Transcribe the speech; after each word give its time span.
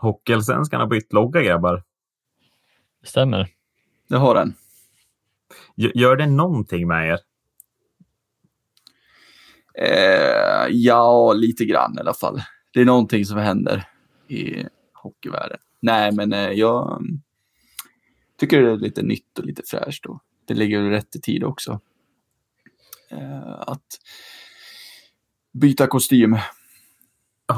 Hockeyallsvenskan 0.00 0.80
har 0.80 0.86
bytt 0.86 1.12
logga, 1.12 1.42
grabbar. 1.42 1.82
Det 3.00 3.08
stämmer. 3.08 3.48
Det 4.08 4.16
har 4.16 4.34
den. 4.34 4.54
Gör 5.74 6.16
det 6.16 6.26
någonting 6.26 6.88
med 6.88 7.08
er? 7.08 7.18
Eh, 9.74 10.66
ja, 10.70 11.32
lite 11.32 11.64
grann 11.64 11.96
i 11.96 12.00
alla 12.00 12.14
fall. 12.14 12.42
Det 12.72 12.80
är 12.80 12.84
någonting 12.84 13.24
som 13.24 13.38
händer 13.38 13.84
i 14.28 14.64
hockeyvärlden. 14.94 15.58
Nej, 15.80 16.12
men 16.12 16.32
eh, 16.32 16.50
jag 16.50 17.02
tycker 18.38 18.62
det 18.62 18.70
är 18.70 18.76
lite 18.76 19.02
nytt 19.02 19.38
och 19.38 19.44
lite 19.44 19.62
fräscht. 19.66 20.06
Och 20.06 20.22
det 20.44 20.54
ligger 20.54 20.82
rätt 20.82 21.16
i 21.16 21.20
tid 21.20 21.44
också. 21.44 21.80
Eh, 23.10 23.60
att 23.60 23.86
byta 25.52 25.86
kostym. 25.86 26.38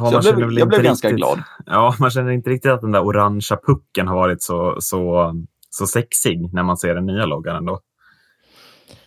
Ja, 0.01 0.21
jag 0.23 0.37
blev, 0.37 0.53
jag 0.53 0.69
blev 0.69 0.83
ganska 0.83 1.11
glad. 1.11 1.43
Ja, 1.67 1.95
man 2.01 2.11
känner 2.11 2.31
inte 2.31 2.51
riktigt 2.51 2.73
att 2.73 2.81
den 2.81 2.93
där 2.93 3.05
orangea 3.05 3.59
pucken 3.67 4.09
har 4.09 4.17
varit 4.17 4.43
så, 4.43 4.77
så, 4.81 5.35
så 5.71 5.87
sexig 5.87 6.55
när 6.55 6.63
man 6.63 6.77
ser 6.77 6.95
den 6.95 7.07
nya 7.07 7.27
loggan 7.27 7.57
ändå. 7.57 7.81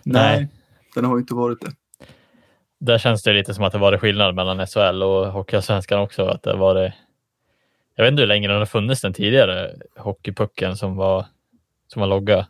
Nej, 0.04 0.40
Nej 0.40 0.50
den 0.96 1.06
har 1.06 1.18
inte 1.18 1.34
varit 1.34 1.62
det. 1.62 1.72
Där 2.80 2.98
känns 2.98 3.24
det 3.24 3.34
lite 3.34 3.54
som 3.54 3.64
att 3.64 3.72
det 3.72 3.78
varit 3.80 4.02
skillnad 4.02 4.36
mellan 4.36 4.68
SHL 4.68 5.04
och 5.04 5.28
Hockeyallsvenskan 5.28 6.00
också. 6.00 6.26
Att 6.26 6.44
det 6.44 6.56
var 6.56 6.94
jag 7.96 8.04
vet 8.04 8.12
inte 8.12 8.22
hur 8.22 8.28
länge 8.28 8.48
den 8.48 8.58
har 8.58 8.66
funnits 8.66 9.02
den 9.02 9.14
tidigare 9.14 9.72
hockeypucken 9.98 10.78
som 10.78 10.96
var, 10.96 11.26
som 11.88 12.00
var 12.00 12.08
logga. 12.08 12.48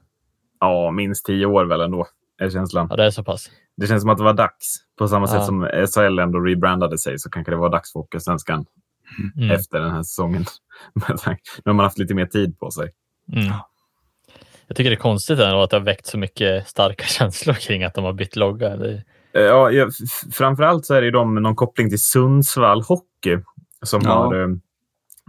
Ja, 0.59 0.92
minst 0.92 1.26
tio 1.26 1.45
år 1.45 1.66
väl 1.66 1.81
ändå, 1.81 2.08
är 2.38 2.50
känslan. 2.50 2.88
Ja, 2.90 2.95
det 2.95 3.06
är 3.06 3.12
så 3.12 3.23
pass. 3.23 3.52
Det 3.78 3.88
känns 3.88 4.02
som 4.02 4.10
att 4.10 4.18
det 4.18 4.24
var 4.24 4.34
dags. 4.34 4.78
På 4.98 5.08
samma 5.08 5.28
ja. 5.28 5.32
sätt 5.32 5.46
som 5.46 5.70
SHL 5.88 6.20
ändå 6.20 6.40
rebrandade 6.40 6.98
sig 6.98 7.20
så 7.20 7.30
kanske 7.30 7.52
det 7.52 7.58
var 7.58 7.70
dags 7.70 7.94
för 7.94 8.00
Hockeysvenskan 8.00 8.66
mm. 9.38 9.52
efter 9.52 9.80
den 9.80 9.92
här 9.92 10.04
säsongen. 10.04 10.46
nu 11.26 11.38
har 11.66 11.74
man 11.74 11.84
haft 11.84 11.98
lite 11.98 12.14
mer 12.14 12.26
tid 12.26 12.60
på 12.60 12.72
sig. 12.72 12.92
Mm. 13.34 13.54
Jag 14.67 14.78
tycker 14.78 14.90
det 14.90 14.95
är 14.95 15.00
konstigt 15.00 15.40
ändå 15.40 15.62
att 15.62 15.70
det 15.70 15.78
har 15.78 15.84
väckt 15.84 16.06
så 16.06 16.17
mycket 16.17 16.67
starka 16.67 17.06
känslor 17.08 17.54
kring 17.54 17.84
att 17.84 17.94
de 17.94 18.04
har 18.04 18.14
bytt 18.14 18.36
logga. 18.36 18.76
Det... 18.78 19.04
Eh, 19.34 19.42
ja, 19.42 19.72
ja, 19.72 19.89
framförallt 20.34 20.86
så 20.86 20.94
är 20.94 21.02
det 21.02 21.06
ju 21.06 21.12
de 21.12 21.34
med 21.34 21.44
någon 21.44 21.56
koppling 21.56 21.89
till 21.89 22.02
Sundsvall 22.02 22.82
Hockey 22.82 23.38
som, 23.82 24.02
ja. 24.04 24.12
har, 24.12 24.36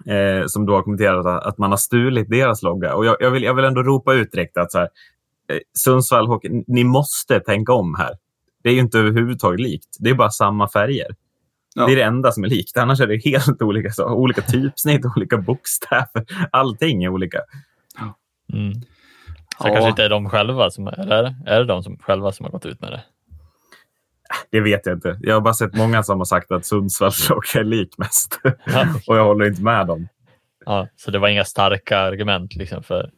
eh, 0.07 0.17
eh, 0.17 0.47
som 0.47 0.67
då 0.67 0.75
har 0.75 0.83
kommenterat 0.83 1.27
att, 1.27 1.47
att, 1.47 1.59
man 1.59 1.71
har 1.71 1.77
stulit 1.77 2.31
deras 2.31 2.63
logga. 2.63 2.95
Och 2.95 3.07
jag, 3.07 3.17
jag, 3.21 3.31
vill, 3.31 3.43
jag 3.43 3.55
vill 3.55 3.65
ändå 3.65 3.83
ropa 3.83 4.15
ut 4.15 4.33
direkt 4.33 4.57
att 4.57 4.73
så 4.73 4.79
här, 4.79 4.89
eh, 5.49 5.59
Sundsvall 5.79 6.27
Hockey, 6.27 6.65
ni 6.67 6.85
måste 6.85 7.41
tänka 7.41 7.73
om 7.73 7.95
här. 7.95 8.15
Det 8.67 8.71
är 8.71 8.75
ju 8.75 8.81
inte 8.81 8.99
överhuvudtaget 8.99 9.61
likt. 9.61 9.97
Det 9.99 10.11
är 10.11 10.15
bara 10.15 10.31
samma 10.31 10.69
färger. 10.69 11.07
Ja. 11.75 11.87
Det 11.87 11.93
är 11.93 11.97
det 11.97 12.03
enda 12.03 12.33
som 12.33 12.45
är 12.45 12.49
likt. 12.49 12.77
Annars 12.77 13.01
är 13.01 13.07
det 13.07 13.25
helt 13.25 13.63
olika, 13.63 13.91
så, 13.91 14.09
olika 14.09 14.43
typsnitt, 14.43 15.05
olika 15.17 15.39
bokstäver. 15.39 16.49
Allting 16.51 17.05
är 17.05 17.09
olika. 17.09 17.41
Mm. 18.53 18.75
Så 18.75 19.69
ja. 19.69 19.73
kanske 19.73 19.89
inte 19.89 20.05
är 20.05 20.09
de 20.09 20.29
själva 20.29 20.71
som, 20.71 20.89
eller 20.89 21.35
är 21.47 21.59
det 21.59 21.65
de 21.65 21.83
som 21.83 21.99
själva 21.99 22.33
som 22.33 22.45
har 22.45 22.51
gått 22.51 22.67
ut 22.67 22.81
med 22.81 22.93
det? 22.93 23.05
Det 24.51 24.61
vet 24.61 24.87
jag 24.87 24.97
inte. 24.97 25.19
Jag 25.21 25.35
har 25.35 25.41
bara 25.41 25.55
sett 25.55 25.75
många 25.75 26.03
som 26.03 26.19
har 26.19 26.25
sagt 26.25 26.53
att 26.53 26.67
Sundsvalls 26.67 27.31
är 27.55 27.65
lik 27.65 27.99
mest. 27.99 28.41
Ja. 28.65 28.87
och 29.07 29.17
jag 29.17 29.25
håller 29.25 29.47
inte 29.47 29.63
med 29.63 29.87
dem. 29.87 30.09
Ja, 30.65 30.89
så 30.97 31.11
det 31.11 31.19
var 31.19 31.29
inga 31.29 31.45
starka 31.45 31.99
argument 31.99 32.55
liksom 32.55 32.83
för? 32.83 33.11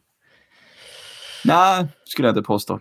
Nej, 1.45 1.87
skulle 2.05 2.27
jag 2.27 2.37
inte 2.37 2.47
påstå. 2.47 2.79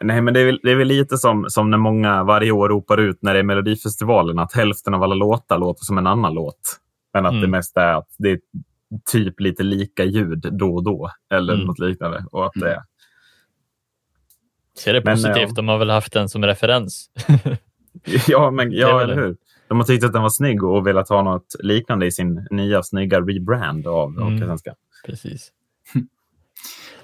Nej, 0.00 0.20
men 0.20 0.34
det 0.34 0.40
är, 0.40 0.46
väl, 0.46 0.60
det 0.62 0.70
är 0.70 0.76
väl 0.76 0.88
lite 0.88 1.16
som, 1.16 1.46
som 1.48 1.70
när 1.70 1.78
många 1.78 2.24
varje 2.24 2.50
år 2.50 2.68
ropar 2.68 2.98
ut 2.98 3.22
när 3.22 3.34
det 3.34 3.40
är 3.40 3.44
Melodifestivalen 3.44 4.38
att 4.38 4.52
hälften 4.52 4.94
av 4.94 5.02
alla 5.02 5.14
låtar 5.14 5.58
låter 5.58 5.84
som 5.84 5.98
en 5.98 6.06
annan 6.06 6.34
låt. 6.34 6.60
Men 7.12 7.26
att 7.26 7.32
mm. 7.32 7.42
det 7.42 7.48
mesta 7.48 7.82
är 7.82 7.94
att 7.94 8.08
det 8.18 8.30
är 8.30 8.40
typ 9.12 9.40
lite 9.40 9.62
lika 9.62 10.04
ljud 10.04 10.48
då 10.52 10.74
och 10.74 10.84
då 10.84 11.10
eller 11.34 11.54
mm. 11.54 11.66
något 11.66 11.78
liknande. 11.78 12.24
Och 12.30 12.46
att 12.46 12.52
det, 12.54 12.82
Ser 14.78 14.92
det 14.92 15.00
positivt. 15.00 15.34
Men, 15.34 15.42
ja. 15.42 15.54
De 15.54 15.68
har 15.68 15.78
väl 15.78 15.90
haft 15.90 16.12
den 16.12 16.28
som 16.28 16.44
referens. 16.44 17.10
ja, 18.28 18.50
men, 18.50 18.72
ja 18.72 19.02
eller 19.02 19.14
hur? 19.14 19.36
De 19.68 19.78
har 19.78 19.84
tyckt 19.84 20.04
att 20.04 20.12
den 20.12 20.22
var 20.22 20.30
snygg 20.30 20.64
och 20.64 20.86
velat 20.86 21.08
ha 21.08 21.22
något 21.22 21.54
liknande 21.58 22.06
i 22.06 22.12
sin 22.12 22.46
nya 22.50 22.82
snygga 22.82 23.20
rebrand 23.20 23.86
av 23.86 24.18
mm. 24.18 24.58
Precis. 25.06 25.52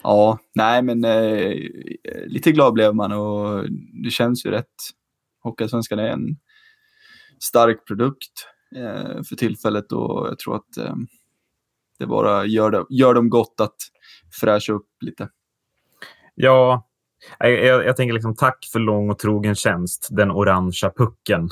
ja, 0.05 0.39
nej 0.55 0.83
men 0.83 1.05
eh, 1.05 1.53
lite 2.27 2.53
glad 2.53 2.73
blev 2.73 2.95
man 2.95 3.13
och 3.13 3.65
det 4.05 4.11
känns 4.11 4.47
ju 4.47 4.51
rätt. 4.51 4.75
Hockeysvenskan 5.43 5.99
är 5.99 6.09
en 6.09 6.37
stark 7.39 7.87
produkt 7.87 8.49
eh, 8.77 9.23
för 9.29 9.37
tillfället 9.37 9.93
och 9.93 10.29
jag 10.29 10.39
tror 10.39 10.57
att 10.57 10.77
eh, 10.77 10.95
det 11.99 12.07
bara 12.07 12.47
gör, 12.47 12.71
det, 12.71 12.85
gör 12.91 13.15
dem 13.15 13.31
gott 13.31 13.61
att 13.61 13.77
fräscha 14.41 14.73
upp 14.73 14.89
lite. 15.01 15.29
Ja, 16.35 16.89
jag, 17.39 17.85
jag, 17.87 17.97
tänker 17.97 18.13
liksom 18.13 18.37
tack 18.37 18.69
för 18.73 18.79
lång 18.79 19.11
och 19.11 19.19
trogen 19.19 19.55
tjänst, 19.55 20.09
den 20.11 20.31
orangea 20.31 20.91
pucken. 20.97 21.49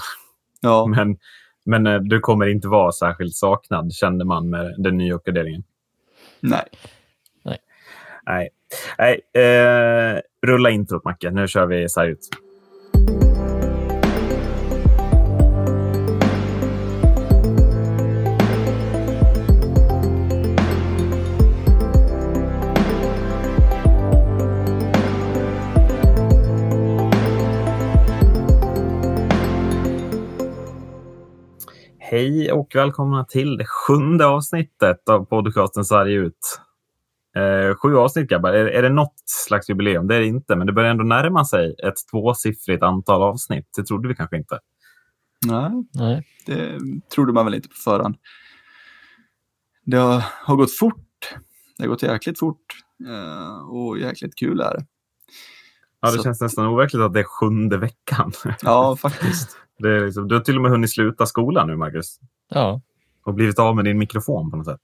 Ja. 0.60 0.86
Men, 0.96 1.16
men 1.64 1.86
eh, 1.86 2.00
du 2.00 2.20
kommer 2.20 2.46
inte 2.46 2.68
vara 2.68 2.92
särskilt 2.92 3.34
saknad, 3.34 3.92
kände 3.92 4.24
man 4.24 4.50
med 4.50 4.74
den 4.78 4.96
nya 4.96 5.14
uppgraderingen. 5.14 5.62
Nej. 6.40 6.64
Nej. 8.26 8.48
Nej. 8.98 9.20
Eh, 9.44 10.20
rulla 10.46 10.70
introt, 10.70 11.04
Macke. 11.04 11.30
Nu 11.30 11.48
kör 11.48 11.66
vi 11.66 11.88
så 11.88 12.00
här 12.00 12.08
ut. 12.08 12.28
Hej 31.98 32.52
och 32.52 32.70
välkomna 32.74 33.24
till 33.24 33.56
det 33.56 33.64
sjunde 33.66 34.26
avsnittet 34.26 35.08
av 35.08 35.24
podcasten 35.24 35.84
Sverige 35.84 36.18
ut. 36.18 36.61
Eh, 37.36 37.76
sju 37.76 37.96
avsnitt 37.96 38.28
grabbar. 38.28 38.52
Är, 38.52 38.66
är 38.66 38.82
det 38.82 38.88
något 38.88 39.14
slags 39.24 39.70
jubileum? 39.70 40.06
Det 40.06 40.14
är 40.14 40.20
det 40.20 40.26
inte, 40.26 40.56
men 40.56 40.66
det 40.66 40.72
börjar 40.72 40.90
ändå 40.90 41.04
närma 41.04 41.44
sig 41.44 41.74
ett 41.84 41.94
tvåsiffrigt 42.10 42.82
antal 42.82 43.22
avsnitt. 43.22 43.68
Det 43.76 43.84
trodde 43.84 44.08
vi 44.08 44.14
kanske 44.14 44.36
inte. 44.36 44.58
Nej, 45.46 45.70
Nej. 45.94 46.26
det 46.46 46.78
trodde 47.14 47.32
man 47.32 47.44
väl 47.44 47.54
inte 47.54 47.68
på 47.68 47.74
förhand. 47.74 48.16
Det 49.84 49.96
har, 49.96 50.24
har 50.44 50.56
gått 50.56 50.76
fort. 50.76 51.34
Det 51.76 51.82
har 51.84 51.88
gått 51.88 52.02
jäkligt 52.02 52.38
fort 52.38 52.66
eh, 53.08 53.68
och 53.70 53.98
jäkligt 53.98 54.34
kul 54.38 54.60
är 54.60 54.74
det. 54.74 54.86
Ja, 56.00 56.10
det 56.10 56.16
Så. 56.16 56.22
känns 56.22 56.40
nästan 56.40 56.66
overkligt 56.66 57.02
att 57.02 57.14
det 57.14 57.20
är 57.20 57.24
sjunde 57.24 57.76
veckan. 57.76 58.32
Ja, 58.62 58.96
faktiskt. 58.96 59.56
Det 59.78 59.88
är 59.88 60.04
liksom, 60.04 60.28
du 60.28 60.34
har 60.34 60.42
till 60.42 60.56
och 60.56 60.62
med 60.62 60.70
hunnit 60.70 60.90
sluta 60.90 61.26
skolan 61.26 61.66
nu, 61.66 61.76
Marcus. 61.76 62.18
Ja. 62.48 62.80
Och 63.24 63.34
blivit 63.34 63.58
av 63.58 63.76
med 63.76 63.84
din 63.84 63.98
mikrofon 63.98 64.50
på 64.50 64.56
något 64.56 64.66
sätt. 64.66 64.80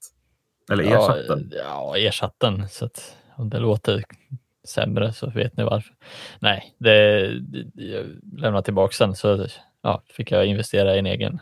Eller 0.71 0.83
ersatt 0.83 1.27
den. 1.27 1.51
Ja, 1.55 1.97
ersatt 1.97 2.35
den. 2.37 2.69
Så 2.69 2.85
att 2.85 3.17
om 3.35 3.49
det 3.49 3.59
låter 3.59 4.03
sämre 4.67 5.13
så 5.13 5.29
vet 5.29 5.57
ni 5.57 5.63
varför. 5.63 5.93
Nej, 6.39 6.75
det, 6.77 7.19
jag 7.73 8.05
lämnade 8.33 8.63
tillbaka 8.63 9.05
den 9.05 9.15
så 9.15 9.47
ja, 9.81 10.03
fick 10.07 10.31
jag 10.31 10.45
investera 10.45 10.95
i 10.95 10.99
en 10.99 11.05
egen. 11.05 11.39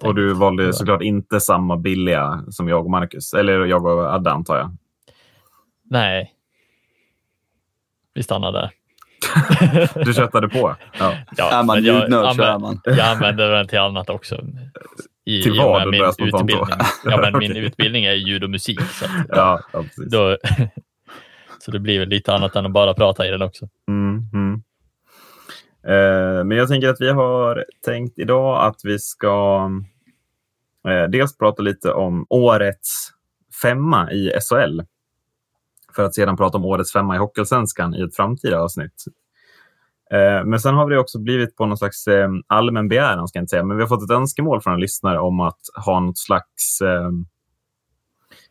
Och 0.00 0.14
du 0.14 0.34
valde 0.34 0.72
såklart 0.72 1.02
inte 1.02 1.40
samma 1.40 1.76
billiga 1.76 2.44
som 2.50 2.68
jag 2.68 2.84
och 2.84 2.90
Marcus. 2.90 3.34
Eller 3.34 3.64
jag 3.64 3.86
och 3.86 4.14
Adde 4.14 4.30
antar 4.30 4.56
jag. 4.56 4.76
Nej. 5.82 6.34
Vi 8.14 8.22
stannar 8.22 8.52
där. 8.52 8.70
du 10.04 10.14
köttade 10.14 10.48
på? 10.48 10.76
Ja. 10.98 11.14
ja 11.36 11.50
är 11.50 11.62
man 11.62 11.82
ljudnörd 11.82 12.34
så 12.36 12.42
är 12.42 12.58
man. 12.58 12.80
Jag 12.84 13.00
använder 13.00 13.50
den 13.50 13.68
till 13.68 13.78
annat 13.78 14.10
också. 14.10 14.44
I, 15.28 15.42
till 15.42 15.58
vad? 15.58 15.88
Min 15.88 16.04
utbildning. 16.04 16.56
Ja, 17.04 17.20
men 17.20 17.38
min 17.38 17.56
utbildning 17.56 18.04
är 18.04 18.12
ljud 18.12 18.44
och 18.44 18.50
musik. 18.50 18.80
Så, 18.80 19.04
att, 19.04 19.10
ja, 19.28 19.60
ja, 19.72 19.82
precis. 19.82 20.12
Då, 20.12 20.36
så 21.58 21.70
det 21.70 21.78
blir 21.80 21.98
väl 21.98 22.08
lite 22.08 22.34
annat 22.34 22.56
än 22.56 22.66
att 22.66 22.72
bara 22.72 22.94
prata 22.94 23.26
i 23.26 23.30
den 23.30 23.42
också. 23.42 23.68
Mm, 23.88 24.22
mm. 24.32 24.62
Eh, 25.86 26.44
men 26.44 26.50
jag 26.50 26.68
tänker 26.68 26.88
att 26.88 27.00
vi 27.00 27.10
har 27.10 27.64
tänkt 27.84 28.18
idag 28.18 28.66
att 28.66 28.80
vi 28.84 28.98
ska 28.98 29.70
eh, 30.88 31.10
dels 31.10 31.38
prata 31.38 31.62
lite 31.62 31.92
om 31.92 32.26
årets 32.28 33.08
femma 33.62 34.12
i 34.12 34.30
SHL 34.40 34.80
för 35.96 36.04
att 36.04 36.14
sedan 36.14 36.36
prata 36.36 36.58
om 36.58 36.64
årets 36.64 36.92
femma 36.92 37.14
i 37.14 37.18
Hockeyallsvenskan 37.18 37.94
i 37.94 38.02
ett 38.02 38.16
framtida 38.16 38.60
avsnitt. 38.60 39.04
Eh, 40.10 40.44
men 40.44 40.60
sen 40.60 40.74
har 40.74 40.90
det 40.90 40.98
också 40.98 41.18
blivit 41.18 41.56
på 41.56 41.66
någon 41.66 41.78
slags 41.78 42.06
eh, 42.06 42.28
allmän 42.46 42.88
begäran, 42.88 43.28
ska 43.28 43.38
jag 43.38 43.42
inte 43.42 43.50
säga, 43.50 43.64
men 43.64 43.76
vi 43.76 43.82
har 43.82 43.88
fått 43.88 44.02
ett 44.02 44.16
önskemål 44.16 44.62
från 44.62 44.74
en 44.74 44.80
lyssnare 44.80 45.18
om 45.18 45.40
att 45.40 45.60
ha 45.86 46.00
något 46.00 46.18
slags 46.18 46.80
eh, 46.80 47.10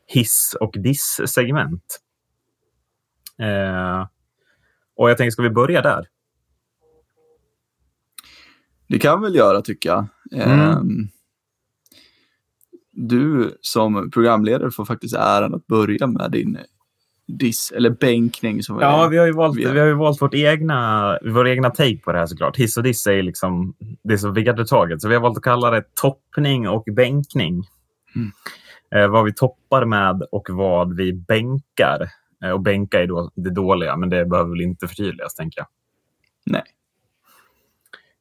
hiss 0.08 0.58
och 0.60 0.76
diss-segment. 0.78 2.00
Och 4.98 5.10
jag 5.10 5.18
tänker, 5.18 5.32
ska 5.32 5.42
vi 5.42 5.50
börja 5.50 5.82
där? 5.82 6.08
Det 8.88 9.00
kan 9.00 9.22
vi 9.22 9.28
väl 9.28 9.36
göra, 9.36 9.62
tycker 9.62 9.90
jag. 9.90 10.08
Mm. 10.34 11.08
du 12.92 13.58
som 13.62 14.12
programledare 14.12 14.72
får 14.72 14.86
faktiskt 14.86 15.16
äran 15.16 15.54
att 15.54 15.68
börja 15.68 16.08
med 16.08 16.32
din 16.32 16.58
diss 17.28 17.72
eller 17.72 17.90
bänkning. 17.90 18.64
Som 18.64 18.80
Ja, 18.80 19.08
vi 19.08 19.18
har 19.18 19.26
ju 19.26 19.32
valt, 19.34 19.58
vi- 19.58 19.66
vi 19.72 19.80
har 19.80 19.88
ju 19.88 19.94
valt 19.94 20.22
vårt 20.22 20.34
egna, 20.34 21.20
vår 21.22 21.48
egna 21.48 21.70
take 21.70 21.98
på 21.98 22.12
det 22.12 22.20
här 22.20 22.26
såklart. 22.26 22.58
Hiss 22.58 22.78
och 22.78 22.84
diss 22.84 23.08
är 23.08 23.24
liksom 23.24 23.74
det 24.04 24.14
är 24.14 24.18
så 24.18 24.32
vedertaget. 24.32 25.02
Så 25.02 25.08
vi 25.08 25.14
har 25.16 25.22
valt 25.22 25.38
att 25.38 25.44
kalla 25.44 25.72
det 25.72 25.84
toppning 25.96 26.70
och 26.70 26.84
bänkning. 26.96 27.64
Mm. 28.16 28.32
Eh, 28.96 29.08
vad 29.12 29.26
vi 29.26 29.34
toppar 29.34 29.86
med 29.86 30.22
och 30.32 30.48
vad 30.50 30.96
vi 30.98 31.14
bänkar. 31.14 32.10
Eh, 32.44 32.52
och 32.52 32.62
bänka 32.62 33.02
är 33.04 33.08
då 33.08 33.32
det 33.36 33.50
dåliga, 33.50 33.98
men 33.98 34.10
det 34.10 34.26
behöver 34.26 34.50
väl 34.52 34.62
inte 34.62 34.88
förtydligas, 34.88 35.36
tänker 35.36 35.60
jag. 35.62 35.68
Nej. 36.46 36.64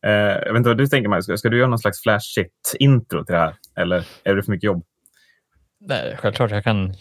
Eh, 0.06 0.12
jag 0.12 0.52
vet 0.52 0.56
inte 0.56 0.68
vad 0.70 0.78
du 0.78 0.86
tänker, 0.86 1.08
Maj. 1.08 1.22
Ska, 1.22 1.36
ska 1.36 1.48
du 1.48 1.58
göra 1.58 1.68
någon 1.68 1.78
slags 1.78 2.02
flash 2.02 2.20
shit-intro 2.34 3.24
till 3.24 3.32
det 3.32 3.38
här? 3.40 3.54
Eller 3.76 4.06
är 4.24 4.34
det 4.34 4.42
för 4.42 4.50
mycket 4.52 4.64
jobb? 4.66 4.84
Nej, 5.80 6.16
självklart 6.20 6.50
jag 6.50 6.64
kan. 6.64 6.94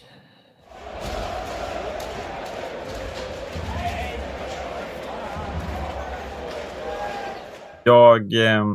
Jag 7.87 8.33
eh, 8.33 8.65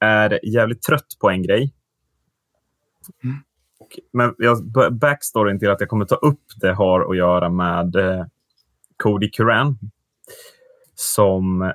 är 0.00 0.40
jävligt 0.42 0.82
trött 0.82 1.06
på 1.20 1.30
en 1.30 1.42
grej. 1.42 1.74
Och, 3.78 3.98
men 4.12 4.34
jag, 4.38 4.58
backstoryn 4.92 5.58
till 5.58 5.70
att 5.70 5.80
jag 5.80 5.88
kommer 5.88 6.04
ta 6.04 6.14
upp 6.14 6.42
det 6.60 6.72
har 6.72 7.10
att 7.10 7.16
göra 7.16 7.48
med 7.48 7.96
eh, 7.96 8.24
Cody 8.96 9.30
Curran. 9.30 9.78
Som 10.94 11.72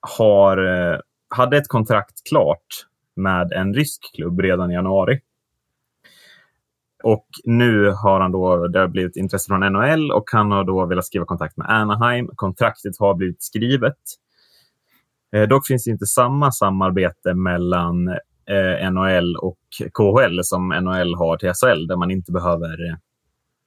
har, 0.00 0.58
eh, 0.92 0.98
hade 1.28 1.56
ett 1.56 1.68
kontrakt 1.68 2.28
klart 2.28 2.86
med 3.16 3.52
en 3.52 3.74
rysk 3.74 4.14
klubb 4.14 4.40
redan 4.40 4.70
i 4.70 4.74
januari. 4.74 5.20
Och 7.02 7.26
nu 7.44 7.90
har 7.90 8.20
han 8.20 8.32
då, 8.32 8.68
det 8.68 8.78
har 8.78 8.88
blivit 8.88 9.16
intresse 9.16 9.46
från 9.46 9.72
NHL 9.72 10.12
och 10.12 10.24
han 10.32 10.50
har 10.50 10.64
då 10.64 10.86
velat 10.86 11.06
skriva 11.06 11.24
kontrakt 11.24 11.56
med 11.56 11.70
Anaheim. 11.70 12.30
Kontraktet 12.34 12.98
har 12.98 13.14
blivit 13.14 13.42
skrivet. 13.42 13.98
Eh, 15.32 15.48
dock 15.48 15.66
finns 15.66 15.84
det 15.84 15.90
inte 15.90 16.06
samma 16.06 16.52
samarbete 16.52 17.34
mellan 17.34 18.08
eh, 18.08 18.90
NHL 18.92 19.36
och 19.36 19.58
KHL 19.92 20.40
som 20.42 20.68
NHL 20.68 21.14
har 21.14 21.36
till 21.36 21.52
SHL, 21.52 21.86
där 21.86 21.96
man 21.96 22.10
inte 22.10 22.32
behöver 22.32 22.88
eh, 22.90 22.96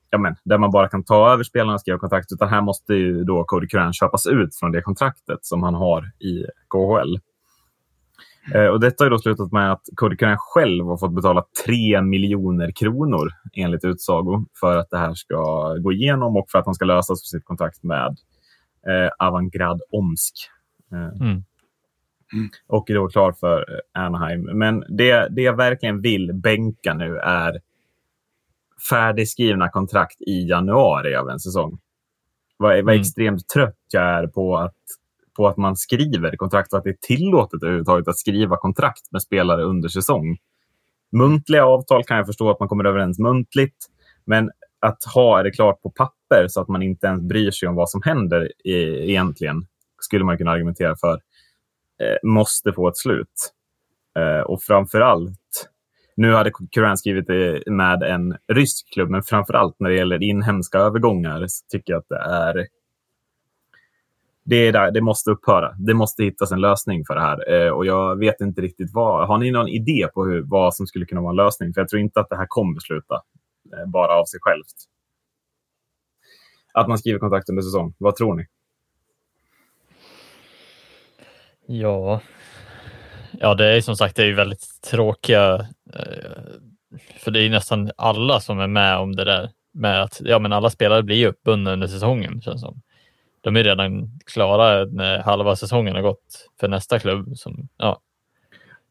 ja, 0.10 0.18
men, 0.18 0.36
där 0.44 0.58
man 0.58 0.72
bara 0.72 0.90
kan 0.90 1.04
ta 1.04 1.34
över 1.34 1.44
spelarna 1.44 1.74
och 1.74 1.82
skriva 1.82 2.00
kontrakt, 2.00 2.32
utan 2.32 2.50
här 2.50 2.62
måste 2.62 2.94
ju 2.94 3.24
då 3.24 3.44
Cody 3.44 3.68
Curran 3.68 3.94
köpas 3.94 4.28
ut 4.28 4.56
från 4.56 4.72
det 4.72 4.82
kontraktet 4.82 5.40
som 5.42 5.64
han 5.64 5.74
har 5.76 6.06
i 6.20 6.46
KHL. 6.70 7.18
Eh, 8.56 8.68
och 8.68 8.80
detta 8.80 9.04
har 9.04 9.06
ju 9.06 9.10
då 9.10 9.20
slutat 9.20 9.52
med 9.52 9.72
att 9.72 9.82
Cody 9.96 10.16
Curran 10.16 10.38
själv 10.40 10.86
har 10.86 10.98
fått 10.98 11.16
betala 11.16 11.46
3 11.66 12.02
miljoner 12.02 12.72
kronor 12.72 13.30
enligt 13.54 13.86
utsago 13.86 14.46
för 14.60 14.78
att 14.78 14.90
det 14.90 14.98
här 14.98 15.14
ska 15.14 15.74
gå 15.78 15.92
igenom 15.92 16.38
och 16.38 16.46
för 16.52 16.60
att 16.60 16.66
han 16.66 16.76
ska 16.76 16.86
lösas 16.86 17.22
för 17.22 17.38
sitt 17.38 17.46
kontrakt 17.46 17.84
med 17.84 18.18
eh, 18.88 19.28
Avantgrad 19.28 19.82
Omsk. 19.92 20.36
Eh, 20.92 21.22
Mm 21.22 21.44
och 22.68 22.90
är 22.90 22.94
då 22.94 23.08
klar 23.08 23.32
för 23.32 23.60
eh, 23.60 24.04
Anaheim. 24.06 24.42
Men 24.42 24.84
det, 24.90 25.28
det 25.36 25.42
jag 25.42 25.58
verkligen 25.58 26.02
vill 26.02 26.34
bänka 26.34 26.94
nu 26.94 27.18
är 27.18 27.62
färdigskrivna 28.90 29.70
kontrakt 29.70 30.22
i 30.22 30.48
januari 30.50 31.16
av 31.16 31.30
en 31.30 31.40
säsong. 31.40 31.80
Vad, 32.58 32.70
vad 32.72 32.80
Mm. 32.80 33.02
extremt 33.02 33.48
trött 33.50 33.78
jag 33.92 34.04
är 34.04 34.28
på 34.28 34.58
att, 34.58 34.76
på 35.38 35.48
att 35.48 35.58
man 35.58 35.76
skriver 35.76 36.36
kontrakt 36.36 36.74
och 36.74 36.78
att 36.78 36.84
det 36.84 36.90
är 36.90 36.98
tillåtet 37.02 37.64
överhuvudtaget 37.64 38.08
att 38.08 38.18
skriva 38.18 38.58
kontrakt 38.58 39.12
med 39.12 39.22
spelare 39.22 39.64
under 39.64 39.90
säsong. 39.90 40.38
Muntliga 41.12 41.66
avtal 41.66 42.04
kan 42.04 42.18
jag 42.18 42.26
förstå 42.26 42.50
att 42.52 42.60
man 42.60 42.70
kommer 42.70 42.84
överens 42.84 43.20
muntligt, 43.20 43.86
men 44.26 44.52
att 44.80 45.04
ha 45.04 45.44
det 45.44 45.52
klart 45.52 45.82
på 45.82 45.90
papper 45.90 46.48
så 46.48 46.62
att 46.62 46.68
man 46.68 46.82
inte 46.82 47.08
ens 47.08 47.22
bryr 47.24 47.52
sig 47.52 47.70
om 47.70 47.76
vad 47.76 47.90
som 47.90 48.02
händer 48.06 48.52
e- 48.64 49.10
egentligen 49.10 49.68
skulle 50.02 50.26
man 50.26 50.38
kunna 50.38 50.52
argumentera 50.52 50.96
för 50.96 51.20
Eh, 52.04 52.18
måste 52.30 52.74
få 52.74 52.88
ett 52.88 52.98
slut. 52.98 53.54
Eh, 54.20 54.42
och 54.42 54.62
framför 54.62 55.02
allt, 55.02 55.70
nu 56.16 56.34
hade 56.34 56.52
Kuran 56.72 56.98
skrivit 56.98 57.28
det 57.28 57.64
med 57.68 58.04
en 58.04 58.38
rysk 58.48 58.94
klubb, 58.94 59.10
men 59.10 59.24
framför 59.24 59.54
allt 59.54 59.76
när 59.80 59.90
det 59.90 59.96
gäller 59.96 60.24
inhemska 60.24 60.78
övergångar 60.78 61.48
så 61.48 61.66
tycker 61.70 61.94
jag 61.94 62.00
att 62.00 62.10
det 62.10 62.20
är 62.20 62.68
det, 64.46 64.56
är 64.56 64.72
där, 64.72 64.92
det 64.92 65.02
måste 65.02 65.32
upphöra. 65.32 65.76
Det 65.78 65.94
måste 65.94 66.24
hittas 66.24 66.52
en 66.52 66.62
lösning 66.62 67.06
för 67.06 67.16
det 67.16 67.22
här. 67.22 67.54
Eh, 67.54 67.72
och 67.72 67.86
jag 67.86 68.16
vet 68.20 68.42
inte 68.42 68.62
riktigt 68.62 68.94
vad. 68.94 69.28
Har 69.28 69.38
ni 69.38 69.52
någon 69.52 69.68
idé 69.68 70.08
på 70.14 70.26
hur, 70.26 70.42
vad 70.42 70.76
som 70.76 70.88
skulle 70.88 71.06
kunna 71.06 71.22
vara 71.22 71.32
en 71.32 71.36
lösning? 71.36 71.74
För 71.74 71.82
jag 71.82 71.90
tror 71.90 72.02
inte 72.02 72.20
att 72.20 72.30
det 72.30 72.38
här 72.38 72.46
kommer 72.50 72.80
sluta 72.80 73.16
eh, 73.78 73.86
bara 73.86 74.14
av 74.14 74.26
sig 74.26 74.40
självt. 74.42 74.76
Att 76.74 76.88
man 76.88 76.98
skriver 76.98 77.20
kontrakt 77.20 77.50
under 77.50 77.62
säsong. 77.62 77.94
Vad 77.98 78.16
tror 78.16 78.36
ni? 78.36 78.46
Ja. 81.82 82.22
Ja, 83.32 83.54
det 83.56 83.66
är 83.66 83.82
som 83.82 83.96
sagt 83.96 84.16
det 84.16 84.22
är 84.24 84.28
ju 84.28 84.34
väldigt 84.34 84.82
tråkiga. 84.92 85.54
eh, 85.94 86.42
För 87.20 87.32
det 87.32 87.40
är 87.40 87.44
ju 87.44 87.50
nästan 87.50 87.92
alla 87.98 88.40
som 88.40 88.60
är 88.60 88.68
med 88.68 88.98
om 88.98 89.16
det 89.16 89.24
där 89.24 89.50
med 89.74 90.02
att 90.04 90.22
ja, 90.24 90.40
men 90.40 90.54
alla 90.54 90.70
spelare 90.70 91.04
blir 91.04 91.28
uppbundna 91.28 91.74
under 91.74 91.88
säsongen 91.88 92.42
känns 92.42 92.62
som. 92.62 92.82
De 93.42 93.56
är 93.58 93.64
redan 93.64 94.20
klara 94.26 94.86
när 94.86 95.20
halva 95.20 95.56
säsongen 95.56 95.96
har 95.96 96.02
gått 96.02 96.50
för 96.60 96.68
nästa 96.68 97.00
klubb. 97.00 97.38
Som, 97.38 97.68
ja, 97.78 98.00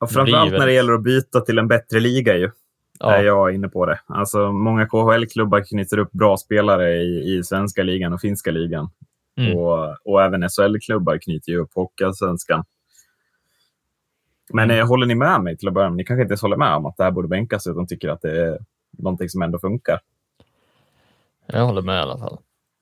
blir 0.01 0.09
framförallt 0.09 0.45
när 0.45 0.51
det 0.53 0.59
väldigt- 0.59 0.75
gäller 0.77 0.93
att 0.93 1.03
byta 1.03 1.41
till 1.41 1.59
en 1.59 1.69
bättre 1.69 2.01
liga. 2.01 2.37
Ju. 2.37 2.51
ja, 2.99 3.15
är 3.17 3.23
jag 3.25 3.55
inne 3.55 3.69
på 3.69 3.87
det. 3.87 4.01
Alltså, 4.07 4.53
många 4.53 4.87
KHL-klubbar 4.87 5.61
knyter 5.69 5.99
upp 5.99 6.13
bra 6.13 6.37
spelare 6.37 6.95
i, 6.97 7.35
i 7.39 7.43
svenska 7.45 7.83
ligan 7.83 8.13
och 8.13 8.21
finska 8.21 8.51
ligan. 8.51 8.91
Mm. 9.37 9.57
Och, 9.59 9.97
och 10.05 10.23
även 10.23 10.49
SHL-klubbar 10.49 11.19
knyter 11.19 11.53
ju 11.53 11.59
upp 11.59 11.75
Hockeyallsvenskan. 11.75 12.65
Men 14.55 14.65
Mm. 14.71 14.79
eh, 14.81 14.89
håller 14.89 15.07
ni 15.07 15.15
med 15.15 15.41
mig 15.43 15.57
till 15.57 15.69
att 15.69 15.75
börja 15.75 15.89
med? 15.89 15.97
Ni 15.97 16.05
kanske 16.05 16.23
inte 16.23 16.33
ens 16.33 16.43
håller 16.43 16.57
med 16.57 16.75
om 16.75 16.87
att 16.87 16.97
det 16.97 17.05
här 17.05 17.11
borde 17.11 17.29
bänkas 17.29 17.67
utan 17.67 17.87
tycker 17.87 18.09
att 18.09 18.23
det 18.23 18.47
är 18.47 18.59
någonting 18.99 19.29
som 19.29 19.43
ändå 19.43 19.59
funkar. 19.59 20.01
jag 21.47 21.67
håller 21.67 21.83
med 21.83 21.97
i 21.99 22.03
alla 22.03 22.19
fall. 22.19 22.39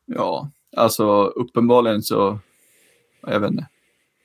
Ja, 0.07 0.51
alltså 0.77 1.25
uppenbarligen 1.25 2.03
så, 2.03 2.39
jag 3.23 3.41
vet 3.41 3.51
inte, 3.51 3.67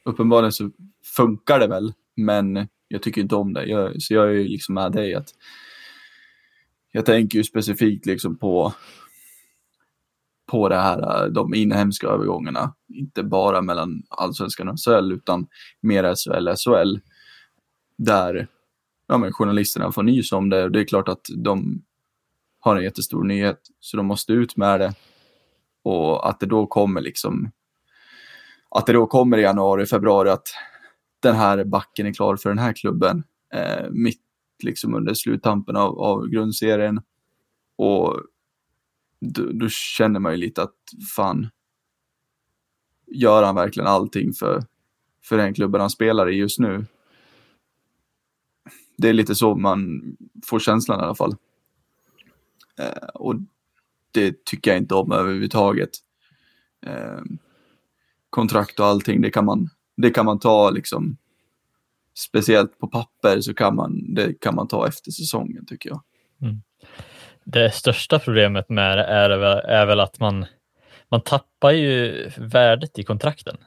uppenbarligen 0.05 0.51
så 0.51 0.71
funkar 1.15 1.59
det 1.59 1.67
väl, 1.67 1.93
men 2.15 2.67
jag 2.87 3.01
tycker 3.03 3.21
inte 3.21 3.35
om 3.35 3.53
det. 3.53 3.65
Jag, 3.65 4.01
så 4.01 4.13
jag 4.13 4.25
är 4.27 4.31
ju 4.31 4.43
liksom 4.43 4.75
med 4.75 4.91
dig 4.91 5.15
att 5.15 5.27
jag 6.91 7.05
tänker 7.05 7.37
ju 7.37 7.43
specifikt 7.43 8.05
liksom 8.05 8.37
på 8.37 8.73
på 10.51 10.69
det 10.69 10.75
här, 10.75 11.25
eh, 11.25 11.31
de 11.31 11.53
inhemska 11.53 12.07
övergångarna. 12.07 12.73
Inte 12.93 13.23
bara 13.23 13.61
mellan 13.61 14.03
allsvenskan 14.09 14.69
och 14.69 14.79
SHL, 14.79 15.11
utan 15.11 15.47
mer 15.81 16.15
SHL, 16.15 16.47
och 16.47 16.59
SHL. 16.59 16.99
Där 17.97 18.47
ja, 19.07 19.17
men 19.17 19.33
journalisterna 19.33 19.91
får 19.91 20.03
nys 20.03 20.31
om 20.31 20.49
det. 20.49 20.69
Det 20.69 20.79
är 20.79 20.83
klart 20.83 21.09
att 21.09 21.25
de 21.37 21.81
har 22.59 22.75
en 22.75 22.83
jättestor 22.83 23.23
nyhet, 23.23 23.59
så 23.79 23.97
de 23.97 24.05
måste 24.05 24.33
ut 24.33 24.57
med 24.57 24.79
det. 24.79 24.93
Och 25.83 26.29
att 26.29 26.39
det 26.39 26.45
då 26.45 26.67
kommer 26.67 27.01
liksom 27.01 27.51
att 28.69 28.85
det 28.85 28.93
då 28.93 29.07
kommer 29.07 29.37
i 29.37 29.41
januari, 29.41 29.85
februari 29.85 30.29
att 30.29 30.47
den 31.19 31.35
här 31.35 31.63
backen 31.63 32.05
är 32.05 32.13
klar 32.13 32.35
för 32.35 32.49
den 32.49 32.59
här 32.59 32.73
klubben 32.73 33.23
eh, 33.53 33.89
mitt 33.89 34.21
liksom 34.63 34.95
under 34.95 35.13
sluttampen 35.13 35.75
av, 35.75 35.99
av 35.99 36.27
grundserien. 36.27 37.01
Och 37.77 38.19
då, 39.19 39.51
då 39.51 39.69
känner 39.69 40.19
man 40.19 40.31
ju 40.31 40.37
lite 40.37 40.63
att 40.63 40.75
fan, 41.15 41.49
gör 43.07 43.43
han 43.43 43.55
verkligen 43.55 43.87
allting 43.87 44.33
för, 44.33 44.63
för 45.23 45.37
den 45.37 45.53
klubben 45.53 45.81
han 45.81 45.89
spelar 45.89 46.29
i 46.29 46.35
just 46.35 46.59
nu? 46.59 46.85
Det 48.97 49.09
är 49.09 49.13
lite 49.13 49.35
så 49.35 49.55
man 49.55 50.01
får 50.45 50.59
känslan 50.59 50.99
i 50.99 51.03
alla 51.03 51.15
fall. 51.15 51.35
Eh, 52.79 53.07
och 53.13 53.35
det 54.11 54.45
tycker 54.45 54.71
jag 54.71 54.77
inte 54.77 54.95
om 54.95 55.11
överhuvudtaget. 55.11 55.89
Eh, 56.85 57.21
kontrakt 58.29 58.79
och 58.79 58.85
allting, 58.85 59.21
det 59.21 59.31
kan 59.31 59.45
man, 59.45 59.69
det 59.97 60.09
kan 60.09 60.25
man 60.25 60.39
ta 60.39 60.69
liksom, 60.69 61.17
speciellt 62.17 62.79
på 62.79 62.87
papper 62.87 63.41
så 63.41 63.53
kan 63.53 63.75
man, 63.75 64.13
det 64.13 64.33
kan 64.33 64.55
man 64.55 64.67
ta 64.67 64.87
efter 64.87 65.11
säsongen 65.11 65.65
tycker 65.65 65.89
jag. 65.89 66.03
Mm. 66.41 66.61
Det 67.45 67.71
största 67.71 68.19
problemet 68.19 68.69
med 68.69 68.97
det 68.97 69.03
är, 69.03 69.29
väl- 69.29 69.65
är 69.65 69.85
väl 69.85 69.99
att 69.99 70.19
man, 70.19 70.45
man 71.09 71.21
tappar 71.21 71.71
ju 71.71 72.29
värdet 72.37 72.99
i 72.99 73.03
kontrakten. 73.03 73.57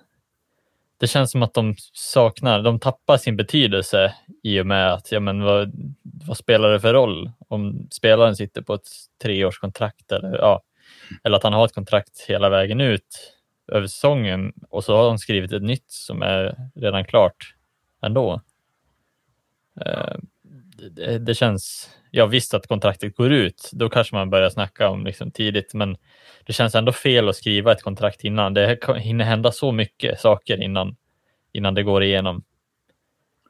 Det 1.00 1.06
känns 1.06 1.30
som 1.30 1.42
att 1.42 1.54
de 1.54 1.74
saknar, 1.92 2.62
de 2.62 2.80
tappar 2.80 3.16
sin 3.16 3.36
betydelse 3.36 4.14
i 4.42 4.60
och 4.60 4.66
med 4.66 4.92
att, 4.92 5.12
ja 5.12 5.20
men 5.20 5.42
vad, 5.42 5.72
vad 6.26 6.36
spelar 6.36 6.70
det 6.70 6.80
för 6.80 6.94
roll 6.94 7.30
om 7.48 7.88
spelaren 7.90 8.36
sitter 8.36 8.62
på 8.62 8.74
ett 8.74 8.88
treårskontrakt 9.22 10.12
eller, 10.12 10.38
ja, 10.38 10.62
eller 11.24 11.36
att 11.36 11.42
han 11.42 11.52
har 11.52 11.64
ett 11.64 11.74
kontrakt 11.74 12.20
hela 12.28 12.48
vägen 12.48 12.80
ut 12.80 13.34
över 13.72 13.86
säsongen 13.86 14.52
och 14.70 14.84
så 14.84 14.96
har 14.96 15.04
de 15.04 15.18
skrivit 15.18 15.52
ett 15.52 15.62
nytt 15.62 15.90
som 15.90 16.22
är 16.22 16.56
redan 16.74 17.04
klart 17.04 17.54
ändå. 18.02 18.40
Ja 19.74 20.16
det, 20.78 21.18
det 21.18 21.34
känns, 21.34 21.90
ja 22.10 22.26
visst 22.26 22.54
att 22.54 22.66
kontraktet 22.66 23.16
går 23.16 23.32
ut, 23.32 23.70
då 23.72 23.88
kanske 23.88 24.14
man 24.14 24.30
börjar 24.30 24.50
snacka 24.50 24.88
om 24.88 25.04
liksom 25.04 25.30
tidigt, 25.30 25.74
men 25.74 25.96
det 26.46 26.52
känns 26.52 26.74
ändå 26.74 26.92
fel 26.92 27.28
att 27.28 27.36
skriva 27.36 27.72
ett 27.72 27.82
kontrakt 27.82 28.24
innan. 28.24 28.54
Det 28.54 28.78
hinner 28.98 29.24
hända 29.24 29.52
så 29.52 29.72
mycket 29.72 30.20
saker 30.20 30.62
innan, 30.62 30.96
innan 31.52 31.74
det 31.74 31.82
går 31.82 32.02
igenom. 32.02 32.42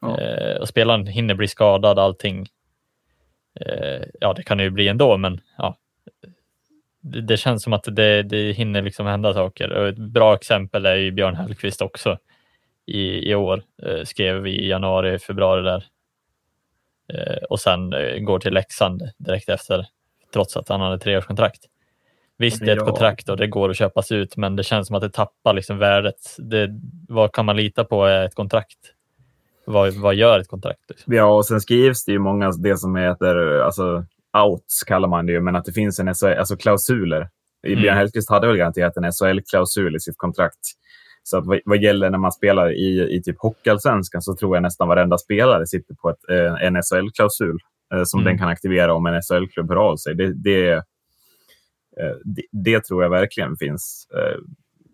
Ja. 0.00 0.20
Eh, 0.20 0.56
och 0.56 0.68
spelaren 0.68 1.06
hinner 1.06 1.34
bli 1.34 1.48
skadad, 1.48 1.98
allting. 1.98 2.46
Eh, 3.60 4.02
ja, 4.20 4.32
det 4.32 4.42
kan 4.42 4.58
det 4.58 4.64
ju 4.64 4.70
bli 4.70 4.88
ändå, 4.88 5.16
men 5.16 5.40
ja. 5.58 5.76
Det, 7.00 7.20
det 7.20 7.36
känns 7.36 7.62
som 7.62 7.72
att 7.72 7.84
det, 7.84 8.22
det 8.22 8.52
hinner 8.52 8.82
liksom 8.82 9.06
hända 9.06 9.34
saker. 9.34 9.72
Och 9.72 9.88
ett 9.88 9.98
bra 9.98 10.34
exempel 10.34 10.86
är 10.86 10.94
ju 10.96 11.10
Björn 11.10 11.34
Hellkvist 11.34 11.82
också 11.82 12.18
i, 12.86 13.30
i 13.30 13.34
år. 13.34 13.62
Eh, 13.82 14.04
skrev 14.04 14.36
vi 14.36 14.50
i 14.50 14.68
januari, 14.68 15.18
februari 15.18 15.62
där. 15.62 15.84
Eh, 17.14 17.42
och 17.50 17.60
sen 17.60 17.92
eh, 17.92 18.18
går 18.18 18.38
till 18.38 18.54
Leksand 18.54 19.02
direkt 19.18 19.48
efter, 19.48 19.86
trots 20.32 20.56
att 20.56 20.68
han 20.68 20.80
hade 20.80 20.98
treårskontrakt. 20.98 21.60
Visst, 22.38 22.60
det 22.60 22.72
är 22.72 22.76
ett 22.76 22.84
kontrakt 22.84 23.28
och 23.28 23.36
det 23.36 23.46
går 23.46 23.70
att 23.70 23.76
köpas 23.76 24.12
ut, 24.12 24.36
men 24.36 24.56
det 24.56 24.62
känns 24.62 24.86
som 24.86 24.96
att 24.96 25.02
det 25.02 25.10
tappar 25.10 25.54
liksom 25.54 25.78
värdet. 25.78 26.36
Det, 26.38 26.68
vad 27.08 27.32
kan 27.32 27.44
man 27.44 27.56
lita 27.56 27.84
på 27.84 28.04
är 28.04 28.24
ett 28.24 28.34
kontrakt? 28.34 28.78
Vad, 29.64 29.94
vad 29.94 30.14
gör 30.14 30.40
ett 30.40 30.48
kontrakt? 30.48 30.80
Liksom? 30.88 31.14
Ja, 31.14 31.36
och 31.36 31.46
sen 31.46 31.60
skrivs 31.60 32.04
det 32.04 32.12
ju 32.12 32.18
många, 32.18 32.50
det 32.50 32.76
som 32.76 32.96
heter, 32.96 33.60
alltså 33.60 34.04
outs 34.44 34.82
kallar 34.86 35.08
man 35.08 35.26
det 35.26 35.32
ju, 35.32 35.40
men 35.40 35.56
att 35.56 35.64
det 35.64 35.72
finns 35.72 36.00
en 36.00 36.08
alltså 36.08 36.56
klausuler. 36.56 37.28
Mm. 37.66 37.82
Björn 37.82 37.96
Hellkvist 37.96 38.30
hade 38.30 38.46
väl 38.46 38.56
garanterat 38.56 38.96
en 38.96 39.12
SHL-klausul 39.12 39.96
i 39.96 40.00
sitt 40.00 40.16
kontrakt. 40.16 40.58
Så 41.30 41.38
att 41.38 41.46
vad, 41.46 41.60
vad 41.64 41.82
gäller 41.82 42.10
när 42.10 42.18
man 42.18 42.32
spelar 42.32 42.72
i, 42.72 43.16
i 43.16 43.22
typ 43.22 43.36
Hockeyallsvenskan 43.38 44.22
så 44.22 44.36
tror 44.36 44.56
jag 44.56 44.62
nästan 44.62 44.88
varenda 44.88 45.18
spelare 45.18 45.66
sitter 45.66 45.94
på 45.94 46.10
ett, 46.10 46.28
eh, 46.30 46.66
en 46.66 46.76
SHL-klausul 46.82 47.58
eh, 47.94 48.02
som 48.04 48.20
Mm. 48.20 48.30
den 48.30 48.38
kan 48.38 48.48
aktivera 48.48 48.94
om 48.94 49.06
en 49.06 49.22
SHL-klubb 49.22 49.68
hör 49.70 49.76
av 49.76 49.96
sig. 49.96 50.14
Det, 50.14 50.32
det, 50.34 50.70
eh, 50.72 50.82
det, 52.24 52.42
det 52.52 52.84
tror 52.84 53.02
jag 53.02 53.10
verkligen 53.10 53.56
finns. 53.56 54.08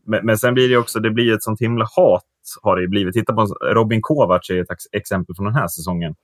Men, 0.07 0.27
men 0.27 0.39
sen 0.39 0.55
blir 0.55 0.69
det 0.69 0.77
också, 0.77 1.01
det 1.01 1.11
blir 1.11 1.35
ett 1.35 1.43
sånt 1.43 1.61
himla 1.61 1.85
hat 1.97 2.25
har 2.63 2.77
det 2.81 2.89
blivit. 2.89 3.15
Titta 3.15 3.33
på 3.33 3.47
Robin 3.47 4.03
Kovacs 4.03 4.51
är 4.51 4.61
ett 4.61 4.71
ex- 4.71 4.87
exempel 4.93 5.37
från 5.37 5.45
den 5.47 5.55
här 5.55 5.69
säsongen. 5.69 6.15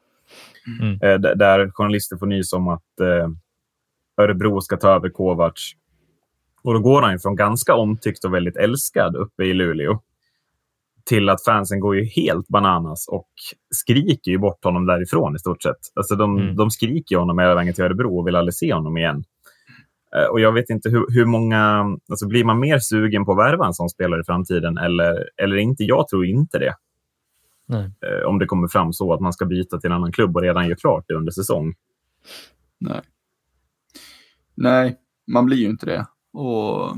Mm. 0.80 1.20
Där 1.38 1.70
journalister 1.70 2.16
får 2.16 2.26
nys 2.26 2.52
om 2.52 2.68
att 2.68 2.82
Örebro 4.16 4.60
ska 4.60 4.76
ta 4.76 4.94
över 4.94 5.08
Kovacs. 5.08 5.62
Och 6.62 6.74
då 6.74 6.80
går 6.80 7.02
han 7.02 7.12
ju 7.12 7.18
från 7.18 7.36
ganska 7.36 7.74
omtyckt 7.74 8.24
och 8.24 8.34
väldigt 8.34 8.56
älskad 8.56 9.16
uppe 9.16 9.44
i 9.44 9.54
Luleå 9.54 10.00
till 11.04 11.28
att 11.28 11.44
fansen 11.44 11.80
går 11.80 11.96
ju 11.96 12.04
helt 12.04 12.48
bananas 12.48 13.08
och 13.08 13.28
skriker 13.70 14.30
ju 14.30 14.38
bort 14.38 14.64
honom 14.64 14.86
därifrån 14.86 15.36
i 15.36 15.38
stort 15.38 15.62
sett. 15.62 15.76
Alltså 15.94 16.14
de, 16.16 16.38
Mm. 16.38 16.56
de 16.56 16.70
skriker 16.70 17.16
honom 17.16 17.38
hela 17.38 17.54
vägen 17.54 17.74
till 17.74 17.84
Örebro 17.84 18.18
och 18.18 18.26
vill 18.26 18.36
aldrig 18.36 18.54
se 18.54 18.72
honom 18.74 18.96
igen. 18.96 19.24
Eh, 20.16 20.24
Och 20.30 20.40
jag 20.40 20.52
vet 20.52 20.70
inte 20.70 20.90
hur, 20.90 21.06
hur 21.08 21.24
många... 21.24 21.84
Alltså 22.10 22.26
blir 22.28 22.44
man 22.44 22.60
mer 22.60 22.78
sugen 22.78 23.24
på 23.24 23.32
att 23.32 23.38
värva 23.38 23.66
en 23.66 23.74
sån 23.74 23.88
spelare 23.90 24.20
i 24.20 24.24
framtiden 24.24 24.78
eller, 24.78 25.28
eller 25.36 25.56
inte? 25.56 25.84
Jag 25.84 26.08
tror 26.08 26.26
inte 26.26 26.58
det. 26.58 26.74
Nej. 27.66 27.84
Eh, 28.06 28.26
Om 28.28 28.38
det 28.38 28.46
kommer 28.46 28.68
fram 28.68 28.92
så 28.92 29.12
att 29.14 29.20
man 29.20 29.32
ska 29.32 29.44
byta 29.46 29.78
till 29.80 29.90
en 29.90 29.96
annan 29.96 30.12
klubb 30.12 30.36
och 30.36 30.42
redan 30.42 30.68
gör 30.68 30.74
klart 30.76 31.04
det 31.08 31.14
under 31.14 31.32
säsong. 31.32 31.74
Nej. 32.78 33.00
Nej, 34.54 34.96
man 35.32 35.46
blir 35.46 35.56
ju 35.56 35.66
inte 35.70 35.86
det. 35.86 36.06
Och 36.32 36.96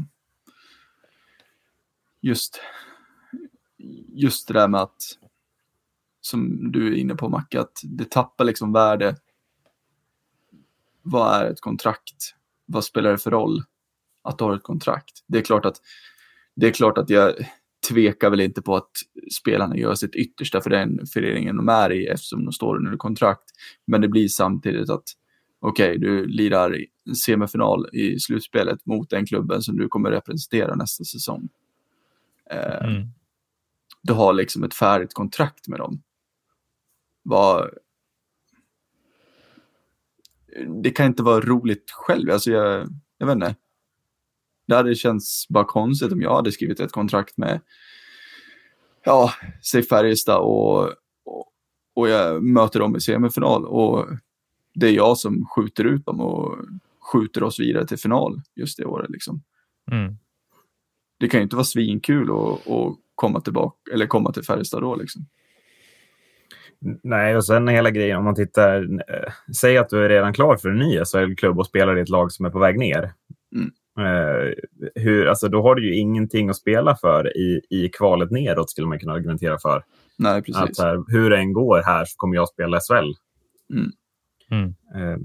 just, 2.20 2.60
just 4.08 4.48
det 4.48 4.54
där 4.54 4.68
med 4.68 4.80
att, 4.80 5.02
som 6.20 6.72
du 6.72 6.86
är 6.86 6.96
inne 6.96 7.14
på 7.14 7.28
Macke, 7.28 7.60
att 7.60 7.80
det 7.84 8.10
tappar 8.10 8.44
liksom 8.44 8.72
värde. 8.72 9.16
Vad 11.02 11.34
är 11.34 11.50
ett 11.50 11.60
kontrakt? 11.60 12.34
Vad 12.66 12.84
spelar 12.84 13.10
det 13.10 13.18
för 13.18 13.30
roll 13.30 13.62
att 14.22 14.38
du 14.38 14.44
har 14.44 14.56
ett 14.56 14.62
kontrakt? 14.62 15.24
Det 15.26 15.38
är 15.38 15.42
klart 15.42 15.64
att, 15.64 15.80
det 16.54 16.66
är 16.66 16.72
klart 16.72 16.98
att 16.98 17.10
jag 17.10 17.34
tvekar 17.88 18.30
väl 18.30 18.40
inte 18.40 18.62
på 18.62 18.76
att 18.76 18.90
spelarna 19.32 19.76
gör 19.76 19.94
sitt 19.94 20.14
yttersta 20.14 20.60
för 20.60 20.70
den 20.70 21.06
föreningen 21.06 21.56
de 21.56 21.68
är 21.68 21.92
i 21.92 22.06
eftersom 22.06 22.44
de 22.44 22.52
står 22.52 22.76
under 22.76 22.96
kontrakt. 22.96 23.50
Men 23.86 24.00
det 24.00 24.08
blir 24.08 24.28
samtidigt 24.28 24.90
att 24.90 25.04
okej, 25.62 25.98
du 25.98 26.26
lirar 26.26 26.76
semifinal 27.24 27.88
i 27.92 28.20
slutspelet 28.20 28.86
mot 28.86 29.10
den 29.10 29.26
klubben 29.26 29.62
som 29.62 29.76
du 29.76 29.88
kommer 29.88 30.10
representera 30.10 30.74
nästa 30.74 31.04
säsong. 31.04 31.48
Eh, 32.50 32.84
Mm. 32.84 33.08
Du 34.02 34.12
har 34.12 34.32
liksom 34.32 34.64
ett 34.64 34.74
färdigt 34.74 35.14
kontrakt 35.14 35.68
med 35.68 35.78
dem. 35.78 36.02
Vad... 37.22 37.70
Det 40.82 40.90
kan 40.90 41.06
inte 41.06 41.22
vara 41.22 41.40
roligt 41.40 41.90
själv. 41.90 42.30
Alltså 42.30 42.50
jag, 42.50 42.88
jag 43.18 43.26
vet 43.26 43.34
inte. 43.34 43.56
Det 44.66 44.74
hade 44.74 44.94
känts 44.94 45.48
bara 45.48 45.64
konstigt 45.64 46.12
om 46.12 46.22
jag 46.22 46.34
hade 46.34 46.52
skrivit 46.52 46.80
ett 46.80 46.92
kontrakt 46.92 47.36
med, 47.36 47.60
ja, 49.04 49.32
säg 49.70 49.82
Färjestad 49.82 50.40
och, 50.40 50.82
och, 51.24 51.46
och 51.94 52.08
jag 52.08 52.42
möter 52.42 52.80
dem 52.80 52.96
i 52.96 53.00
semifinal 53.00 53.66
och 53.66 54.06
det 54.74 54.88
är 54.88 54.92
jag 54.92 55.18
som 55.18 55.46
skjuter 55.46 55.84
ut 55.84 56.06
dem 56.06 56.20
och 56.20 56.56
skjuter 57.12 57.42
oss 57.42 57.60
vidare 57.60 57.86
till 57.86 57.98
final 57.98 58.40
just 58.56 58.78
det 58.78 58.84
året. 58.84 59.10
Liksom. 59.10 59.42
Mm. 59.90 60.16
Det 61.20 61.28
kan 61.28 61.40
ju 61.40 61.44
inte 61.44 61.56
vara 61.56 61.64
svinkul 61.64 62.30
att, 62.30 62.70
att 62.70 62.96
komma 63.14 63.40
tillbaka 63.40 63.92
eller 63.92 64.06
komma 64.06 64.32
till 64.32 64.44
Färjestad 64.44 64.82
då. 64.82 64.96
Liksom. 64.96 65.26
Nej, 67.02 67.36
och 67.36 67.44
sen 67.44 67.68
hela 67.68 67.90
grejen 67.90 68.18
om 68.18 68.24
man 68.24 68.34
tittar. 68.34 68.82
Eh, 68.82 69.32
säg 69.60 69.78
att 69.78 69.88
du 69.88 70.04
är 70.04 70.08
redan 70.08 70.32
klar 70.32 70.56
för 70.56 70.68
en 70.68 70.78
ny 70.78 71.04
SHL-klubb 71.04 71.58
och 71.58 71.66
spelar 71.66 71.98
i 71.98 72.00
ett 72.00 72.08
lag 72.08 72.32
som 72.32 72.46
är 72.46 72.50
på 72.50 72.58
väg 72.58 72.78
ner. 72.78 73.12
Mm. 73.54 73.70
Eh, 73.98 74.52
hur, 74.94 75.26
alltså, 75.26 75.48
då 75.48 75.62
har 75.62 75.74
du 75.74 75.86
ju 75.86 75.98
ingenting 76.00 76.48
att 76.48 76.56
spela 76.56 76.96
för 76.96 77.36
i, 77.36 77.60
i 77.70 77.88
kvalet 77.88 78.30
neråt, 78.30 78.70
skulle 78.70 78.86
man 78.86 78.98
kunna 78.98 79.12
argumentera 79.12 79.58
för. 79.58 79.84
Nej, 80.18 80.38
Att, 80.38 80.44
precis. 80.44 80.76
så 80.76 80.82
här, 80.82 81.04
hur 81.06 81.30
det 81.30 81.38
än 81.38 81.52
går 81.52 81.82
här 81.82 82.04
så 82.04 82.16
kommer 82.16 82.34
jag 82.34 82.48
spela 82.48 82.80
SHL. 82.80 83.12
Mm. 83.74 83.92
Eh, 84.94 85.16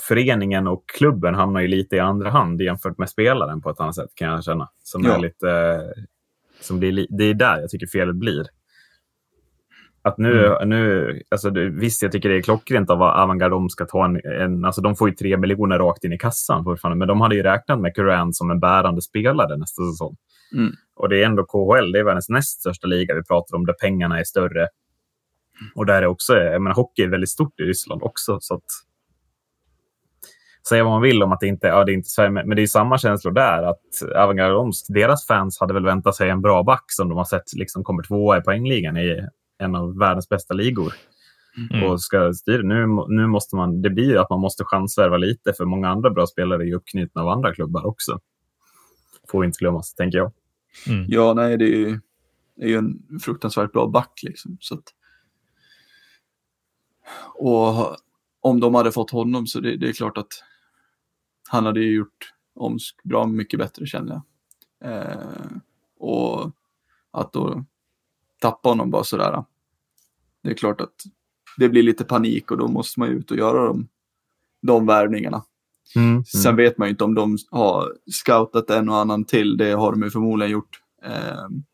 föreningen 0.00 0.66
och 0.68 0.84
klubben 0.98 1.34
hamnar 1.34 1.60
ju 1.60 1.68
lite 1.68 1.96
i 1.96 2.00
andra 2.00 2.30
hand 2.30 2.60
jämfört 2.60 2.98
med 2.98 3.08
spelaren 3.10 3.60
på 3.60 3.70
ett 3.70 3.80
annat 3.80 3.94
sätt 3.94 4.10
kan 4.14 4.28
jag 4.28 4.44
känna. 4.44 4.68
Som 4.82 5.02
Ja. 5.04 5.14
är 5.14 5.18
lite, 5.20 5.50
eh, 5.50 6.02
som 6.60 6.78
blir, 6.78 6.92
li- 6.92 7.06
det 7.10 7.24
är 7.24 7.34
där 7.34 7.60
jag 7.60 7.70
tycker 7.70 7.86
felet 7.86 8.16
blir. 8.16 8.46
Att 10.02 10.18
nu, 10.18 10.56
nu 10.66 11.22
alltså 11.28 11.50
det, 11.50 11.68
visst, 11.68 12.02
jag 12.02 12.12
tycker 12.12 12.28
det 12.28 12.36
är 12.36 12.42
klockrent 12.42 12.90
av 12.90 13.02
Avantgarde 13.02 13.54
de 13.54 13.68
ska 13.68 13.84
ta 13.84 14.04
en, 14.04 14.20
en, 14.24 14.64
alltså 14.64 14.80
de 14.80 14.96
får 14.96 15.08
ju 15.08 15.14
tre 15.14 15.36
miljoner 15.36 15.78
rakt 15.78 16.04
in 16.04 16.12
i 16.12 16.18
kassan 16.18 16.64
fortfarande, 16.64 16.98
men 16.98 17.08
de 17.08 17.20
hade 17.20 17.34
ju 17.34 17.42
räknat 17.42 17.80
med 17.80 17.94
Curran 17.94 18.32
som 18.32 18.50
en 18.50 18.60
bärande 18.60 19.02
spelare 19.02 19.56
nästa 19.56 19.82
säsong. 19.82 20.16
Mm. 20.56 20.72
Och 20.96 21.08
det 21.08 21.22
är 21.22 21.26
ändå 21.26 21.44
KHL, 21.44 21.92
det 21.92 21.98
är 21.98 22.04
världens 22.04 22.28
näst 22.28 22.60
största 22.60 22.86
liga 22.86 23.14
vi 23.14 23.22
pratar 23.24 23.56
om, 23.56 23.66
där 23.66 23.72
pengarna 23.80 24.18
är 24.20 24.24
större. 24.24 24.68
Och 25.74 25.86
där 25.86 26.02
är 26.02 26.06
också, 26.06 26.36
jag 26.36 26.62
menar, 26.62 26.76
hockey 26.76 27.02
är 27.02 27.08
väldigt 27.08 27.30
stort 27.30 27.60
i 27.60 27.62
Ryssland 27.62 28.02
också, 28.02 28.38
så 28.40 28.54
att 28.54 28.64
säga 30.68 30.84
vad 30.84 30.92
man 30.92 31.02
vill 31.02 31.22
om 31.22 31.32
att 31.32 31.40
det 31.40 31.46
inte, 31.46 31.66
ja, 31.66 31.84
det 31.84 31.92
är 31.92 31.94
inte 31.94 32.08
Sverige, 32.08 32.30
men 32.30 32.56
det 32.56 32.62
är 32.62 32.66
samma 32.66 32.98
känslor 32.98 33.32
där. 33.32 33.62
att 33.62 34.16
Avangard 34.16 34.52
Omsk, 34.52 34.86
deras 34.88 35.26
fans 35.26 35.60
hade 35.60 35.74
väl 35.74 35.84
väntat 35.84 36.16
sig 36.16 36.30
en 36.30 36.40
bra 36.40 36.62
back 36.62 36.84
som 36.86 37.08
de 37.08 37.18
har 37.18 37.24
sett 37.24 37.52
liksom 37.52 37.84
kommer 37.84 38.02
tvåa 38.02 38.38
i 38.38 38.40
poängligan 38.40 38.96
i 38.96 39.26
en 39.58 39.74
av 39.74 39.98
världens 39.98 40.28
bästa 40.28 40.54
ligor. 40.54 40.92
Mm. 41.72 41.84
Och 41.84 42.02
ska 42.02 42.32
styra. 42.32 42.62
Nu, 42.62 42.86
nu 43.08 43.26
måste 43.26 43.56
man, 43.56 43.82
det 43.82 43.90
blir 43.90 44.04
ju 44.04 44.18
att 44.18 44.30
man 44.30 44.40
måste 44.40 44.64
chansvärva 44.64 45.16
lite, 45.16 45.52
för 45.52 45.64
många 45.64 45.88
andra 45.88 46.10
bra 46.10 46.26
spelare 46.26 46.68
är 46.68 46.74
uppknutna 46.74 47.22
av 47.22 47.28
andra 47.28 47.54
klubbar 47.54 47.86
också. 47.86 48.20
Får 49.30 49.44
inte 49.44 49.58
glömmas, 49.58 49.94
tänker 49.94 50.18
jag. 50.18 50.32
Mm. 50.88 51.04
Ja, 51.08 51.34
nej, 51.34 51.56
det 51.56 51.64
är 51.64 51.76
ju, 51.76 52.00
det 52.56 52.64
är 52.64 52.68
ju 52.68 52.76
en 52.76 53.18
fruktansvärt 53.22 53.72
bra 53.72 53.86
back. 53.86 54.20
Liksom, 54.22 54.56
så 54.60 54.74
att... 54.74 54.84
Och 57.34 57.96
om 58.40 58.60
de 58.60 58.74
hade 58.74 58.92
fått 58.92 59.10
honom 59.10 59.46
så 59.46 59.60
det, 59.60 59.76
det 59.76 59.88
är 59.88 59.92
klart 59.92 60.18
att 60.18 60.44
han 61.48 61.66
hade 61.66 61.80
ju 61.80 61.94
gjort 61.94 62.32
Omsk 62.54 63.02
bra 63.02 63.26
mycket 63.26 63.58
bättre 63.58 63.86
känner 63.86 64.20
jag. 64.80 64.92
Eh, 64.92 65.50
och 65.98 66.50
att 67.10 67.32
då 67.32 67.64
tappa 68.40 68.68
honom 68.68 68.90
bara 68.90 69.04
sådär. 69.04 69.44
Det 70.42 70.50
är 70.50 70.54
klart 70.54 70.80
att 70.80 70.94
det 71.56 71.68
blir 71.68 71.82
lite 71.82 72.04
panik 72.04 72.50
och 72.50 72.58
då 72.58 72.68
måste 72.68 73.00
man 73.00 73.08
ju 73.08 73.14
ut 73.14 73.30
och 73.30 73.36
göra 73.36 73.66
de, 73.66 73.88
de 74.62 74.86
värvningarna. 74.86 75.44
Mm. 75.96 76.24
Sen 76.24 76.56
vet 76.56 76.78
man 76.78 76.88
ju 76.88 76.90
inte 76.90 77.04
om 77.04 77.14
de 77.14 77.38
har 77.50 77.96
scoutat 78.10 78.70
en 78.70 78.88
och 78.88 78.96
annan 78.96 79.24
till. 79.24 79.56
Det 79.56 79.72
har 79.72 79.92
de 79.92 80.02
ju 80.02 80.10
förmodligen 80.10 80.52
gjort. 80.52 80.82
Ehm, 81.02 81.64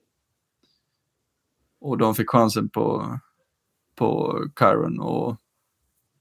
och 1.81 1.99
de 1.99 2.15
fick 2.15 2.31
chansen 2.31 2.69
på, 2.69 3.19
på 3.97 4.39
Kyron 4.59 5.01
och 5.01 5.37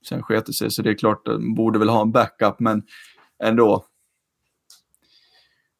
sen 0.10 0.24
sket 0.24 0.46
det 0.46 0.54
sig. 0.54 0.72
Så 0.72 0.82
det 0.82 0.90
är 0.90 0.94
klart, 0.98 1.26
de 1.26 1.56
borde 1.56 1.80
väl 1.80 1.90
ha 1.90 2.02
en 2.02 2.12
backup, 2.12 2.60
men 2.60 2.84
ändå. 3.44 3.86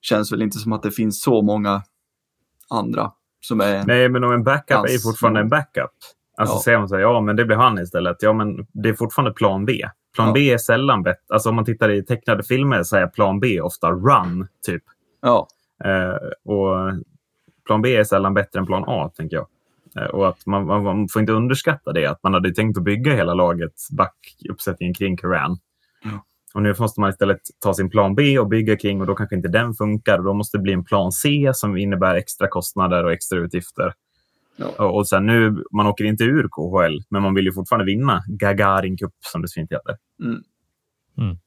Känns 0.02 0.32
väl 0.32 0.42
inte 0.42 0.58
som 0.58 0.74
att 0.74 0.84
det 0.84 0.92
finns 0.92 1.22
så 1.24 1.42
många 1.42 1.84
andra 2.70 3.12
som 3.42 3.62
är... 3.62 3.84
Nej, 3.86 4.10
men 4.10 4.24
om 4.24 4.32
en 4.32 4.44
backup 4.44 4.72
är 4.72 4.76
Hans- 4.78 5.04
fortfarande 5.04 5.40
en 5.40 5.50
backup. 5.50 5.92
Alltså 6.38 6.56
Ja. 6.56 6.62
säger 6.64 6.80
man 6.80 6.90
så 6.90 6.96
här, 6.96 7.02
ja 7.02 7.22
men 7.22 7.36
det 7.36 7.46
blir 7.46 7.58
han 7.58 7.80
istället. 7.80 8.18
Ja 8.20 8.34
men 8.34 8.68
det 8.74 8.90
är 8.90 8.94
fortfarande 8.94 9.34
plan 9.34 9.66
B. 9.66 9.82
Plan 10.16 10.28
Ja. 10.28 10.34
B 10.34 10.52
är 10.54 10.58
sällan 10.58 11.04
bättre. 11.04 11.22
Alltså 11.34 11.50
om 11.50 11.56
man 11.56 11.66
tittar 11.66 11.90
i 11.92 12.04
tecknade 12.04 12.44
filmer 12.44 12.84
så 12.84 12.98
är 12.98 13.08
plan 13.08 13.40
B 13.40 13.62
ofta 13.62 13.92
run, 13.92 14.48
typ. 14.66 14.84
Ja, 15.22 15.48
Eh, 15.86 16.52
och 16.54 16.92
plan 17.66 17.82
B 17.82 17.96
är 17.96 18.04
sällan 18.04 18.34
bättre 18.34 18.60
än 18.60 18.66
plan 18.66 18.84
A, 18.88 19.12
tänker 19.16 19.36
jag. 19.38 19.48
Eh, 20.00 20.06
och 20.06 20.28
att 20.28 20.46
man, 20.46 20.66
man, 20.66 21.08
får 21.10 21.20
inte 21.20 21.34
underskatta 21.34 21.94
det, 21.94 22.06
att 22.06 22.24
man 22.24 22.34
hade 22.34 22.54
tänkt 22.54 22.78
att 22.78 22.84
bygga 22.84 23.16
hela 23.16 23.34
laget, 23.34 23.74
backuppsättningen 23.92 24.94
kring 24.94 25.18
Karan. 25.18 25.58
Ja. 26.04 26.26
Och 26.54 26.62
nu 26.62 26.74
måste 26.80 27.02
man 27.02 27.10
istället 27.10 27.40
ta 27.60 27.74
sin 27.74 27.90
plan 27.90 28.16
B 28.16 28.40
och 28.40 28.48
bygga 28.48 28.78
kring 28.78 29.02
och 29.02 29.08
då 29.08 29.16
kanske 29.16 29.36
inte 29.36 29.48
den 29.48 29.74
funkar. 29.74 30.18
Och 30.18 30.24
då 30.24 30.34
måste 30.34 30.58
det 30.58 30.62
bli 30.62 30.74
en 30.74 30.84
plan 30.84 31.12
C 31.12 31.52
som 31.54 31.78
innebär 31.78 32.16
extra 32.16 32.48
kostnader 32.48 33.04
och 33.04 33.12
extra 33.12 33.40
utgifter. 33.40 33.94
Ja. 34.56 34.68
Och, 34.78 34.98
och 34.98 35.08
sen 35.08 35.26
nu, 35.26 35.64
man 35.72 35.88
åker 35.88 36.04
inte 36.06 36.24
ur 36.24 36.48
KHL, 36.48 37.00
men 37.10 37.22
man 37.22 37.34
vill 37.34 37.46
ju 37.46 37.54
fortfarande 37.54 37.86
vinna 37.86 38.24
Gagarin 38.28 38.98
Cup, 38.98 39.14
som 39.20 39.42
det 39.42 39.48
så 39.48 39.54
fint 39.54 39.72
heter. 39.72 39.98
mm. 41.18 41.38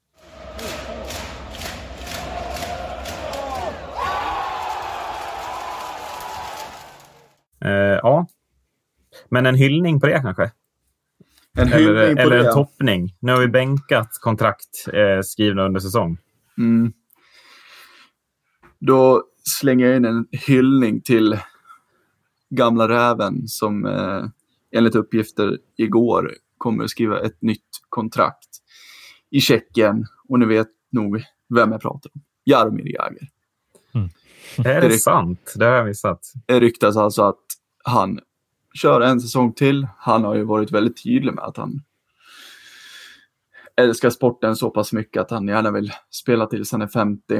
Eh, 7.61 8.01
ja. 8.03 8.27
Men 9.29 9.47
en 9.47 9.55
hyllning 9.55 10.01
på 10.01 10.07
det 10.07 10.21
kanske? 10.21 10.51
en 11.59 11.69
Eller, 11.69 11.79
hyllning 11.79 12.17
på 12.17 12.23
eller 12.23 12.39
det. 12.39 12.49
en 12.49 12.55
toppning. 12.55 13.15
Nu 13.21 13.33
har 13.33 13.41
vi 13.41 13.49
bänkat 13.49 14.09
kontrakt 14.21 14.89
eh, 14.93 15.21
skrivna 15.23 15.63
under 15.65 15.81
säsong. 15.81 16.19
Mm. 16.59 16.93
Då 18.79 19.25
slänger 19.61 19.87
jag 19.87 19.97
in 19.97 20.05
en 20.05 20.27
hyllning 20.33 21.01
till 21.01 21.39
gamla 22.51 22.89
räven 22.89 23.49
som 23.49 23.87
eh, 23.87 24.25
enligt 24.77 24.95
uppgifter 24.95 25.59
igår 25.77 26.35
kommer 26.59 26.85
att 26.85 26.91
skriva 26.91 27.21
ett 27.21 27.43
nytt 27.43 27.69
kontrakt 27.89 28.49
i 29.31 29.41
Tjeckien. 29.41 30.07
Och 30.29 30.39
ni 30.39 30.47
vet 30.47 30.69
nog 30.93 31.23
vem 31.55 31.73
jag 31.73 31.81
pratar 31.81 32.11
om. 32.15 32.21
Jaromir 32.45 32.95
Jagr. 32.95 33.29
Är 34.59 34.75
det 34.75 34.81
Direkt. 34.81 35.03
sant? 35.03 35.53
Det 35.57 35.65
har 35.65 35.73
jag 35.73 35.87
missat. 35.87 36.21
Det 36.47 36.61
ryktas 36.61 36.97
alltså 36.97 37.23
att 37.23 37.41
han 37.85 38.21
köra 38.75 39.09
en 39.09 39.21
säsong 39.21 39.53
till. 39.53 39.89
Han 39.99 40.25
har 40.25 40.35
ju 40.35 40.45
varit 40.45 40.71
väldigt 40.71 41.03
tydlig 41.03 41.35
med 41.35 41.45
att 41.45 41.57
han 41.57 41.83
älskar 43.77 44.11
sporten 44.11 44.57
så 44.57 44.71
pass 44.71 44.93
mycket 44.93 45.23
att 45.23 45.31
han 45.31 45.49
gärna 45.49 45.71
vill 45.71 45.93
spela 46.11 46.47
tills 46.47 46.73
han 46.73 46.83
är 46.83 46.89
50. 46.89 47.37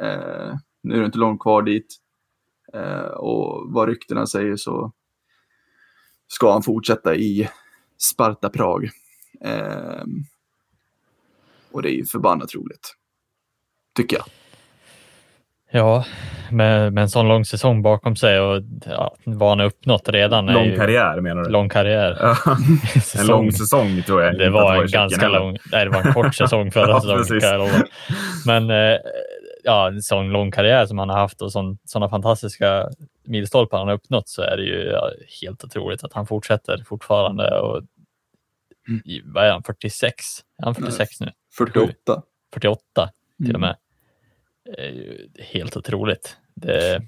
Eh, 0.00 0.54
nu 0.82 0.94
är 0.94 1.00
det 1.00 1.06
inte 1.06 1.18
långt 1.18 1.40
kvar 1.40 1.62
dit. 1.62 1.96
Eh, 2.72 3.00
och 3.00 3.72
vad 3.72 3.88
ryktena 3.88 4.26
säger 4.26 4.56
så 4.56 4.92
ska 6.28 6.52
han 6.52 6.62
fortsätta 6.62 7.16
i 7.16 7.48
Sparta 7.98 8.48
Prag. 8.48 8.88
Eh, 9.40 10.04
och 11.70 11.82
det 11.82 11.90
är 11.90 11.96
ju 11.96 12.04
förbannat 12.04 12.54
roligt. 12.54 12.94
Tycker 13.94 14.16
jag. 14.16 14.26
Ja, 15.76 16.04
med, 16.50 16.92
med 16.92 17.02
en 17.02 17.08
sån 17.08 17.28
lång 17.28 17.44
säsong 17.44 17.82
bakom 17.82 18.16
sig 18.16 18.40
och 18.40 18.62
ja, 18.86 19.14
vad 19.24 19.48
han 19.48 19.58
har 19.58 19.66
uppnått 19.66 20.08
redan. 20.08 20.48
är 20.48 20.52
Lång 20.52 20.64
ju, 20.64 20.76
karriär 20.76 21.20
menar 21.20 21.42
du? 21.42 21.50
Lång 21.50 21.68
karriär. 21.68 22.16
Ja, 22.20 22.36
en 23.20 23.26
lång 23.26 23.52
säsong 23.52 24.02
tror 24.02 24.22
jag. 24.22 24.38
Det 24.38 24.50
var 24.50 24.82
en 24.82 24.86
ganska 24.90 25.28
lång, 25.28 25.58
nej 25.72 25.84
det 25.84 25.90
var 25.90 26.02
en 26.06 26.12
kort 26.12 26.34
säsong 26.34 26.70
förra 26.70 26.88
Ja, 27.04 27.24
säsongen 27.24 27.40
kan. 27.70 27.86
Men 28.46 28.70
eh, 28.70 28.98
ja, 29.64 29.88
en 29.88 30.02
sån 30.02 30.28
lång 30.30 30.50
karriär 30.50 30.86
som 30.86 30.98
han 30.98 31.08
har 31.08 31.18
haft 31.18 31.42
och 31.42 31.52
sådana 31.52 32.08
fantastiska 32.10 32.88
milstolpar 33.24 33.78
han 33.78 33.88
har 33.88 33.94
uppnått 33.94 34.28
så 34.28 34.42
är 34.42 34.56
det 34.56 34.62
ju 34.62 34.82
ja, 34.92 35.10
helt 35.42 35.64
otroligt 35.64 36.04
att 36.04 36.12
han 36.12 36.26
fortsätter 36.26 36.84
fortfarande. 36.88 37.60
Och, 37.60 37.82
Mm. 38.88 39.02
vad 39.24 39.44
är 39.46 39.50
han, 39.52 39.62
46? 39.62 40.24
Är 40.58 40.64
han 40.64 40.74
46 40.74 41.20
nu? 41.20 41.30
48. 41.58 42.22
48 42.54 43.10
till 43.38 43.46
och 43.46 43.48
Mm. 43.50 43.60
med. 43.60 43.76
Är 44.78 44.88
ju 44.90 45.28
helt 45.38 45.76
otroligt. 45.76 46.36
Det, 46.54 47.02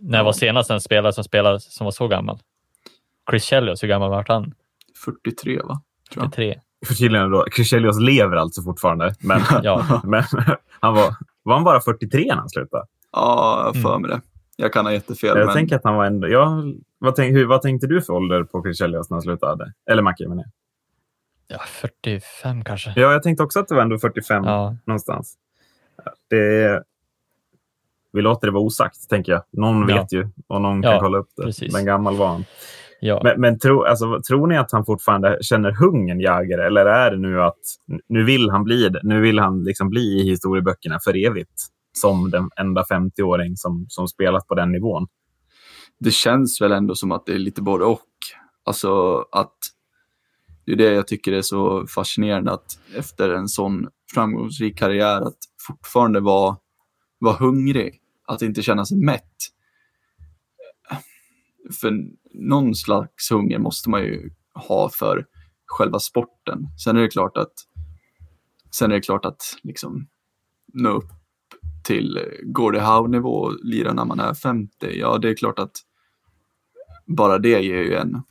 när 0.00 0.22
var 0.24 0.32
senast 0.32 0.70
en 0.70 0.80
spelare 0.80 1.12
som 1.12 1.24
spelade 1.24 1.60
som 1.60 1.84
var 1.84 1.90
så 1.92 2.08
gammal? 2.08 2.38
Chris 3.30 3.44
Chelios, 3.44 3.82
hur 3.82 3.88
gammal 3.88 4.10
var 4.10 4.24
han? 4.28 4.54
43 5.04 5.56
va? 5.62 5.82
Tror 6.12 6.24
jag. 6.24 6.34
43. 6.34 6.60
Förtydligande 6.86 7.36
då. 7.38 7.44
Crescelius 7.50 8.00
lever 8.00 8.36
alltså 8.36 8.62
fortfarande. 8.62 9.14
Men, 9.20 9.40
Ja, 9.62 10.00
men 10.04 10.22
han 10.80 10.94
var, 10.94 11.14
var 11.42 11.54
han 11.54 11.64
bara 11.64 11.80
43 11.80 12.24
när 12.28 12.34
han 12.34 12.48
slutade? 12.48 12.86
Ja, 13.12 13.62
jag 13.74 13.82
för 13.82 13.88
Mm. 13.94 14.02
mig 14.02 14.10
det. 14.10 14.20
Jag 14.56 14.72
kan 14.72 14.84
ha 14.86 14.92
jättefel. 14.92 15.28
Jag 15.38 15.46
men... 15.46 15.54
tänker 15.54 15.76
att 15.76 15.84
han 15.84 15.94
var 15.96 16.04
ändå... 16.04 16.28
Ja, 16.28 16.62
vad, 16.98 17.14
tänk, 17.16 17.36
hur, 17.36 17.46
vad 17.46 17.62
tänkte 17.62 17.86
du 17.86 18.02
för 18.02 18.12
ålder 18.12 18.44
på 18.44 18.62
Crescelius 18.62 19.10
när 19.10 19.14
han 19.14 19.22
slutade? 19.22 19.72
Eller 19.90 20.02
Macke 20.02 20.28
menar 20.28 20.44
jag. 21.48 21.58
ja 21.58 21.64
45 21.66 22.64
kanske. 22.64 22.92
Ja, 22.96 23.12
jag 23.12 23.22
tänkte 23.22 23.42
också 23.42 23.60
att 23.60 23.68
det 23.68 23.74
var 23.74 23.82
ändå 23.82 23.98
45 23.98 24.44
Ja, 24.44 24.76
någonstans. 24.86 25.34
Det, 26.30 26.82
vi 28.12 28.22
låter 28.22 28.46
det 28.46 28.52
vara 28.52 28.62
osagt, 28.62 29.08
tänker 29.08 29.32
jag. 29.32 29.42
Någon 29.52 29.88
Ja. 29.88 30.00
vet 30.00 30.12
ju 30.12 30.28
och 30.46 30.60
någon 30.62 30.82
kan 30.82 30.92
Ja, 30.92 31.00
kolla 31.00 31.18
upp 31.18 31.28
det. 31.36 31.42
precis. 31.42 31.72
Men 31.72 31.84
gammal 31.84 32.16
var 32.16 32.26
han. 32.28 32.44
ja. 33.00 33.20
Men, 33.24 33.40
men 33.40 33.58
tro, 33.58 33.82
alltså, 33.84 34.22
tror 34.28 34.46
ni 34.46 34.56
att 34.56 34.72
han 34.72 34.84
fortfarande 34.84 35.38
känner 35.42 35.72
hungern, 35.72 36.20
Jäger? 36.20 36.58
Eller 36.58 36.86
är 36.86 37.10
det 37.10 37.16
nu 37.18 37.42
att 37.42 37.58
nu 38.08 38.24
vill 38.24 38.50
han 38.50 38.64
bli 38.64 38.88
det? 38.88 39.00
Nu 39.02 39.20
vill 39.20 39.38
han 39.38 39.64
liksom 39.64 39.90
bli 39.90 40.00
i 40.20 40.22
historieböckerna 40.30 40.98
för 41.04 41.26
evigt 41.26 41.62
som 41.92 42.30
den 42.30 42.50
enda 42.56 42.82
50-åring 42.82 43.56
som, 43.56 43.86
som 43.88 44.08
spelat 44.08 44.46
på 44.48 44.54
den 44.54 44.72
nivån? 44.72 45.06
det 46.00 46.10
känns 46.10 46.60
väl 46.60 46.72
ändå 46.72 46.94
som 46.94 47.12
att 47.12 47.26
det 47.26 47.32
är 47.34 47.38
lite 47.38 47.62
både 47.62 47.84
och. 47.84 48.00
Alltså 48.64 49.18
att 49.32 49.54
det 50.66 50.72
är 50.72 50.76
det 50.76 50.92
jag 50.92 51.06
tycker 51.06 51.32
är 51.32 51.42
så 51.42 51.86
fascinerande 51.94 52.52
att 52.52 52.78
efter 52.96 53.30
en 53.30 53.48
sån 53.48 53.88
framgångsrik 54.14 54.78
karriär 54.78 55.20
att 55.20 55.38
fortfarande 55.66 56.20
vara, 56.20 56.56
vara 57.18 57.36
hungrig, 57.36 58.00
att 58.26 58.42
inte 58.42 58.62
känna 58.62 58.84
sig 58.84 58.98
mätt. 58.98 59.36
För 61.80 62.08
någon 62.34 62.74
slags 62.74 63.30
hunger 63.30 63.58
måste 63.58 63.90
man 63.90 64.02
ju 64.02 64.30
ha 64.54 64.88
för 64.88 65.26
själva 65.66 65.98
sporten. 65.98 66.66
Sen 66.84 66.96
är 66.96 67.00
det 67.00 67.08
klart 67.08 67.36
att 67.36 67.52
sen 68.70 68.90
är 68.90 68.94
det 68.94 69.00
klart 69.00 69.24
att 69.24 69.42
liksom 69.62 70.08
nå 70.72 70.90
upp 70.90 71.10
till 71.84 72.20
Gordie 72.42 72.80
Howe-nivå 72.80 73.30
och 73.30 73.64
lira 73.64 73.92
när 73.92 74.04
man 74.04 74.20
är 74.20 74.34
50. 74.34 74.70
Ja, 74.80 75.18
det 75.18 75.28
är 75.28 75.34
klart 75.34 75.58
att 75.58 75.76
bara 77.06 77.38
det 77.38 77.62
ger 77.62 77.82
ju 77.82 77.94
en, 77.94 78.22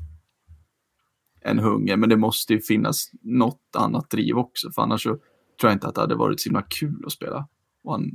en 1.41 1.59
hunger, 1.59 1.97
men 1.97 2.09
det 2.09 2.17
måste 2.17 2.53
ju 2.53 2.61
finnas 2.61 3.11
något 3.21 3.75
annat 3.77 4.09
driv 4.09 4.37
också, 4.37 4.71
för 4.71 4.81
annars 4.81 5.03
så 5.03 5.17
tror 5.63 5.71
jag 5.71 5.75
inte 5.75 5.87
att 5.87 5.95
det 5.95 6.01
hade 6.01 6.15
varit 6.15 6.41
så 6.41 6.49
himla 6.49 6.61
kul 6.61 7.03
att 7.05 7.11
spela. 7.11 7.47
Och 7.83 7.91
han, 7.91 8.11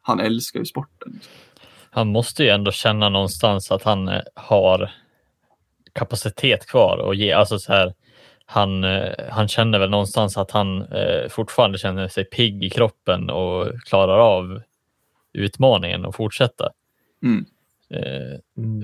han 0.00 0.20
älskar 0.20 0.60
ju 0.60 0.66
sporten. 0.66 1.20
Han 1.90 2.08
måste 2.08 2.44
ju 2.44 2.48
ändå 2.48 2.72
känna 2.72 3.08
någonstans 3.08 3.70
att 3.70 3.82
han 3.82 4.08
eh, 4.08 4.20
har 4.34 4.90
kapacitet 5.92 6.66
kvar 6.66 6.98
och 6.98 7.14
ge, 7.14 7.32
alltså 7.32 7.58
så 7.58 7.72
här, 7.72 7.94
han, 8.44 8.84
eh, 8.84 9.12
han 9.30 9.48
känner 9.48 9.78
väl 9.78 9.90
någonstans 9.90 10.36
att 10.36 10.50
han 10.50 10.82
eh, 10.82 11.28
fortfarande 11.28 11.78
känner 11.78 12.08
sig 12.08 12.24
pigg 12.24 12.64
i 12.64 12.70
kroppen 12.70 13.30
och 13.30 13.66
klarar 13.84 14.18
av 14.18 14.62
utmaningen 15.32 16.04
och 16.04 16.14
fortsätta. 16.14 16.70
Mm. 17.22 17.44
Eh, 17.90 18.38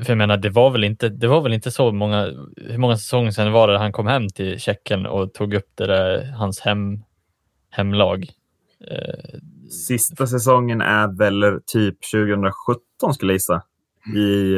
för 0.05 0.11
jag 0.11 0.19
menar, 0.19 0.37
det 0.37 0.51
var 0.51 0.71
väl 0.71 0.85
inte, 0.85 1.09
det 1.09 1.27
var 1.27 1.41
väl 1.41 1.53
inte 1.53 1.71
så 1.71 1.93
många, 1.93 2.25
hur 2.57 2.79
många 2.79 2.97
säsonger 2.97 3.31
sedan 3.31 3.53
var 3.53 3.69
det 3.69 3.79
han 3.79 3.93
kom 3.93 4.07
hem 4.07 4.29
till 4.29 4.61
Tjeckien 4.61 5.07
och 5.07 5.35
tog 5.35 5.55
upp 5.55 5.71
det 5.75 5.87
där, 5.87 6.33
hans 6.33 6.61
hem, 6.61 7.03
hemlag? 7.77 8.31
Eh, 8.91 9.39
Sista 9.71 10.27
säsongen 10.27 10.81
är 10.81 11.19
väl 11.19 11.61
typ 11.67 11.97
2017 12.13 13.15
skulle 13.15 13.33
jag 13.33 13.35
gissa. 13.37 13.63
I, 14.17 14.57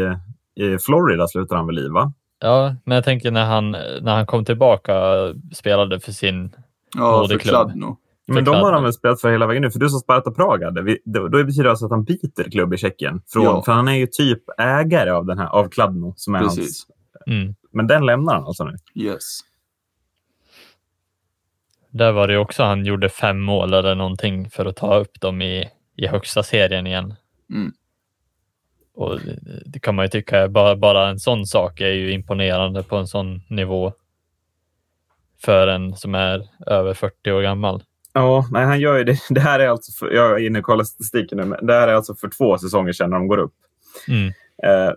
I 0.64 0.78
Florida 0.78 1.28
slutar 1.28 1.56
han 1.56 1.66
väl 1.66 1.78
i, 1.78 1.88
va? 1.88 2.12
Ja, 2.40 2.74
men 2.84 2.94
jag 2.94 3.04
tänker 3.04 3.30
när 3.30 3.44
han, 3.44 3.70
när 3.70 4.14
han 4.14 4.26
kom 4.26 4.44
tillbaka 4.44 4.98
och 5.10 5.34
spelade 5.52 6.00
för 6.00 6.12
sin... 6.12 6.54
Ja, 6.96 7.00
för 7.12 7.20
Moderklubb. 7.20 7.96
Men 8.26 8.44
de 8.44 8.54
har 8.54 8.72
han 8.72 8.82
väl 8.82 8.92
spelat 8.92 9.20
för 9.20 9.30
hela 9.30 9.46
vägen 9.46 9.62
nu? 9.62 9.70
För 9.70 9.78
du 9.78 9.88
sa 9.88 9.98
Sparta 9.98 10.30
Prag 10.30 10.62
hade. 10.62 10.82
Vi- 10.82 10.98
Då, 11.04 11.28
då 11.28 11.44
betyder 11.44 11.64
det 11.64 11.70
alltså 11.70 11.84
att 11.84 11.90
han 11.90 12.04
byter 12.04 12.50
klubb 12.50 12.74
i 12.74 12.76
Tjeckien. 12.76 13.22
Från, 13.32 13.44
Ja. 13.44 13.62
För 13.62 13.72
han 13.72 13.88
är 13.88 13.92
ju 13.94 14.06
typ 14.06 14.42
ägare 14.58 15.10
av, 15.10 15.26
den 15.26 15.38
här, 15.38 15.46
av 15.46 15.68
Kladno. 15.68 16.14
Som 16.16 16.34
är 16.34 16.38
hans, 16.38 16.56
Precis. 16.56 16.86
Mm. 17.26 17.54
men 17.72 17.86
den 17.86 18.06
lämnar 18.06 18.34
han 18.34 18.44
alltså 18.44 18.64
nu. 18.64 18.76
Yes. 18.94 19.40
Där 21.98 22.12
var 22.12 22.28
det 22.28 22.38
också, 22.38 22.62
han 22.62 22.84
gjorde 22.84 23.08
fem 23.08 23.40
mål 23.40 23.74
eller 23.74 23.94
någonting 23.94 24.50
för 24.50 24.66
att 24.66 24.76
ta 24.76 24.96
upp 24.96 25.20
dem 25.20 25.42
i, 25.42 25.70
i 25.96 26.06
högsta 26.06 26.42
serien 26.42 26.86
igen. 26.86 27.14
Mm. 27.50 27.72
Och 28.94 29.20
det, 29.20 29.62
det 29.66 29.80
kan 29.80 29.94
man 29.94 30.04
ju 30.04 30.08
tycka, 30.08 30.48
bara, 30.48 30.76
bara 30.76 31.08
en 31.08 31.18
sån 31.18 31.46
sak 31.46 31.80
är 31.80 31.92
ju 31.92 32.12
imponerande 32.12 32.82
på 32.82 32.96
en 32.96 33.06
sån 33.06 33.40
nivå. 33.48 33.92
För 35.44 35.68
en 35.68 35.96
som 35.96 36.14
är 36.14 36.48
över 36.66 36.94
40 36.94 37.32
år 37.32 37.42
gammal. 37.42 37.82
Ja, 38.12 38.48
nej, 38.50 38.64
han 38.64 38.80
gör 38.80 38.96
ju 38.98 39.04
det. 39.04 39.18
Det 39.30 39.40
här 39.40 39.60
är 39.60 39.68
alltså, 39.68 39.92
för, 39.92 40.14
jag 40.14 40.30
är 40.30 40.46
inne 40.46 40.58
och 40.58 40.64
kollar 40.64 40.84
statistiken 40.84 41.38
nu, 41.38 41.44
men 41.44 41.66
det 41.66 41.72
här 41.72 41.88
är 41.88 41.94
alltså 41.94 42.14
för 42.14 42.28
två 42.28 42.58
säsonger 42.58 42.92
sedan 42.92 43.10
när 43.10 43.16
de 43.16 43.28
går 43.28 43.38
upp. 43.38 43.54
Mm. 44.08 44.26
Eh, 44.62 44.94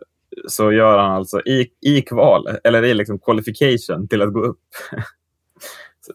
så 0.48 0.72
gör 0.72 0.98
han 0.98 1.12
alltså 1.12 1.42
i, 1.42 1.68
i 1.82 2.02
kval, 2.02 2.48
eller 2.64 2.84
i 2.84 2.94
liksom 2.94 3.20
qualification 3.20 4.08
till 4.08 4.22
att 4.22 4.34
gå 4.34 4.40
upp, 4.40 4.60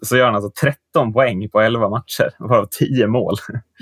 så- 0.02 0.16
gör 0.16 0.24
han 0.26 0.34
alltså 0.34 0.50
13 0.60 1.12
poäng 1.12 1.48
på 1.50 1.60
11 1.60 1.88
matcher, 1.88 2.30
varav 2.38 2.66
10 2.70 3.06
mål. 3.06 3.34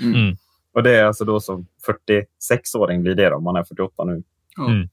Mm. 0.03 0.37
Och 0.73 0.83
det 0.83 0.95
är 0.95 1.05
alltså 1.05 1.25
då 1.25 1.39
som 1.39 1.67
46-åring 1.87 3.03
blir 3.03 3.15
det 3.15 3.29
då, 3.29 3.35
om 3.35 3.43
man 3.43 3.55
är 3.55 3.63
48 3.63 4.03
nu. 4.03 4.23
Mm. 4.67 4.89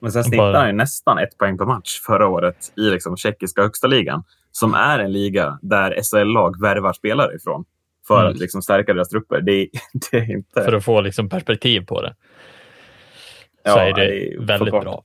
Men 0.00 0.12
sen 0.12 0.24
snittade 0.24 0.58
han 0.58 0.66
ju 0.66 0.72
nästan 0.72 1.18
ett 1.18 1.38
poäng 1.38 1.58
per 1.58 1.64
match 1.64 2.00
förra 2.00 2.28
året 2.28 2.72
i 2.76 2.80
liksom 2.80 3.16
tjeckiska 3.16 3.62
högsta 3.62 3.86
ligan, 3.86 4.24
som 4.50 4.74
är 4.74 4.98
en 4.98 5.12
liga 5.12 5.58
där 5.62 5.98
SHL-lag 6.02 6.60
värvar 6.60 6.92
spelare 6.92 7.34
ifrån 7.36 7.64
för 8.06 8.20
Mm. 8.20 8.32
att 8.32 8.38
liksom 8.38 8.62
stärka 8.62 8.94
deras 8.94 9.08
trupper. 9.08 9.40
Det 9.40 9.52
är, 9.52 9.68
det 10.10 10.16
är 10.16 10.30
inte... 10.32 10.64
För 10.64 10.72
att 10.72 10.84
få 10.84 11.00
liksom 11.00 11.28
perspektiv 11.28 11.80
på 11.86 12.02
det. 12.02 12.14
Så 13.64 13.70
Ja, 13.70 13.80
är 13.80 13.94
det, 13.94 14.04
det 14.06 14.32
är 14.34 14.40
väldigt 14.40 14.70
bra. 14.80 15.02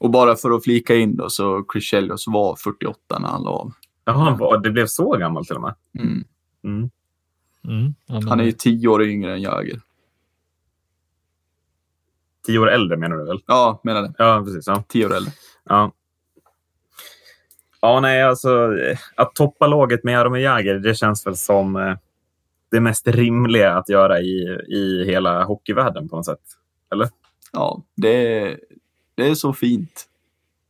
Och 0.00 0.10
bara 0.10 0.36
för 0.36 0.50
att 0.50 0.64
flika 0.64 0.94
in 0.94 1.16
då, 1.16 1.30
så 1.30 1.64
Chris 1.72 1.84
Chelios 1.84 2.24
var 2.26 2.56
48 2.56 3.18
när 3.20 3.28
han 3.28 3.42
la 3.42 3.50
av. 3.50 3.72
Ja, 4.08 4.12
han 4.12 4.38
var, 4.38 4.58
det 4.58 4.70
blev 4.70 4.86
så 4.86 5.16
gammalt 5.16 5.46
till 5.46 5.56
och 5.56 5.62
med. 5.62 5.74
Mm. 5.98 6.24
Mm. 6.64 6.90
Mm. 7.64 7.94
Han 8.28 8.40
är 8.40 8.44
ju 8.44 8.52
tio 8.52 8.88
år 8.88 9.02
yngre 9.02 9.32
än 9.32 9.42
Jäger. 9.42 9.80
Tio 12.46 12.58
år 12.58 12.70
äldre 12.70 12.96
menar 12.96 13.16
du 13.16 13.24
väl? 13.24 13.40
Ja, 13.46 13.80
menar 13.84 14.02
det. 14.02 14.12
Ja, 14.18 14.42
precis. 14.44 14.66
Ja. 14.66 14.84
Tio 14.88 15.06
år 15.06 15.14
äldre. 15.14 15.32
Ja. 15.64 15.92
Ja, 17.80 18.00
nej, 18.00 18.22
alltså 18.22 18.78
eh, 18.78 18.98
att 19.14 19.34
toppa 19.34 19.66
laget 19.66 20.04
med 20.04 20.14
Jaromir 20.14 20.40
Jagr, 20.40 20.74
det 20.74 20.94
känns 20.94 21.26
väl 21.26 21.36
som 21.36 21.76
eh, 21.76 21.94
det 22.70 22.80
mest 22.80 23.08
rimliga 23.08 23.74
att 23.74 23.88
göra 23.88 24.20
i, 24.20 24.58
i 24.68 25.04
hela 25.06 25.44
hockeyvärlden 25.44 26.08
på 26.08 26.16
något 26.16 26.26
sätt. 26.26 26.42
Eller? 26.92 27.08
Ja, 27.52 27.82
det 27.94 28.38
är, 28.38 28.60
det 29.14 29.28
är 29.28 29.34
så 29.34 29.52
fint. 29.52 30.08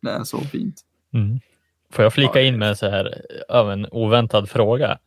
Det 0.00 0.10
är 0.10 0.24
så 0.24 0.40
fint. 0.40 0.80
Mm. 1.12 1.40
Får 1.92 2.02
jag 2.02 2.12
flika 2.12 2.40
in 2.42 2.58
med 2.58 2.78
så 2.78 2.88
här, 2.88 3.22
en 3.72 3.86
oväntad 3.90 4.50
fråga? 4.50 4.98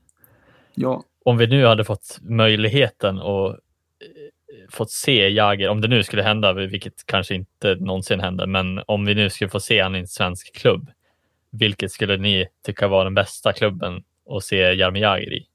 Ja, 0.75 1.03
Om 1.25 1.37
vi 1.37 1.47
nu 1.47 1.65
hade 1.65 1.83
fått 1.83 2.17
möjligheten 2.21 3.19
och 3.19 3.49
eh, 3.49 3.57
fått 4.69 4.91
se 4.91 5.29
Jager, 5.29 5.69
om 5.69 5.81
det 5.81 5.87
nu 5.87 6.03
skulle 6.03 6.23
hända, 6.23 6.53
vilket 6.53 7.05
kanske 7.05 7.35
inte 7.35 7.75
någonsin 7.75 8.19
händer, 8.19 8.47
men 8.47 8.81
om 8.85 9.05
vi 9.05 9.15
nu 9.15 9.29
skulle 9.29 9.49
få 9.49 9.59
se 9.59 9.81
han 9.81 9.95
i 9.95 9.99
en 9.99 10.07
svensk 10.07 10.55
klubb, 10.55 10.91
vilket 11.51 11.91
skulle 11.91 12.17
ni 12.17 12.47
tycka 12.65 12.87
var 12.87 13.03
den 13.03 13.13
bästa 13.13 13.53
klubben 13.53 14.03
att 14.29 14.43
se 14.43 14.73
Jaromir 14.73 15.01
Jagr 15.01 15.33
i? 15.33 15.47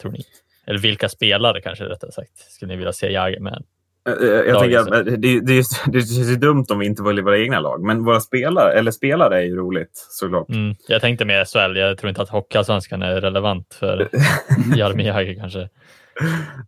Tror 0.00 0.12
ni? 0.12 0.24
Eller 0.66 0.78
vilka 0.78 1.08
spelare 1.08 1.60
kanske 1.60 1.84
rättare 1.84 2.12
sagt 2.12 2.38
skulle 2.38 2.72
ni 2.72 2.76
vilja 2.76 2.92
se 2.92 3.12
Jagr 3.12 3.40
med? 3.40 3.64
Eh, 4.06 4.12
eh, 4.12 4.28
Jag 4.28 4.60
tänker, 4.60 4.78
att, 4.78 4.90
eh, 4.92 5.00
det, 5.00 5.40
det, 5.40 5.52
är- 5.58 5.90
det 5.92 6.00
känns 6.00 6.30
ju 6.30 6.36
dumt 6.36 6.64
om 6.68 6.78
vi 6.78 6.86
inte 6.86 7.02
väljer 7.02 7.24
våra 7.24 7.38
egna 7.38 7.60
lag, 7.60 7.82
men 7.84 8.04
våra 8.04 8.20
spelare, 8.20 8.72
eller 8.72 8.90
spelare 8.90 9.36
är 9.38 9.44
ju 9.44 9.56
roligt 9.56 10.06
såklart. 10.10 10.48
Mm. 10.48 10.74
Jag 10.88 11.00
tänkte 11.00 11.24
med 11.24 11.46
SHL, 11.48 11.76
jag 11.76 11.98
tror 11.98 12.08
inte 12.08 12.22
att 12.22 12.28
Hockeyallsvenskan 12.28 13.02
är 13.02 13.20
relevant 13.20 13.74
för 13.74 14.08
Jaromir 14.76 15.40
kanske. 15.40 15.68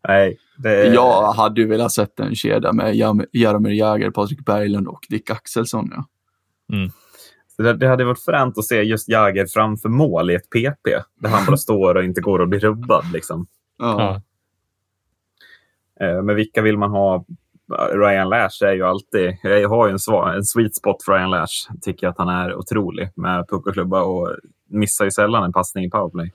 Nej, 0.08 0.38
det, 0.56 0.84
jag 0.86 1.32
hade 1.32 1.60
ju 1.60 1.66
velat 1.66 1.92
sett 1.92 2.20
en 2.20 2.34
kedja 2.34 2.72
med 2.72 2.94
Jaromir 3.32 3.72
Jagr, 3.72 4.10
Patrik 4.10 4.44
Berglund 4.44 4.88
och 4.88 5.00
Dick 5.08 5.30
Axelsson. 5.30 5.90
Ja. 5.96 6.04
det, 7.58 7.72
det 7.72 7.88
hade 7.88 8.04
varit 8.04 8.24
fränt 8.24 8.58
att 8.58 8.64
se 8.64 8.82
just 8.82 9.08
Jagr 9.08 9.46
framför 9.46 9.88
mål 9.88 10.30
i 10.30 10.34
ett 10.34 10.50
PP, 10.50 10.90
där 11.20 11.28
han 11.30 11.46
bara 11.46 11.56
står 11.66 11.94
och 11.94 12.04
inte 12.04 12.20
går 12.20 12.42
att 12.42 12.48
bli 12.48 12.58
rubbad. 12.58 13.04
Liksom. 13.12 13.46
Ja. 13.78 14.00
Ja. 14.02 14.22
Eh, 16.00 16.22
Men 16.22 16.36
vilka 16.36 16.62
vill 16.62 16.78
man 16.78 16.90
ha? 16.90 17.24
Ryan 17.94 18.28
Lash 18.28 18.64
är 18.64 18.72
ju 18.72 18.82
alltid... 18.82 19.36
Jag 19.42 19.68
har 19.68 19.86
ju 19.86 19.92
en, 19.92 19.98
svar, 19.98 20.32
en 20.34 20.44
sweet 20.44 20.76
spot 20.76 20.96
för 21.04 21.12
Ryan 21.12 21.30
Lash. 21.30 21.68
Tycker 21.82 22.08
att 22.08 22.18
han 22.18 22.28
är 22.28 22.54
otrolig 22.54 23.10
med 23.16 23.48
puck 23.48 23.66
och 23.66 23.72
klubba 23.72 24.02
och 24.02 24.36
missar 24.70 25.04
ju 25.04 25.10
sällan 25.10 25.44
en 25.44 25.52
passning 25.52 25.84
i 25.84 25.90
powerplay. 25.90 26.32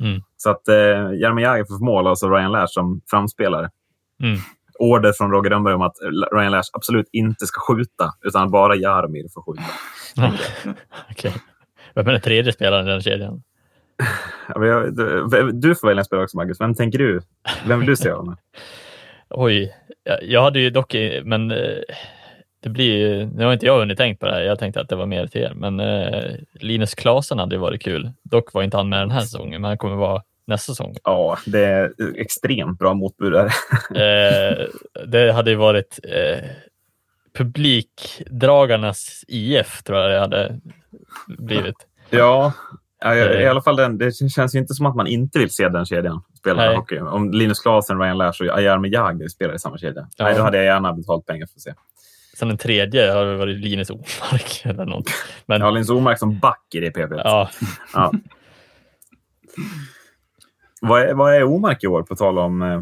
Mm. 0.00 0.20
Så 0.36 0.50
att 0.50 0.68
eh, 0.68 0.74
Jaromir 1.20 1.42
Jagr 1.44 1.64
får 1.64 1.84
mål, 1.84 2.06
alltså 2.06 2.28
Ryan 2.30 2.52
Lash 2.52 2.66
som 2.70 3.00
framspelare. 3.10 3.70
Mm. 4.22 4.38
Order 4.78 5.12
från 5.12 5.30
Roger 5.30 5.50
Rönnberg 5.50 5.74
om 5.74 5.82
att 5.82 5.96
Ryan 6.32 6.52
Lash 6.52 6.68
absolut 6.72 7.08
inte 7.12 7.46
ska 7.46 7.60
skjuta, 7.60 8.10
utan 8.24 8.50
bara 8.50 8.76
Jaromir 8.76 9.24
får 9.34 9.42
skjuta. 9.42 9.62
Ja. 10.16 10.32
Okej. 11.10 11.34
Vem 11.94 12.06
är 12.08 12.12
den 12.12 12.20
tredje 12.20 12.52
spelaren 12.52 12.86
i 12.86 12.90
den 12.90 13.00
kedjan? 13.00 13.42
Ja, 14.48 14.58
men 14.58 14.68
jag- 14.68 14.96
Du, 14.96 15.52
du 15.52 15.74
får 15.74 15.86
välja 15.88 16.00
en 16.00 16.04
spelare 16.04 16.24
också, 16.24 16.36
Marcus. 16.36 16.60
Vem 16.60 16.74
tänker 16.74 16.98
du? 16.98 17.20
Vem 17.66 17.78
vill 17.78 17.88
du 17.88 17.96
se 17.96 18.12
honom? 18.12 18.36
Oj, 19.30 19.74
jag, 20.22 20.42
hade 20.42 20.60
ju 20.60 20.70
dock, 20.70 20.94
men 21.24 21.50
eh, 21.50 21.78
det 22.62 22.68
blir 22.68 22.96
ju, 22.98 23.26
nu 23.26 23.44
har 23.44 23.52
inte 23.52 23.66
jag 23.66 23.78
hunnit 23.78 23.98
tänkt 23.98 24.20
på 24.20 24.26
det 24.26 24.32
här. 24.32 24.40
Jag 24.40 24.58
tänkte 24.58 24.80
att 24.80 24.88
det 24.88 24.96
var 24.96 25.06
mer 25.06 25.26
till 25.26 25.40
er, 25.40 25.52
men 25.54 25.80
eh, 25.80 26.34
Linus 26.52 26.94
Klasen 26.94 27.38
hade 27.38 27.58
varit 27.58 27.82
kul. 27.82 28.12
Dock 28.22 28.52
var 28.54 28.62
inte 28.62 28.76
han 28.76 28.88
med 28.88 29.00
den 29.00 29.10
här 29.10 29.20
säsongen, 29.20 29.60
men 29.60 29.68
han 29.68 29.78
kommer 29.78 29.96
vara 29.96 30.22
nästa 30.46 30.72
säsong. 30.72 30.96
Ja, 31.04 31.38
det 31.46 31.64
är 31.64 31.92
extremt 32.16 32.78
bra 32.78 32.94
motbud. 32.94 33.34
Eh, 33.94 34.66
det 35.06 35.32
hade 35.32 35.50
ju 35.50 35.56
varit 35.56 35.98
eh, 36.02 36.44
publikdragarnas 37.34 39.24
IF, 39.28 39.82
tror 39.82 39.98
jag 39.98 40.10
det 40.10 40.20
hade 40.20 40.60
blivit. 41.38 41.76
Ja, 42.10 42.52
ja, 43.00 43.14
Eh. 43.14 43.42
i 43.42 43.46
alla 43.46 43.62
fall 43.62 43.76
den. 43.76 43.98
Det 43.98 44.30
känns 44.30 44.54
ju 44.54 44.58
inte 44.58 44.74
som 44.74 44.86
att 44.86 44.96
man 44.96 45.06
inte 45.06 45.38
vill 45.38 45.50
se 45.50 45.68
den 45.68 45.84
kedjan 45.86 46.22
spela 46.44 46.66
Nej. 46.66 46.76
hockey. 46.76 46.98
Om 47.00 47.32
Linus 47.32 47.60
Klasen, 47.60 47.98
Ryan 48.00 48.18
Lash 48.18 48.42
och 48.42 48.62
Jaromir 48.62 48.92
Jagr 48.92 49.28
spelar 49.28 49.54
i 49.54 49.58
samma 49.58 49.78
kedja. 49.78 50.08
Ja. 50.16 50.24
Nej, 50.24 50.34
då 50.34 50.42
hade 50.42 50.56
jag 50.56 50.66
gärna 50.66 50.92
betalt 50.92 51.26
pengar 51.26 51.46
för 51.46 51.54
att 51.54 51.60
se. 51.62 51.74
Sen 52.36 52.48
den 52.48 52.58
tredje 52.58 53.12
har 53.12 53.24
det 53.24 53.36
varit 53.36 53.56
Linus 53.58 53.90
Omark 53.90 54.62
eller 54.64 54.84
något. 54.86 55.06
Men 55.46 55.62
har 55.62 55.72
Linus 55.72 55.90
Omark 55.90 56.18
som 56.18 56.38
back 56.38 56.66
i 56.74 56.80
det 56.80 56.90
PP. 56.90 57.12
ja, 57.24 57.50
Ja. 57.94 58.12
vad, 60.80 61.02
är, 61.02 61.14
vad 61.14 61.34
är 61.34 61.44
Omark 61.44 61.84
i 61.84 61.86
år, 61.86 62.02
på 62.02 62.16
tal 62.16 62.38
om, 62.38 62.62
eh, 62.62 62.80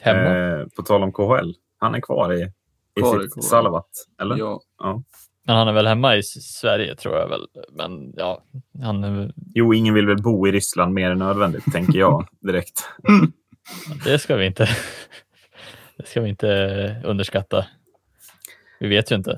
hemma. 0.00 0.36
eh, 0.36 0.66
på 0.76 0.82
tal 0.82 1.02
om 1.02 1.12
KHL? 1.12 1.52
Han 1.78 1.94
är 1.94 2.00
kvar 2.00 2.32
i, 2.32 2.42
i 2.96 3.00
Kvar 3.00 3.20
sitt 3.20 3.34
KHL. 3.34 3.42
Salavat, 3.42 3.88
eller? 4.20 4.36
Ja. 4.38 4.60
Men 5.48 5.56
han 5.56 5.68
är 5.68 5.72
väl 5.72 5.86
hemma 5.86 6.16
i 6.16 6.22
Sverige 6.22 6.94
tror 6.96 7.16
jag 7.16 7.28
väl. 7.28 7.46
Men 7.72 8.12
ja, 8.16 8.42
han 8.82 9.04
är, 9.04 9.32
Jo, 9.54 9.74
ingen 9.74 9.94
vill 9.94 10.06
väl 10.06 10.22
bo 10.22 10.48
i 10.48 10.52
Ryssland 10.52 10.94
mer 10.94 11.10
än 11.10 11.18
nödvändigt, 11.18 11.64
tänker 11.72 11.98
jag 11.98 12.28
direkt. 12.40 12.84
det 14.04 14.18
ska 14.18 14.36
vi 14.36 14.46
inte. 14.46 14.68
Det 15.96 16.06
ska 16.06 16.20
vi 16.20 16.28
inte 16.28 17.02
underskatta. 17.04 17.66
Vi 18.80 18.88
vet 18.88 19.12
ju 19.12 19.16
inte. 19.16 19.30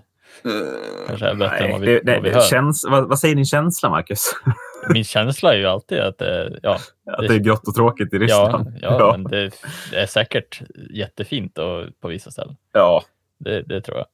Eh, 0.44 1.07
Kanske 1.07 1.27
är 1.27 1.35
bättre 1.35 1.57
än 1.57 1.62
Nej, 1.62 1.73
vad 1.73 1.81
vi, 1.81 1.87
det, 1.87 2.01
det, 2.05 2.14
vad 2.14 2.23
vi 2.23 2.31
hör. 2.31 2.40
känns, 2.40 2.87
vad, 2.90 3.09
vad 3.09 3.18
säger 3.18 3.35
din 3.35 3.44
känsla, 3.44 3.90
Marcus? 3.90 4.25
Min 4.92 5.05
känsla 5.05 5.55
är 5.55 5.59
ju 5.59 5.66
alltid 5.66 5.99
att 6.01 6.18
det, 6.18 6.59
ja, 6.62 6.79
Att 7.07 7.29
det 7.29 7.35
är 7.35 7.38
grått 7.38 7.68
och 7.68 7.75
tråkigt 7.75 8.14
i 8.14 8.16
ja, 8.16 8.23
Ryssland? 8.23 8.79
ja, 8.83 9.09
men 9.12 9.25
det, 9.25 9.51
det 9.90 9.96
är 9.96 10.07
säkert 10.07 10.62
jättefint 10.90 11.59
och, 11.59 11.87
på 12.01 12.09
vissa 12.09 12.31
ställen. 12.31 12.57
ja. 12.73 13.03
Det, 13.38 13.62
det 13.62 13.81
tror 13.81 13.96
jag. 13.99 14.07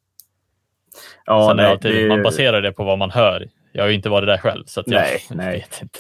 Ja 1.26 1.48
Sen 1.48 1.56
nej, 1.56 1.64
det 1.66 1.70
alltid, 1.72 1.94
det- 1.94 2.08
man 2.08 2.22
baserar 2.22 2.62
det 2.62 2.72
på 2.72 2.84
vad 2.84 2.98
man 2.98 3.10
hör. 3.10 3.48
Jag 3.72 3.82
har 3.82 3.88
ju 3.88 3.94
inte 3.94 4.08
varit 4.08 4.26
där 4.28 4.38
själv, 4.38 4.64
så 4.66 4.80
att 4.80 4.86
jag 4.88 5.00
Nej, 5.00 5.22
nej. 5.30 5.58
vet 5.70 5.82
inte. 5.82 5.98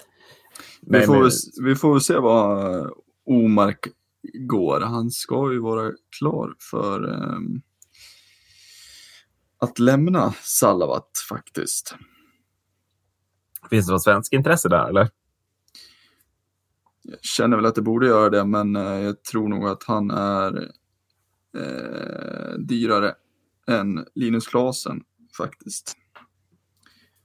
vi, 0.82 0.98
Nej, 0.98 1.06
får 1.06 1.12
men- 1.12 1.22
väl, 1.22 1.30
vi 1.64 1.74
får 1.76 1.92
väl 1.92 2.00
se 2.00 2.16
vad 2.18 2.90
Omark 3.26 3.78
går. 4.34 4.80
Han 4.80 5.10
ska 5.10 5.52
ju 5.52 5.58
vara 5.58 5.92
klar 6.18 6.54
för 6.70 7.14
ehm, 7.14 7.60
att 9.58 9.78
lämna 9.78 10.32
Salavat 10.42 11.10
faktiskt. 11.28 11.94
Finns 13.70 13.86
det 13.86 13.92
något 13.92 14.02
svensk 14.04 14.32
intresse 14.32 14.68
där, 14.68 14.88
eller? 14.88 15.08
Jag 17.02 17.18
känner 17.22 17.56
väl 17.56 17.66
att 17.66 17.74
det 17.74 17.82
borde 17.82 18.06
göra 18.06 18.30
det, 18.30 18.44
men 18.44 18.76
eh, 18.76 18.82
jag 18.82 19.22
tror 19.24 19.48
nog 19.48 19.68
att 19.68 19.84
han 19.84 20.10
är 20.10 20.70
eh, 21.58 22.58
dyrare 22.58 23.14
än 23.70 24.04
Linus 24.14 24.46
Klasen 24.48 25.00
faktiskt. 25.36 25.96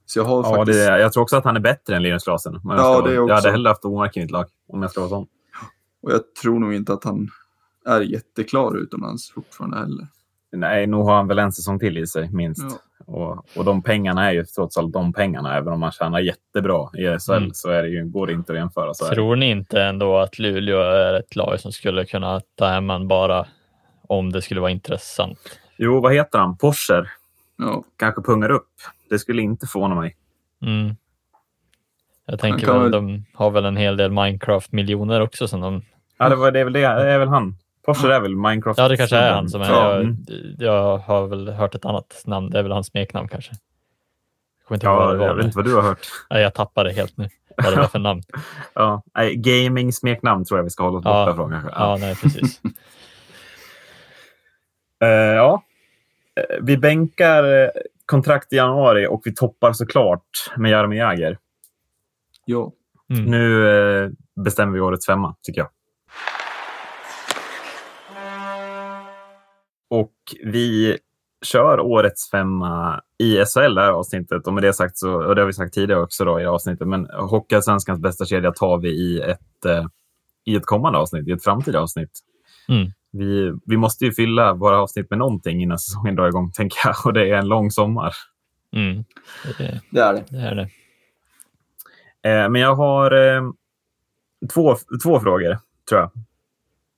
Så 0.06 0.18
jag 0.18 0.24
har 0.24 0.42
Ja, 0.44 0.56
faktiskt... 0.56 0.78
det, 0.78 0.98
jag 1.00 1.12
tror 1.12 1.22
också 1.22 1.36
att 1.36 1.44
han 1.44 1.56
är 1.56 1.60
bättre 1.60 1.96
än 1.96 2.02
Linus 2.02 2.24
Klasen. 2.24 2.54
om 2.56 2.60
jag 2.64 2.78
Ja, 2.78 3.00
ska 3.00 3.12
Jag 3.12 3.24
också. 3.24 3.34
hade 3.34 3.50
hellre 3.50 3.68
haft 3.68 3.84
Omark 3.84 4.16
i 4.16 4.20
mitt 4.20 4.30
lag, 4.30 4.46
om 4.68 4.82
jag 4.82 4.90
ska 4.90 5.00
vara 5.00 5.10
sån. 5.10 5.26
Och 6.02 6.12
jag 6.12 6.34
tror 6.42 6.58
nog 6.60 6.74
inte 6.74 6.92
att 6.92 7.04
han 7.04 7.28
är 7.86 8.00
jätteklar 8.00 8.76
utomlands 8.76 9.30
fortfarande 9.30 9.76
heller. 9.78 10.06
Nej, 10.52 10.86
nog 10.86 11.06
har 11.06 11.14
han 11.16 11.28
väl 11.28 11.38
en 11.38 11.52
säsong 11.52 11.78
till 11.78 11.98
i 11.98 12.06
sig, 12.06 12.30
minst. 12.32 12.62
Ja. 12.62 12.78
Och, 13.06 13.46
och 13.56 13.64
de 13.64 13.82
pengarna 13.82 14.28
är 14.28 14.32
ju 14.32 14.44
trots 14.44 14.76
allt 14.78 14.92
de 14.92 15.12
pengarna. 15.12 15.56
Även 15.56 15.72
om 15.72 15.80
man 15.80 15.92
tjänar 15.92 16.20
jättebra 16.20 16.90
i 16.94 17.18
SHL 17.18 17.32
Mm. 17.32 17.50
så 17.54 17.70
är 17.70 17.82
det 17.82 17.88
ju, 17.88 18.04
går 18.04 18.26
det 18.26 18.32
inte 18.32 18.52
att 18.52 18.58
jämföra. 18.58 18.94
Så. 18.94 19.06
Tror 19.06 19.36
ni 19.36 19.50
inte 19.50 19.82
ändå 19.82 20.18
att 20.18 20.38
Luleå 20.38 20.78
är 20.80 21.14
ett 21.14 21.36
lag 21.36 21.60
som 21.60 21.72
skulle 21.72 22.04
kunna 22.06 22.40
ta 22.54 22.66
hem 22.68 22.90
en 22.90 23.08
bara 23.08 23.46
om 24.08 24.32
det 24.32 24.42
skulle 24.42 24.60
vara 24.60 24.70
intressant? 24.70 25.38
Jo, 25.84 26.00
vad 26.00 26.14
heter 26.14 26.38
han? 26.38 26.56
Porscher. 26.56 27.10
Ja, 27.58 27.84
Kanske 27.98 28.22
pungar 28.22 28.50
upp. 28.50 28.68
Det 29.10 29.18
skulle 29.18 29.42
inte 29.42 29.66
förvåna 29.66 29.94
mig. 29.94 30.16
Mm. 30.62 30.96
Jag 32.26 32.40
tänker 32.40 32.72
väl, 32.72 32.90
de 32.90 33.24
har 33.34 33.50
väl 33.50 33.64
en 33.64 33.76
hel 33.76 33.96
del 33.96 34.10
Minecraft-miljoner 34.10 35.20
också 35.20 35.48
som 35.48 35.60
de... 35.60 35.82
Ja, 36.18 36.28
det, 36.28 36.36
var, 36.36 36.50
det, 36.50 36.60
är 36.60 36.64
väl 36.64 36.72
det, 36.72 36.80
det 36.80 37.12
är 37.12 37.18
väl 37.18 37.28
han. 37.28 37.56
Porsche 37.86 38.14
är 38.14 38.20
väl 38.20 38.36
Minecraft? 38.36 38.78
Ja, 38.78 38.88
det 38.88 38.96
kanske 38.96 39.16
är 39.16 39.32
han 39.32 39.48
som 39.48 39.62
är. 39.62 39.70
Ja, 39.70 39.92
Jag, 39.92 40.00
mm. 40.00 40.16
jag 40.58 40.98
har 40.98 41.26
väl 41.26 41.48
hört 41.48 41.74
ett 41.74 41.84
annat 41.84 42.22
namn. 42.26 42.50
Det 42.50 42.58
är 42.58 42.62
väl 42.62 42.72
hans 42.72 42.86
smeknamn 42.86 43.28
kanske. 43.28 43.52
Jag 44.68 44.76
inte 44.76 44.86
ja 44.86 45.16
jag 45.16 45.34
vet 45.34 45.44
inte 45.44 45.56
vad 45.56 45.64
du 45.64 45.74
har 45.74 45.82
hört. 45.82 46.06
Nej, 46.30 46.42
jag 46.42 46.54
tappade 46.54 46.92
helt 46.92 47.16
nu 47.16 47.28
vad 47.56 47.72
det 47.72 47.76
var 47.76 47.88
för 47.88 47.98
namn. 48.08 48.22
Ja, 48.74 49.02
gaming-smeknamn 49.34 50.44
tror 50.44 50.58
jag 50.58 50.64
vi 50.64 50.70
ska 50.70 50.84
hålla 50.84 50.98
oss 50.98 51.04
Ja. 51.04 51.24
borta 51.24 51.36
från 51.36 51.50
kanske. 51.50 51.70
Ja, 51.74 51.96
nej, 52.00 52.16
precis. 52.16 52.60
Eh, 55.02 55.08
ja. 55.08 55.62
Eh, 56.36 56.51
Vi 56.64 56.76
bänkar 56.76 57.62
eh, 57.62 57.68
kontrakt 58.06 58.52
i 58.52 58.56
januari 58.56 59.06
och 59.06 59.22
vi 59.24 59.34
toppar 59.34 59.72
såklart 59.72 60.28
med 60.56 60.70
Jaromir 60.70 60.98
Jagr. 60.98 61.38
Ja. 62.44 62.72
Mm. 63.10 63.24
Nu 63.24 63.68
eh, 63.68 64.10
bestämmer 64.44 64.72
vi 64.72 64.80
årets 64.80 65.06
femma, 65.06 65.36
tycker 65.42 65.60
jag. 65.60 65.70
Och 69.88 70.12
vi 70.44 70.98
kör 71.44 71.80
årets 71.80 72.30
femma 72.30 73.02
i 73.18 73.44
SHL 73.44 73.74
det 73.74 73.82
här 73.82 73.92
avsnittet. 73.92 74.46
Och 74.46 74.54
med 74.54 74.62
det 74.62 74.72
sagt, 74.72 74.98
så, 74.98 75.12
och 75.12 75.34
det 75.34 75.40
har 75.40 75.46
vi 75.46 75.52
sagt 75.52 75.74
tidigare 75.74 76.02
också 76.02 76.24
då 76.24 76.40
i 76.40 76.46
avsnittet, 76.46 76.88
men 76.88 77.06
Hockeyallsvenskans 77.10 78.00
bästa 78.00 78.24
kedja 78.24 78.52
tar 78.52 78.78
vi 78.78 78.88
i 78.88 79.20
ett, 79.20 79.64
eh, 79.66 79.86
i 80.44 80.56
ett 80.56 80.66
kommande 80.66 80.98
avsnitt, 80.98 81.28
i 81.28 81.32
ett 81.32 81.44
framtida 81.44 81.80
avsnitt. 81.80 82.10
Mm. 82.68 82.92
Vi, 83.12 83.52
vi 83.66 83.76
måste 83.76 84.04
ju 84.04 84.12
fylla 84.12 84.54
våra 84.54 84.78
avsnitt 84.78 85.10
med 85.10 85.18
någonting 85.18 85.62
innan 85.62 85.78
säsongen 85.78 86.16
drar 86.16 86.28
igång, 86.28 86.52
tänker 86.52 86.78
jag. 86.84 86.94
Och 87.04 87.12
det 87.12 87.30
är 87.30 87.34
en 87.34 87.48
lång 87.48 87.70
sommar. 87.70 88.12
Mm. 88.72 89.04
Det, 89.58 89.80
Det 89.90 90.00
är 90.00 90.12
det. 90.12 90.24
det 90.30 90.38
är 90.38 90.54
det. 90.54 90.68
Eh, 92.22 92.48
men 92.48 92.60
jag 92.60 92.74
har 92.74 93.10
eh, 93.36 93.42
två, 94.54 94.76
två 95.02 95.20
frågor, 95.20 95.58
tror 95.88 96.00
jag. 96.00 96.10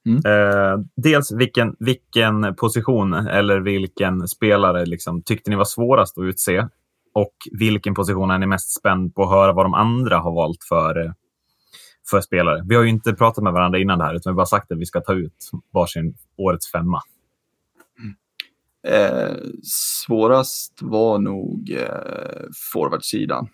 Mm. 0.06 0.22
Eh, 0.26 0.78
dels 0.96 1.32
vilken, 1.32 1.76
vilken 1.78 2.54
position 2.54 3.14
eller 3.14 3.60
vilken 3.60 4.28
spelare 4.28 4.86
liksom, 4.86 5.22
tyckte 5.22 5.50
ni 5.50 5.56
var 5.56 5.64
svårast 5.64 6.18
att 6.18 6.22
utse? 6.22 6.68
Och 7.12 7.34
vilken 7.52 7.94
position 7.94 8.30
är 8.30 8.38
ni 8.38 8.46
mest 8.46 8.78
spänd 8.78 9.14
på 9.14 9.22
att 9.22 9.30
höra 9.30 9.52
vad 9.52 9.64
de 9.64 9.74
andra 9.74 10.18
har 10.18 10.32
valt 10.34 10.64
för, 10.68 11.04
eh, 11.04 11.12
för 12.10 12.20
spelare? 12.20 12.64
Vi 12.68 12.74
har 12.74 12.82
ju 12.82 12.88
inte 12.88 13.12
pratat 13.14 13.44
med 13.44 13.52
varandra 13.52 13.78
innan 13.78 13.98
det 13.98 14.04
här, 14.04 14.14
utan 14.14 14.30
vi 14.30 14.34
har 14.34 14.36
bara 14.36 14.46
sagt 14.46 14.72
att 14.72 14.78
vi 14.78 14.86
ska 14.86 15.00
ta 15.00 15.12
ut 15.14 15.50
varsin 15.72 16.16
årets 16.36 16.70
femma. 16.72 17.00
Eh, 18.86 19.36
svårast 20.06 20.78
var 20.82 21.18
nog 21.18 21.70
eh, 21.70 22.44
forwardsidan. 22.72 23.48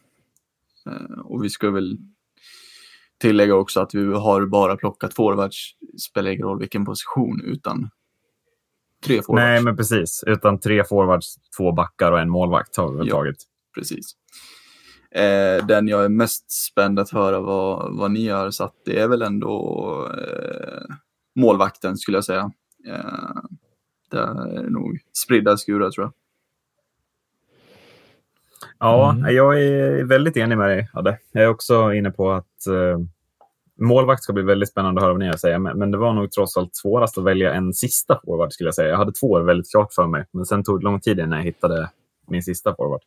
Eh, 0.87 1.19
och 1.21 1.45
vi 1.45 1.51
ska 1.51 1.71
väl 1.71 1.99
tillägga 3.21 3.55
också 3.55 3.81
att 3.81 3.95
vi 3.95 4.05
har 4.15 4.47
bara 4.47 4.77
plockat 4.77 5.15
forwards. 5.15 5.71
Spelar 6.11 6.31
ingen 6.31 6.47
roll 6.47 6.59
vilken 6.59 6.85
position, 6.85 7.41
utan 7.45 7.91
tre 9.07 9.23
forwards. 9.23 9.43
Nej, 9.45 9.63
men 9.63 9.77
precis. 9.77 10.25
Utan 10.27 10.61
tre 10.61 10.85
forwards, 10.85 11.37
två 11.57 11.73
backar 11.73 12.13
och 12.13 12.21
en 12.21 12.31
målvakt 12.31 12.77
har 12.77 12.91
vi 12.93 12.97
väl 12.99 13.09
Ja. 13.09 13.15
tagit. 13.15 13.45
Precis. 13.75 14.13
Eh, 15.15 15.67
den 15.67 15.89
jag 15.89 16.05
är 16.05 16.09
mest 16.09 16.51
spänd 16.51 16.99
att 16.99 17.11
höra 17.11 17.41
vad, 17.41 17.97
vad 17.97 18.11
ni 18.11 18.29
har 18.29 18.51
satt, 18.51 18.75
det 18.85 19.01
är 19.01 19.09
väl 19.09 19.23
ändå 19.23 20.09
eh, 20.19 20.95
målvakten 21.37 21.97
skulle 21.97 22.17
jag 22.17 22.25
säga. 22.25 22.53
Eh, 22.87 23.41
det 24.11 24.19
är 24.19 24.71
nog 24.71 24.99
spridda 25.25 25.57
skurar 25.57 25.91
tror 25.91 26.05
jag. 26.05 26.13
Ja, 28.79 29.11
Mm. 29.13 29.35
jag 29.35 29.63
är 29.63 30.05
väldigt 30.05 30.37
enig 30.37 30.59
med 30.59 30.69
dig, 30.69 30.89
Adde. 30.93 31.19
Jag 31.33 31.45
är 31.45 31.49
också 31.49 31.93
inne 31.93 32.11
på 32.11 32.31
att 32.33 32.67
eh, 32.67 32.99
målvakt 33.81 34.23
ska 34.23 34.33
bli 34.33 34.43
väldigt 34.43 34.69
spännande 34.69 34.99
att 34.99 35.03
höra 35.03 35.13
vad 35.13 35.19
ni 35.21 35.27
har 35.27 35.35
att 35.35 35.41
säga. 35.41 35.59
Men, 35.59 35.79
men 35.79 35.91
det 35.91 35.99
var 35.99 36.13
nog 36.13 36.33
trots 36.33 36.57
allt 36.57 36.77
svårast 36.77 37.19
att 37.19 37.25
välja 37.25 37.55
en 37.55 37.73
sista 37.75 38.21
forward, 38.25 38.53
skulle 38.53 38.69
jag 38.69 38.75
säga. 38.75 38.89
Jag 38.89 38.97
hade 38.97 39.13
två 39.13 39.41
väldigt 39.43 39.71
klart 39.71 39.93
för 39.93 40.07
mig, 40.07 40.25
men 40.33 40.45
sen 40.47 40.65
tog 40.65 40.81
det 40.81 40.85
lång 40.85 41.01
tid 41.01 41.19
innan 41.19 41.39
jag 41.39 41.45
hittade 41.45 41.91
min 42.29 42.43
sista 42.43 42.75
forward. 42.77 43.01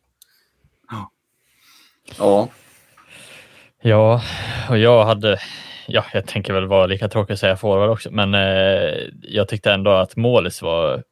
Ja, 2.18 2.48
Ja, 3.86 4.22
och 4.70 4.78
jag 4.78 5.04
hade, 5.04 5.38
ja, 5.86 6.04
jag 6.12 6.26
tänker 6.26 6.52
väl 6.52 6.66
vara 6.66 6.86
lika 6.86 7.08
tråkig 7.08 7.32
att 7.34 7.40
säga 7.40 7.56
forward 7.56 7.90
också, 7.90 8.10
men 8.10 8.34
eh, 8.34 9.08
jag 9.22 9.48
tyckte 9.48 9.72
ändå 9.72 9.90
att 9.90 10.16
målis 10.16 10.62
var 10.62 11.02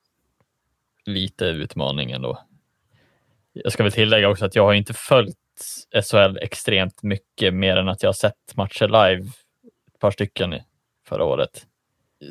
lite 1.06 1.44
utmaning 1.44 2.10
ändå. 2.10 2.38
Jag 3.52 3.72
ska 3.72 3.82
väl 3.82 3.92
tillägga 3.92 4.28
också 4.28 4.44
att 4.44 4.54
jag 4.54 4.64
har 4.64 4.72
inte 4.72 4.94
följt 4.94 5.36
SHL 6.10 6.38
extremt 6.40 7.02
mycket 7.02 7.54
mer 7.54 7.76
än 7.76 7.88
att 7.88 8.02
jag 8.02 8.08
har 8.08 8.14
sett 8.14 8.56
matcher 8.56 8.86
live, 8.86 9.30
ett 9.94 9.98
par 10.00 10.10
stycken 10.10 10.54
förra 11.08 11.24
året. 11.24 11.66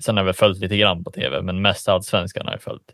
Sen 0.01 0.17
har 0.17 0.21
jag 0.21 0.25
väl 0.25 0.33
följt 0.33 0.59
lite 0.59 0.77
grann 0.77 1.03
på 1.03 1.11
tv, 1.11 1.41
men 1.41 1.61
mest 1.61 1.89
allsvenskan 1.89 2.45
har 2.45 2.53
jag 2.53 2.61
följt. 2.61 2.93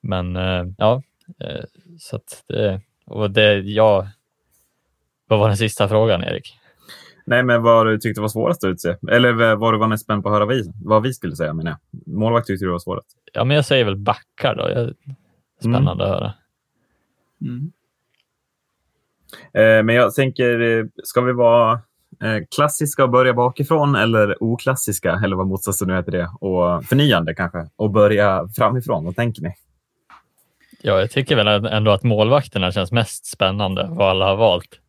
Men 0.00 0.36
eh, 0.36 0.64
ja, 0.78 1.02
eh, 1.40 1.64
så 1.98 2.16
att 2.16 2.44
det, 2.48 2.80
och 3.06 3.30
det 3.30 3.54
jag, 3.54 4.08
vad 5.30 5.38
var 5.38 5.48
den 5.48 5.56
sista 5.56 5.88
frågan 5.88 6.24
Erik? 6.24 6.56
Nej, 7.24 7.42
men 7.42 7.62
vad 7.62 7.86
du 7.86 7.98
tyckte 7.98 8.20
var 8.20 8.28
svårast 8.28 8.64
att 8.64 8.68
utse? 8.68 8.96
Eller 9.10 9.54
vad 9.54 9.74
du 9.74 9.78
var 9.78 9.88
mest 9.88 10.04
spänd 10.04 10.22
på 10.22 10.28
att 10.28 10.34
höra 10.34 10.46
vi, 10.46 10.72
vad 10.84 11.02
vi 11.02 11.12
skulle 11.12 11.36
säga, 11.36 11.52
menar 11.52 11.70
jag. 11.70 12.14
Målvakt 12.14 12.46
tyckte 12.46 12.64
du 12.64 12.70
var 12.70 12.78
svårast. 12.78 13.06
Ja, 13.32 13.44
men 13.44 13.54
jag 13.54 13.64
säger 13.64 13.84
väl 13.84 13.96
backar 13.96 14.54
då. 14.54 14.70
Jag, 14.70 14.94
spännande 15.60 16.04
att 16.04 16.10
höra. 16.10 16.32
mm. 17.40 17.72
Eh, 19.52 19.84
men 19.84 19.94
jag 19.94 20.14
tänker, 20.14 20.60
eh, 20.60 20.84
ska 21.04 21.20
vi 21.20 21.32
vara 21.32 21.72
eh, 22.22 22.44
klassiska 22.54 23.04
och 23.04 23.10
börja 23.10 23.32
bakifrån 23.32 23.94
eller 23.94 24.42
oklassiska, 24.42 25.20
eller 25.24 25.36
vad 25.36 25.46
motsatsen 25.46 25.88
nu 25.88 25.94
är 25.94 26.02
till 26.02 26.12
det, 26.12 26.30
och 26.40 26.84
förnyande 26.84 27.34
kanske, 27.34 27.68
och 27.76 27.90
börja 27.90 28.48
framifrån? 28.56 29.04
Vad 29.04 29.16
tänker 29.16 29.42
ni? 29.42 29.54
Ja, 30.82 31.00
jag 31.00 31.10
tycker 31.10 31.36
väl 31.36 31.66
ändå 31.66 31.90
att 31.90 32.02
målvakterna 32.02 32.72
känns 32.72 32.92
mest 32.92 33.26
spännande 33.26 33.88
vad 33.90 34.10
alla 34.10 34.26
har 34.26 34.36
valt. 34.36 34.80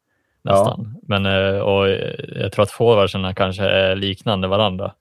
Nästan. 0.44 0.98
Men, 1.04 1.26
eh, 1.26 1.60
och 1.60 1.90
jag 2.36 2.52
tror 2.52 2.64
att 2.64 2.72
forwardsarna 2.72 3.34
kanske 3.34 3.64
är 3.64 3.96
liknande 3.96 4.48
varandra. 4.48 4.94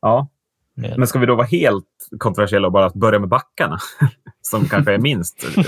Ja, 0.00 0.28
men 0.74 1.06
ska 1.06 1.18
vi 1.18 1.26
då 1.26 1.34
vara 1.34 1.46
helt 1.46 2.08
kontroversiella 2.18 2.66
och 2.66 2.72
bara 2.72 2.90
börja 2.94 3.18
med 3.18 3.28
backarna? 3.28 3.78
Som 4.42 4.64
kanske 4.64 4.94
är 4.94 4.98
minst 4.98 5.44
eh, 5.56 5.64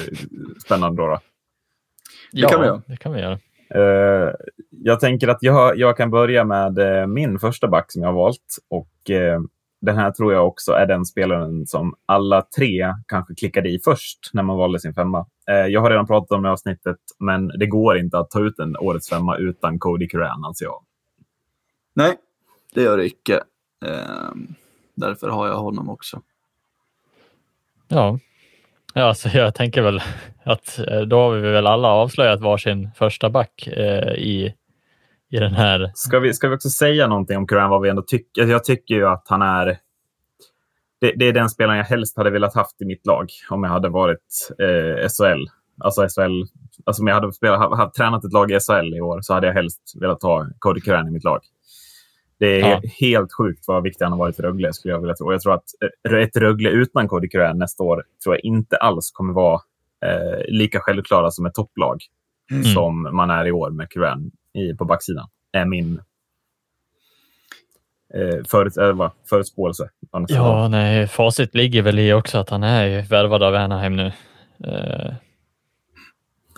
spännande 0.65 1.03
då? 1.03 1.09
då? 1.09 1.19
ja, 2.33 2.49
kan 2.49 2.61
vi 2.61 2.67
göra. 2.67 2.83
Det 2.87 2.97
kan 2.97 3.13
vi 3.13 3.21
göra. 3.21 3.39
Eh, 3.75 4.35
jag 4.71 5.01
tänker 5.01 5.29
att 5.29 5.39
jag, 5.41 5.79
jag 5.79 5.97
kan 5.97 6.11
börja 6.11 6.45
med 6.45 6.79
eh, 6.79 7.07
min 7.07 7.39
första 7.39 7.69
back 7.69 7.93
som 7.93 8.03
jag 8.03 8.09
har 8.09 8.15
valt. 8.15 8.57
Och 8.71 9.11
eh, 9.11 9.41
den 9.81 9.97
här 9.97 10.11
tror 10.11 10.33
jag 10.33 10.47
också 10.47 10.73
är 10.73 10.87
den 10.87 11.05
spelaren 11.05 11.67
som 11.67 11.95
alla 12.07 12.43
tre 12.57 12.95
kanske 13.07 13.35
klickade 13.35 13.69
i 13.69 13.81
först 13.85 14.31
när 14.33 14.43
man 14.43 14.57
valde 14.57 14.81
sin 14.81 14.95
femma. 14.95 15.27
Eh, 15.51 15.67
jag 15.67 15.81
har 15.81 15.91
redan 15.91 16.07
pratat 16.07 16.31
om 16.31 16.43
det 16.43 16.49
i 16.49 16.53
avsnittet, 16.53 16.97
men 17.19 17.49
det 17.49 17.67
går 17.67 17.99
inte 17.99 18.19
att 18.19 18.31
ta 18.31 18.41
ut 18.41 18.59
en 18.59 18.77
årets 18.77 19.09
femma 19.09 19.37
utan 19.37 19.79
Cody 19.79 20.09
Curran, 20.09 20.45
anser 20.45 20.65
jag. 20.65 20.83
Nej, 21.95 22.17
det 22.75 22.83
gör 22.83 22.97
det 22.97 23.07
icke. 23.07 23.41
Ehm, 23.87 24.55
därför 24.95 25.29
har 25.29 25.47
jag 25.47 25.57
honom 25.57 25.91
också. 25.91 26.23
Ja. 27.89 28.19
ja, 28.95 29.03
alltså 29.03 29.29
jag 29.29 29.55
tänker 29.55 29.83
väl 29.83 30.01
att 30.45 30.79
eh, 30.79 31.01
då 31.01 31.21
har 31.21 31.31
vi 31.31 31.41
väl 31.51 31.67
alla 31.67 31.89
avslöjat 31.89 32.41
varsin 32.41 32.91
första 32.97 33.31
back 33.31 33.67
eh, 33.67 34.13
i, 34.15 34.55
i 35.31 35.39
den 35.39 35.53
här. 35.53 35.91
Ska 35.95 36.19
vi, 36.19 36.35
ska 36.35 36.49
vi 36.49 36.57
också 36.57 36.71
säga 36.71 37.07
någonting 37.07 37.37
om 37.37 37.47
Curran, 37.47 37.71
vad 37.71 37.83
vi 37.83 37.89
ändå 37.89 38.03
tycker? 38.03 38.47
Jag 38.47 38.65
tycker 38.65 38.95
ju 38.95 39.07
att 39.07 39.25
han 39.29 39.43
är... 39.43 39.79
Det, 41.01 41.13
det 41.17 41.25
är 41.29 41.33
den 41.33 41.49
spelaren 41.51 41.77
jag 41.79 41.85
helst 41.85 42.17
hade 42.17 42.31
velat 42.31 42.55
haft 42.55 42.83
i 42.83 42.85
mitt 42.85 43.07
lag 43.07 43.31
om 43.51 43.65
jag 43.65 43.71
hade 43.71 43.89
varit 43.89 44.49
eh, 44.59 45.09
SHL. 45.09 45.45
Alltså 45.81 46.03
SHL. 46.09 46.43
Alltså 46.85 47.03
om 47.03 47.07
jag 47.07 47.15
hade 47.15 47.33
spelat, 47.33 47.59
ha, 47.59 47.77
ha, 47.77 47.93
tränat 47.97 48.25
ett 48.25 48.33
lag 48.33 48.51
i 48.53 48.59
SHL 48.61 48.95
i 48.95 49.01
år 49.01 49.21
så 49.21 49.35
hade 49.35 49.47
jag 49.47 49.55
helst 49.55 49.93
velat 50.01 50.23
ha 50.23 50.47
Cody 50.59 50.81
Curran 50.81 51.09
i 51.09 51.11
mitt 51.11 51.25
lag. 51.25 51.41
Det 52.39 52.61
är 52.61 52.71
Ja. 52.71 52.81
helt 53.01 53.33
sjukt 53.33 53.65
vad 53.69 53.83
viktig 53.83 54.05
han 54.05 54.13
har 54.13 54.19
varit 54.19 54.37
för 54.37 54.43
Rögle, 54.43 54.73
skulle 54.73 54.95
jag 54.95 55.01
vilja 55.01 55.15
tro. 55.15 55.27
Och 55.27 55.35
jag 55.35 55.41
tror 55.41 55.55
att 55.55 55.65
eh, 56.11 56.19
ett 56.19 56.37
Rögle 56.37 56.71
utan 56.71 57.09
Cody 57.09 57.29
Curran 57.29 57.59
nästa 57.59 57.83
år 57.83 58.03
tror 58.25 58.35
jag 58.35 58.45
inte 58.45 58.77
alls 58.77 59.11
kommer 59.11 59.33
vara 59.33 59.61
eh, 60.07 60.45
lika 60.49 60.81
självklara 60.81 61.31
som 61.31 61.47
ett 61.47 61.55
topplag 61.55 61.99
Mm. 62.51 62.65
som 62.65 63.03
man 63.13 63.31
är 63.31 63.47
i 63.47 63.53
år 63.53 63.71
med 63.71 63.91
Curran 63.91 64.31
på 64.79 64.85
backsidan. 64.85 65.29
är 65.53 65.65
min 65.65 66.01
eh, 68.15 68.45
förut, 68.49 68.77
äh, 68.77 69.11
förutspåelse. 69.29 69.91
Ja, 70.29 70.69
nej, 70.69 71.07
facit 71.07 71.55
ligger 71.55 71.83
väl 71.83 71.99
i 71.99 72.13
också 72.13 72.39
att 72.39 72.51
han 72.51 72.63
är 72.63 72.85
ju 72.87 73.01
värvad 73.03 73.43
av 73.43 73.55
Anaheim 73.55 73.97
nu. 73.97 74.07
Eh, 74.65 75.15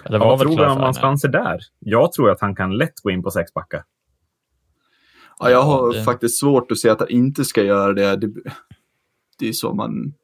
eller 0.04 0.18
Ja, 0.18 0.18
var 0.18 0.26
vad 0.26 0.38
väl 0.38 0.48
tror 0.48 0.56
du 0.66 0.70
om 0.70 0.80
hans 0.80 0.98
chanser 0.98 1.28
där? 1.28 1.60
Jag 1.78 2.12
tror 2.12 2.30
att 2.30 2.40
han 2.40 2.56
kan 2.56 2.76
lätt 2.76 3.00
gå 3.00 3.10
in 3.10 3.22
på 3.22 3.30
sex 3.30 3.54
backar. 3.54 3.84
Ja, 5.38 5.50
jag 5.50 5.62
har 5.62 5.92
det- 5.92 6.04
faktiskt 6.04 6.40
svårt 6.40 6.72
att 6.72 6.78
se 6.78 6.88
att 6.88 7.00
han 7.00 7.08
inte 7.10 7.44
ska 7.44 7.62
göra 7.62 7.92
det. 7.92 8.16
Det, 8.16 8.32
det 9.38 9.48
är 9.48 9.52
så 9.52 9.74
man, 9.74 10.14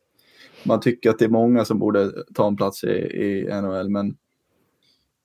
man 0.64 0.80
tycker 0.80 1.10
att 1.10 1.18
det 1.18 1.24
är 1.24 1.28
många 1.28 1.64
som 1.64 1.78
borde 1.78 2.10
ta 2.34 2.46
en 2.46 2.56
plats 2.56 2.84
i, 2.84 2.88
i 2.96 3.48
NHL, 3.62 3.88
men 3.88 4.16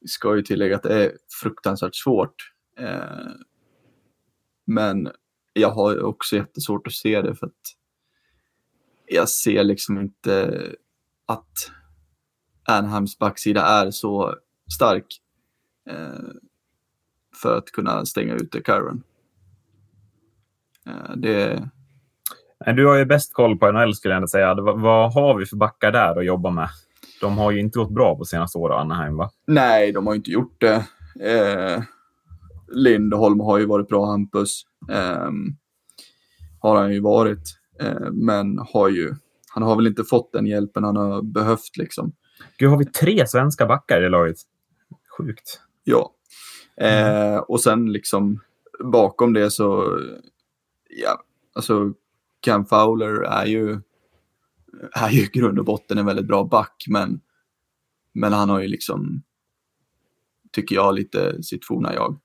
vi 0.02 0.08
ska 0.08 0.36
ju 0.36 0.42
tillägga 0.42 0.76
att 0.76 0.84
det 0.84 1.04
är 1.06 1.12
fruktansvärt 1.42 1.96
svårt. 1.96 2.36
Eh, 2.80 3.32
men 4.66 5.10
jag 5.54 5.72
har 5.72 5.92
ju 5.92 6.02
också 6.02 6.36
jättesvårt 6.36 6.88
att 6.88 6.94
se 6.94 7.22
det 7.22 7.36
för 7.36 7.46
att 7.48 7.54
jag 9.06 9.30
ser 9.30 9.64
liksom 9.64 10.00
inte 10.00 10.66
att 11.26 11.72
Anheims 12.68 13.20
backsida 13.20 13.62
är 13.62 13.92
så 13.92 14.36
stark 14.76 15.06
eh, 15.90 16.30
för 17.42 17.58
att 17.58 17.72
kunna 17.72 18.06
stänga 18.06 18.34
ute 18.34 18.62
Kyron. 18.66 19.04
Eh, 20.88 21.16
det, 21.16 21.70
Du 22.76 22.88
har 22.88 22.96
ju 22.96 23.06
bäst 23.06 23.34
koll 23.34 23.58
på 23.58 23.72
NHL 23.72 23.96
skulle 23.96 24.14
jag 24.14 24.18
ändå 24.18 24.28
säga. 24.28 24.56
Vad, 24.56 24.82
vad 24.82 25.14
har 25.14 25.38
vi 25.38 25.46
för 25.46 25.58
backar 25.58 25.92
där 25.92 26.20
att 26.20 26.26
jobba 26.26 26.50
med? 26.50 26.70
De 27.22 27.38
har 27.38 27.52
ju 27.52 27.60
inte 27.60 27.80
gått 27.80 27.92
bra 27.92 28.18
på 28.18 28.26
senaste 28.26 28.58
åren, 28.58 28.80
Anaheim, 28.80 29.18
va? 29.18 29.30
nej, 29.48 29.92
de 29.92 30.08
har 30.08 30.16
inte 30.16 30.32
gjort 30.32 30.62
det. 30.62 30.86
Eh, 31.22 31.84
Lindholm 32.68 33.40
har 33.40 33.58
ju 33.58 33.66
varit 33.66 33.88
bra, 33.88 34.06
Hampus. 34.06 34.66
Eh, 34.90 35.32
har 36.60 36.76
han 36.76 36.94
ju 36.94 37.00
varit. 37.00 37.60
Eh, 37.80 38.12
men 38.12 38.60
har 38.60 38.90
ju, 38.90 39.16
han 39.50 39.64
har 39.64 39.76
väl 39.76 39.88
inte 39.88 40.04
fått 40.04 40.34
den 40.34 40.46
hjälpen 40.46 40.84
han 40.84 40.96
har 40.96 41.22
behövt 41.22 41.78
liksom. 41.78 42.12
Gud, 42.58 42.70
har 42.70 42.78
vi 42.78 42.86
tre 42.86 43.28
svenska 43.28 43.66
backar 43.66 44.02
i 44.02 44.10
laget? 44.10 44.38
Sjukt. 45.18 45.62
Ja. 45.84 46.14
Eh, 46.78 47.38
och 47.38 47.62
sen 47.62 47.92
liksom 47.92 48.40
bakom 48.84 49.34
det 49.34 49.52
så, 49.52 50.00
ja, 50.90 51.24
alltså 51.54 51.94
Cam 52.40 52.66
Fowler 52.66 53.22
är 53.22 53.46
ju, 53.46 53.82
är 54.92 55.10
ju 55.10 55.22
i 55.22 55.30
grund 55.34 55.60
och 55.60 55.66
botten 55.66 55.98
en 55.98 56.06
väldigt 56.06 56.28
bra 56.28 56.44
back, 56.44 56.86
men, 56.90 57.22
men 58.14 58.34
han 58.34 58.50
har 58.50 58.60
ju 58.62 58.68
liksom, 58.68 59.24
tycker 60.52 60.76
jag, 60.76 60.96
lite 60.96 61.44
sitt 61.44 61.66
forna 61.66 61.94
jag. 61.94 62.20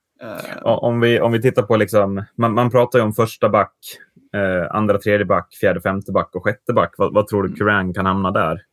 Om 0.61 0.99
vi, 0.99 1.19
om 1.19 1.31
vi 1.31 1.41
tittar 1.41 1.63
på, 1.63 1.77
liksom, 1.77 2.23
man, 2.35 2.53
man 2.53 2.71
pratar 2.71 2.99
ju 2.99 3.05
om 3.05 3.13
första 3.13 3.49
back, 3.49 3.75
eh, 4.33 4.75
andra, 4.75 4.97
tredje 4.97 5.25
back, 5.25 5.55
fjärde, 5.61 5.81
femte 5.81 6.11
back 6.11 6.35
och 6.35 6.43
sjätte 6.43 6.73
back. 6.73 6.93
Vad, 6.97 7.13
vad 7.13 7.27
tror 7.27 7.43
du 7.43 7.55
Curran 7.55 7.93
kan 7.93 8.05
hamna 8.05 8.31
där? 8.31 8.65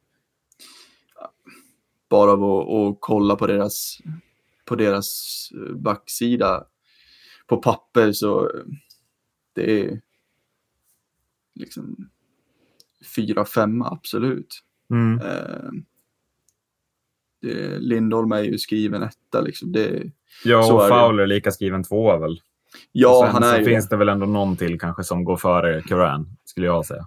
bara 2.13 2.33
av 2.33 2.45
att, 2.45 2.69
att 2.69 2.97
kolla 3.01 3.37
på 3.37 3.47
deras, 3.47 3.99
på 4.65 4.77
deras 4.77 5.49
eh, 5.55 5.75
backsida 5.75 6.65
på 7.47 7.57
papper 7.57 8.13
så 8.13 8.51
det 9.53 9.81
är 9.81 10.01
liksom 11.55 12.11
fyra, 13.17 13.45
femma 13.45 13.91
absolut. 13.91 14.63
Mm. 14.91 15.21
Eh, 15.21 15.71
Lindholm 17.79 18.33
är 18.33 18.43
ju 18.43 18.59
skriven 18.59 19.03
etta 19.03 19.41
liksom. 19.41 19.73
Det, 19.73 20.03
Ja, 20.45 20.63
Så 20.63 20.77
och 20.77 20.85
är. 20.85 20.89
Fowler 20.89 21.27
lika 21.27 21.51
skriven 21.51 21.85
tvåa 21.85 22.19
väl? 22.19 22.41
ja, 22.93 23.29
han 23.33 23.43
är 23.43 23.59
ju 23.59 23.65
finns 23.65 23.89
det. 23.89 23.97
väl 23.97 24.09
ändå 24.09 24.27
någon 24.27 24.57
till 24.57 24.81
kanske 24.81 25.05
som 25.05 25.25
går 25.25 25.37
före 25.37 25.83
Curran, 25.83 26.27
skulle 26.45 26.67
jag 26.67 26.87
säga. 26.87 27.07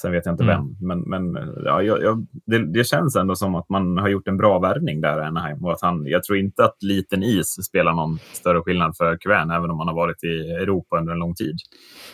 Sen 0.00 0.12
vet 0.12 0.26
jag 0.26 0.32
inte 0.32 0.44
Mm. 0.44 0.76
vem, 0.80 0.88
men, 1.06 1.32
men 1.32 1.48
ja, 1.64 1.82
jag, 1.82 2.02
jag, 2.02 2.26
det, 2.46 2.72
det 2.72 2.84
känns 2.84 3.16
ändå 3.16 3.36
som 3.36 3.54
att 3.54 3.68
man 3.68 3.98
har 3.98 4.08
gjort 4.08 4.28
en 4.28 4.36
bra 4.36 4.58
värvning 4.58 5.00
där 5.00 5.18
i 5.18 5.24
Anaheim. 5.24 5.64
Och 5.64 5.72
att 5.72 5.82
han, 5.82 6.06
jag 6.06 6.24
tror 6.24 6.38
inte 6.38 6.64
att 6.64 6.82
liten 6.82 7.22
is 7.22 7.64
spelar 7.64 7.92
någon 7.92 8.18
större 8.32 8.60
skillnad 8.62 8.96
för 8.96 9.16
Curran, 9.16 9.50
även 9.50 9.70
om 9.70 9.78
han 9.78 9.88
har 9.88 9.94
varit 9.94 10.24
i 10.24 10.50
Europa 10.50 10.98
under 10.98 11.12
en 11.12 11.18
lång 11.18 11.34
tid. 11.34 11.56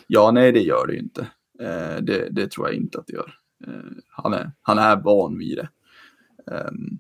Ja, 0.07 0.31
nej, 0.31 0.53
det 0.53 0.61
gör 0.61 0.87
det 0.87 0.93
ju 0.93 0.99
inte. 0.99 1.21
Eh, 1.61 2.03
det, 2.03 2.29
det 2.31 2.51
tror 2.51 2.67
jag 2.69 2.77
inte 2.77 2.99
att 2.99 3.07
det 3.07 3.13
gör. 3.13 3.33
Eh, 3.67 3.73
han, 4.09 4.35
är, 4.35 4.53
han 4.63 4.79
är 4.79 4.97
van 4.97 5.39
vid 5.39 5.57
det. 5.59 5.69
Ehm, 6.55 6.99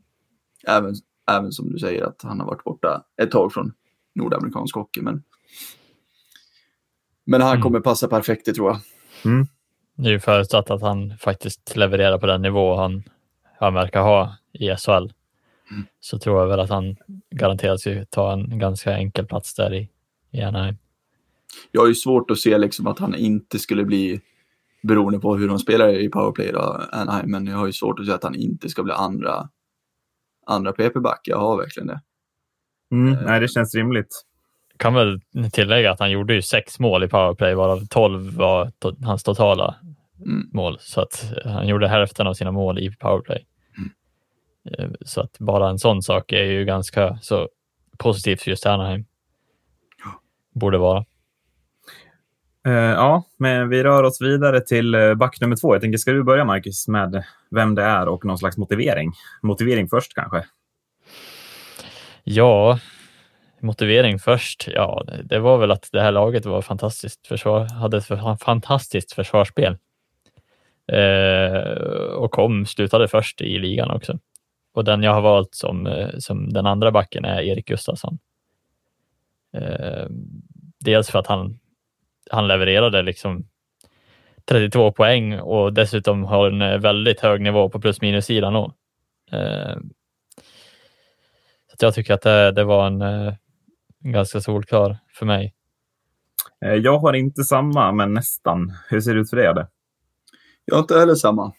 även, 0.66 0.94
även 1.31 1.53
som 1.53 1.73
du 1.73 1.79
säger 1.79 2.05
att 2.05 2.23
han 2.23 2.40
har 2.40 2.47
varit 2.47 2.64
borta 2.64 3.03
ett 3.23 3.31
tag 3.31 3.53
från 3.53 3.73
nordamerikansk 4.14 4.75
hockey. 4.75 5.01
Men, 5.01 5.23
men 7.25 7.40
han 7.40 7.51
Mm. 7.51 7.62
kommer 7.62 7.81
passa 7.81 8.09
perfekt, 8.09 8.47
det 8.47 8.53
tror 8.53 8.68
jag. 8.71 8.81
Det 9.97 10.09
är 10.09 10.12
ju 10.12 10.21
förutsatt 10.21 10.71
att 10.71 10.83
han 10.83 11.18
faktiskt 11.18 11.77
levererar 11.77 12.18
på 12.18 12.27
den 12.27 12.42
nivå 12.42 12.77
han, 12.77 13.03
han 13.59 13.75
verkar 13.75 14.03
ha 14.03 14.37
i 14.53 14.77
SHL. 14.77 14.90
Mm. 15.71 15.85
Så 16.01 16.18
tror 16.18 16.40
jag 16.40 16.49
väl 16.49 16.61
att 16.61 16.71
han 16.71 16.97
garanterat 17.31 17.81
ska 17.81 18.05
ta 18.11 18.33
en 18.33 18.59
ganska 18.59 18.97
enkel 18.97 19.27
plats 19.27 19.55
där 19.55 19.75
i, 19.75 19.88
i 20.31 20.42
Anaheim. 20.42 20.77
Jag 21.73 21.81
har 21.81 21.88
ju 21.88 21.94
svårt 21.94 22.31
att 22.31 22.38
se 22.38 22.59
liksom 22.59 22.87
att 22.87 22.99
han 22.99 23.14
inte 23.14 23.59
skulle 23.59 23.85
bli, 23.85 24.21
beroende 24.83 25.18
på 25.18 25.37
hur 25.37 25.49
de 25.49 25.59
spelar 25.59 25.88
i 25.88 26.09
powerplay 26.09 26.53
då, 26.53 26.83
Anaheim, 26.92 27.31
men 27.31 27.47
jag 27.47 27.57
har 27.57 27.66
ju 27.66 27.73
svårt 27.73 28.01
att 28.01 28.07
se 28.07 28.12
att 28.12 28.23
han 28.23 28.35
inte 28.35 28.68
ska 28.68 28.83
bli 28.83 28.92
andra, 28.92 29.49
andra 30.49 30.73
PP-back. 30.73 31.21
Jag 31.25 31.39
har 31.39 31.57
verkligen 31.57 31.87
det. 31.87 32.01
Mm, 32.93 33.15
Eh. 33.15 33.21
nej, 33.27 33.41
det 33.41 33.49
känns 33.49 33.75
rimligt. 33.75 34.25
Kan 34.77 34.95
väl 34.95 35.21
tillägga 35.53 35.91
att 35.93 36.01
han 36.01 36.11
gjorde 36.11 36.35
ju 36.35 36.43
sex 36.43 36.79
mål 36.79 37.05
i 37.05 37.09
powerplay, 37.09 37.55
varav 37.55 37.87
12 37.91 38.37
var 38.37 38.67
to- 38.67 39.05
hans 39.05 39.23
totala 39.25 39.77
Mm. 40.27 40.51
mål. 40.53 40.77
Så 40.81 41.01
att 41.01 41.33
han 41.45 41.69
gjorde 41.69 41.89
hälften 41.89 42.27
av 42.27 42.35
sina 42.35 42.53
mål 42.53 42.79
i 42.79 42.97
powerplay. 42.97 43.47
Eh, 44.79 44.91
Så 45.01 45.21
att 45.21 45.39
bara 45.39 45.69
en 45.71 45.79
sån 45.79 46.03
sak 46.03 46.33
är 46.33 46.45
ju 46.45 46.65
ganska 46.65 47.19
så 47.23 47.49
positivt 47.99 48.43
för 48.43 48.51
just 48.51 48.67
Anaheim. 48.67 49.05
Borde 50.55 50.79
vara. 50.79 51.05
Eh, 52.66 52.73
ja, 52.73 53.25
men 53.37 53.68
vi 53.68 53.83
rör 53.83 54.03
oss 54.03 54.21
vidare 54.23 54.61
till 54.61 54.94
eh, 54.94 55.14
back 55.14 55.40
nummer 55.40 55.57
två. 55.57 55.75
Jag 55.75 55.83
tänker, 55.83 55.99
ska 55.99 56.12
du 56.12 56.23
börja 56.23 56.44
Marcus 56.44 56.88
med 56.88 57.25
vem 57.51 57.75
det 57.75 57.83
är 57.83 58.09
och 58.09 58.25
någon 58.25 58.38
slags 58.38 58.57
motivering? 58.57 59.12
Motivering 59.42 59.88
först 59.88 60.14
kanske? 60.14 60.44
Ja, 62.25 62.79
motivering 63.61 64.18
först. 64.18 64.68
Ja, 64.75 65.05
det- 65.25 65.38
var 65.38 65.59
väl 65.59 65.71
att 65.71 65.88
det 65.92 66.01
här 66.01 66.12
laget 66.12 66.47
var 66.47 66.62
fantastiskt 66.62 67.27
försvar, 67.27 67.64
hade 67.64 67.97
ett 67.97 68.40
fantastiskt 68.42 69.12
försvarsspel. 69.12 69.77
Eh, 70.92 71.73
och 72.16 72.31
kom, 72.31 72.66
slutade 72.66 73.09
först 73.09 73.40
i 73.40 73.59
ligan 73.59 73.90
också. 73.90 74.18
Och 74.75 74.85
den 74.85 75.03
jag 75.03 75.14
har 75.14 75.21
valt 75.21 75.55
som, 75.55 75.87
eh, 75.87 76.09
som 76.18 76.53
den 76.53 76.66
andra 76.66 76.90
backen 76.90 77.25
är 77.25 77.42
Erik 77.42 77.66
Gustafsson. 77.66 78.18
Eh, 79.57 80.07
dels 80.81 81.11
för 81.11 81.18
att 81.18 81.27
han, 81.27 81.59
han 82.31 82.49
levererade 82.49 83.03
liksom 83.03 83.49
32 84.45 84.93
poäng 84.93 85.41
och 85.41 85.73
dessutom 85.73 86.25
har 86.25 86.51
en 86.51 86.62
eh, 86.62 86.79
väldigt 86.79 87.21
hög 87.21 87.41
nivå 87.41 87.69
på 87.69 87.81
plus 87.81 88.01
minus 88.01 88.27
sidan. 88.27 88.53
då. 88.53 88.75
Eh, 89.33 89.77
så 91.67 91.75
att 91.75 91.83
jag 91.83 91.95
tycker 91.95 92.14
att 92.14 92.23
det, 92.23 92.53
det 92.53 92.64
var 92.64 92.87
en, 92.87 93.03
eh, 93.03 93.35
en 94.05 94.12
ganska 94.12 94.41
solklar 94.41 94.99
för 95.14 95.27
mig. 95.27 95.55
Eh, 96.64 96.75
jag 96.75 96.99
har 96.99 97.12
inte 97.12 97.45
samma, 97.45 97.93
men 97.93 98.14
nästan. 98.14 98.73
Hur 98.88 99.01
ser 99.01 99.14
det 99.14 99.21
ut 99.21 99.31
för 99.31 99.37
dig? 99.37 99.47
Adde? 99.47 99.69
Jag 100.64 100.75
har 100.75 100.81
inte 100.81 100.99
heller 100.99 101.14
samma. 101.14 101.53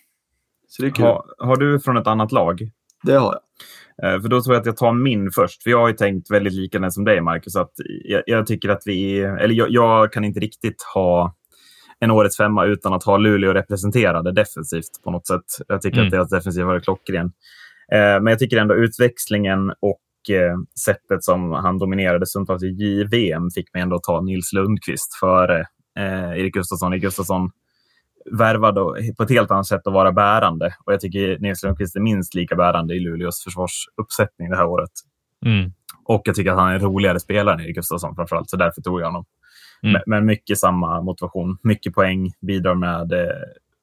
Så 0.67 0.81
det 0.81 0.87
är 0.87 0.91
kul. 0.91 1.05
Har, 1.05 1.25
har 1.37 1.55
du 1.55 1.79
från 1.79 1.97
ett 1.97 2.07
annat 2.07 2.31
lag? 2.31 2.71
Det 3.03 3.13
har 3.13 3.33
jag. 3.33 3.39
Eh, 4.03 4.21
För 4.21 4.29
då 4.29 4.41
tror 4.41 4.55
jag 4.55 4.59
att 4.61 4.65
jag 4.65 4.77
tar 4.77 4.93
min 4.93 5.31
först. 5.35 5.63
För 5.63 5.69
jag 5.69 5.79
har 5.79 5.87
ju 5.87 5.93
tänkt 5.93 6.31
väldigt 6.31 6.53
likadant 6.53 6.93
som 6.93 7.05
dig, 7.05 7.21
Marcus. 7.21 7.55
Att 7.55 7.71
jag, 8.03 8.23
jag 8.25 8.47
tycker 8.47 8.69
att 8.69 8.81
vi... 8.85 9.19
Eller 9.19 9.53
jag, 9.53 9.67
jag 9.69 10.13
kan 10.13 10.23
inte 10.23 10.39
riktigt 10.39 10.83
ha 10.93 11.35
en 11.99 12.11
årets 12.11 12.37
femma 12.37 12.65
utan 12.65 12.93
att 12.93 13.03
ha 13.03 13.17
Luleå 13.17 13.53
representerade 13.53 14.31
defensivt 14.31 15.03
på 15.03 15.11
något 15.11 15.27
sätt. 15.27 15.45
Jag 15.67 15.81
tycker 15.81 15.97
Mm. 15.97 16.07
att 16.07 16.11
deras 16.11 16.29
defensiv 16.29 16.63
var 16.65 16.79
klockren. 16.79 17.25
Eh, 17.91 18.21
men 18.21 18.27
jag 18.27 18.39
tycker 18.39 18.57
ändå 18.57 18.75
utväxlingen 18.75 19.69
och 19.69 20.35
eh, 20.35 20.57
sättet 20.85 21.23
som 21.23 21.51
han 21.51 21.77
dominerade 21.77 22.25
stundtals 22.25 22.63
i 22.63 22.67
JVM 22.67 23.49
fick 23.55 23.73
mig 23.73 23.83
ändå 23.83 23.95
att 23.95 24.03
ta 24.03 24.21
Nils 24.21 24.53
Lundqvist 24.53 25.13
före 25.19 25.65
Erik 26.35 26.53
Gustafsson. 26.53 26.93
Erik 26.93 27.01
Gustafsson 27.03 27.49
värvade 28.31 29.13
på 29.17 29.23
ett 29.23 29.29
helt 29.29 29.51
annat 29.51 29.67
sätt 29.67 29.87
att 29.87 29.93
vara 29.93 30.11
bärande. 30.11 30.75
Och 30.85 30.93
jag 30.93 30.99
tycker 30.99 31.39
Nils 31.39 31.63
Lundqvist 31.63 31.95
är 31.95 31.99
minst 31.99 32.33
lika 32.33 32.55
bärande 32.55 32.95
i 32.95 32.99
Luleås 32.99 33.43
försvarsuppsättning 33.43 34.49
det 34.49 34.55
här 34.55 34.65
året. 34.65 34.91
Mm. 35.45 35.73
Och 36.05 36.21
jag 36.25 36.35
tycker 36.35 36.51
att 36.51 36.57
han 36.57 36.69
är 36.69 36.73
en 36.73 36.79
roligare 36.79 37.19
spelare 37.19 37.55
än 37.55 37.61
Erik 37.61 37.75
Gustafsson 37.75 38.15
framförallt, 38.15 38.49
så 38.49 38.57
därför 38.57 38.81
tog 38.81 39.01
jag 39.01 39.05
honom. 39.05 39.25
Mm. 39.83 39.93
Men, 39.93 40.01
men 40.05 40.25
mycket 40.25 40.57
samma 40.57 41.01
motivation, 41.01 41.57
mycket 41.63 41.93
poäng, 41.93 42.31
bidrar 42.39 42.75
med, 42.75 43.11
eh, 43.11 43.35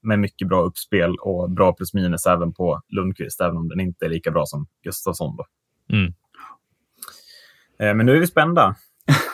med 0.03 0.19
mycket 0.19 0.49
bra 0.49 0.63
uppspel 0.63 1.17
och 1.21 1.51
bra 1.51 1.73
plus 1.73 1.95
minus 1.95 2.27
även 2.27 2.53
på 2.53 2.81
Lundqvist, 2.89 3.41
även 3.41 3.57
om 3.57 3.69
den 3.69 3.81
inte 3.81 4.05
är 4.05 4.09
lika 4.09 4.31
bra 4.31 4.47
som 4.47 4.67
Gustafsson. 4.85 5.37
Då. 5.37 5.45
Mm. 5.97 6.13
Eh, 7.79 7.95
Men 7.95 8.07
nu 8.07 8.17
är 8.17 8.21
vi 8.21 8.27
spända. 8.27 8.77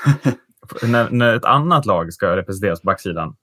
när, 0.82 1.10
när 1.10 1.34
ett 1.34 1.44
annat 1.44 1.86
lag 1.86 2.12
ska 2.12 2.36
representeras 2.36 2.80
på 2.80 2.86
backsidan. 2.86 3.36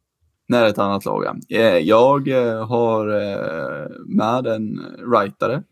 När 0.50 0.66
ett 0.66 0.78
annat 0.78 1.06
lag, 1.06 1.26
ja. 1.26 1.58
Eh, 1.58 1.78
jag 1.78 2.28
eh, 2.28 2.68
har 2.68 3.08
eh, 3.08 3.88
med 4.06 4.47
en 4.47 4.80
rightare 5.12 5.64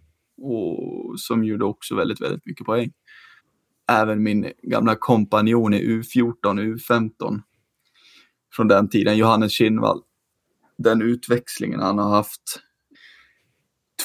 och 0.41 1.19
som 1.19 1.43
gjorde 1.43 1.65
också 1.65 1.95
väldigt, 1.95 2.21
väldigt 2.21 2.45
mycket 2.45 2.65
poäng. 2.65 2.91
Även 3.91 4.23
min 4.23 4.51
gamla 4.61 4.95
kompanjon 4.95 5.73
i 5.73 5.81
U14, 5.83 6.33
U15 6.43 7.41
från 8.53 8.67
den 8.67 8.89
tiden, 8.89 9.17
Johannes 9.17 9.51
Kinnvall. 9.51 10.01
Den 10.77 11.01
utväxlingen 11.01 11.79
han 11.79 11.97
har 11.97 12.09
haft 12.09 12.61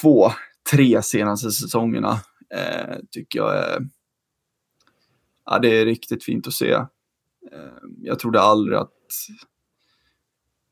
två, 0.01 0.29
tre 0.71 1.01
senaste 1.01 1.51
säsongerna 1.51 2.11
eh, 2.55 2.97
tycker 3.11 3.39
jag 3.39 3.57
är, 3.57 3.87
ja, 5.45 5.59
det 5.59 5.81
är 5.81 5.85
riktigt 5.85 6.23
fint 6.23 6.47
att 6.47 6.53
se. 6.53 6.71
Eh, 6.71 6.87
jag 8.01 8.19
trodde 8.19 8.41
aldrig 8.41 8.77
att 8.77 8.91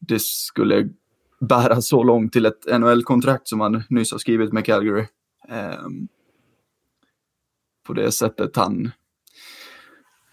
det 0.01 0.21
skulle 0.21 0.89
bära 1.39 1.81
så 1.81 2.03
långt 2.03 2.33
till 2.33 2.45
ett 2.45 2.79
NHL-kontrakt 2.79 3.47
som 3.47 3.59
han 3.59 3.83
nyss 3.89 4.11
har 4.11 4.19
skrivit 4.19 4.53
med 4.53 4.65
Calgary. 4.65 5.05
Um, 5.49 6.07
på 7.83 7.93
det 7.93 8.11
sättet 8.11 8.55
han, 8.55 8.91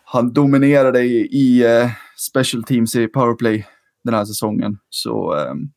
han 0.05 0.33
dominerade 0.33 1.01
i, 1.01 1.29
i 1.33 1.67
uh, 1.67 1.91
special 2.17 2.63
teams 2.63 2.97
i 2.97 3.07
powerplay 3.07 3.67
den 4.05 4.15
här 4.15 4.25
säsongen. 4.25 4.79
Så 4.89 5.35
um, 5.35 5.73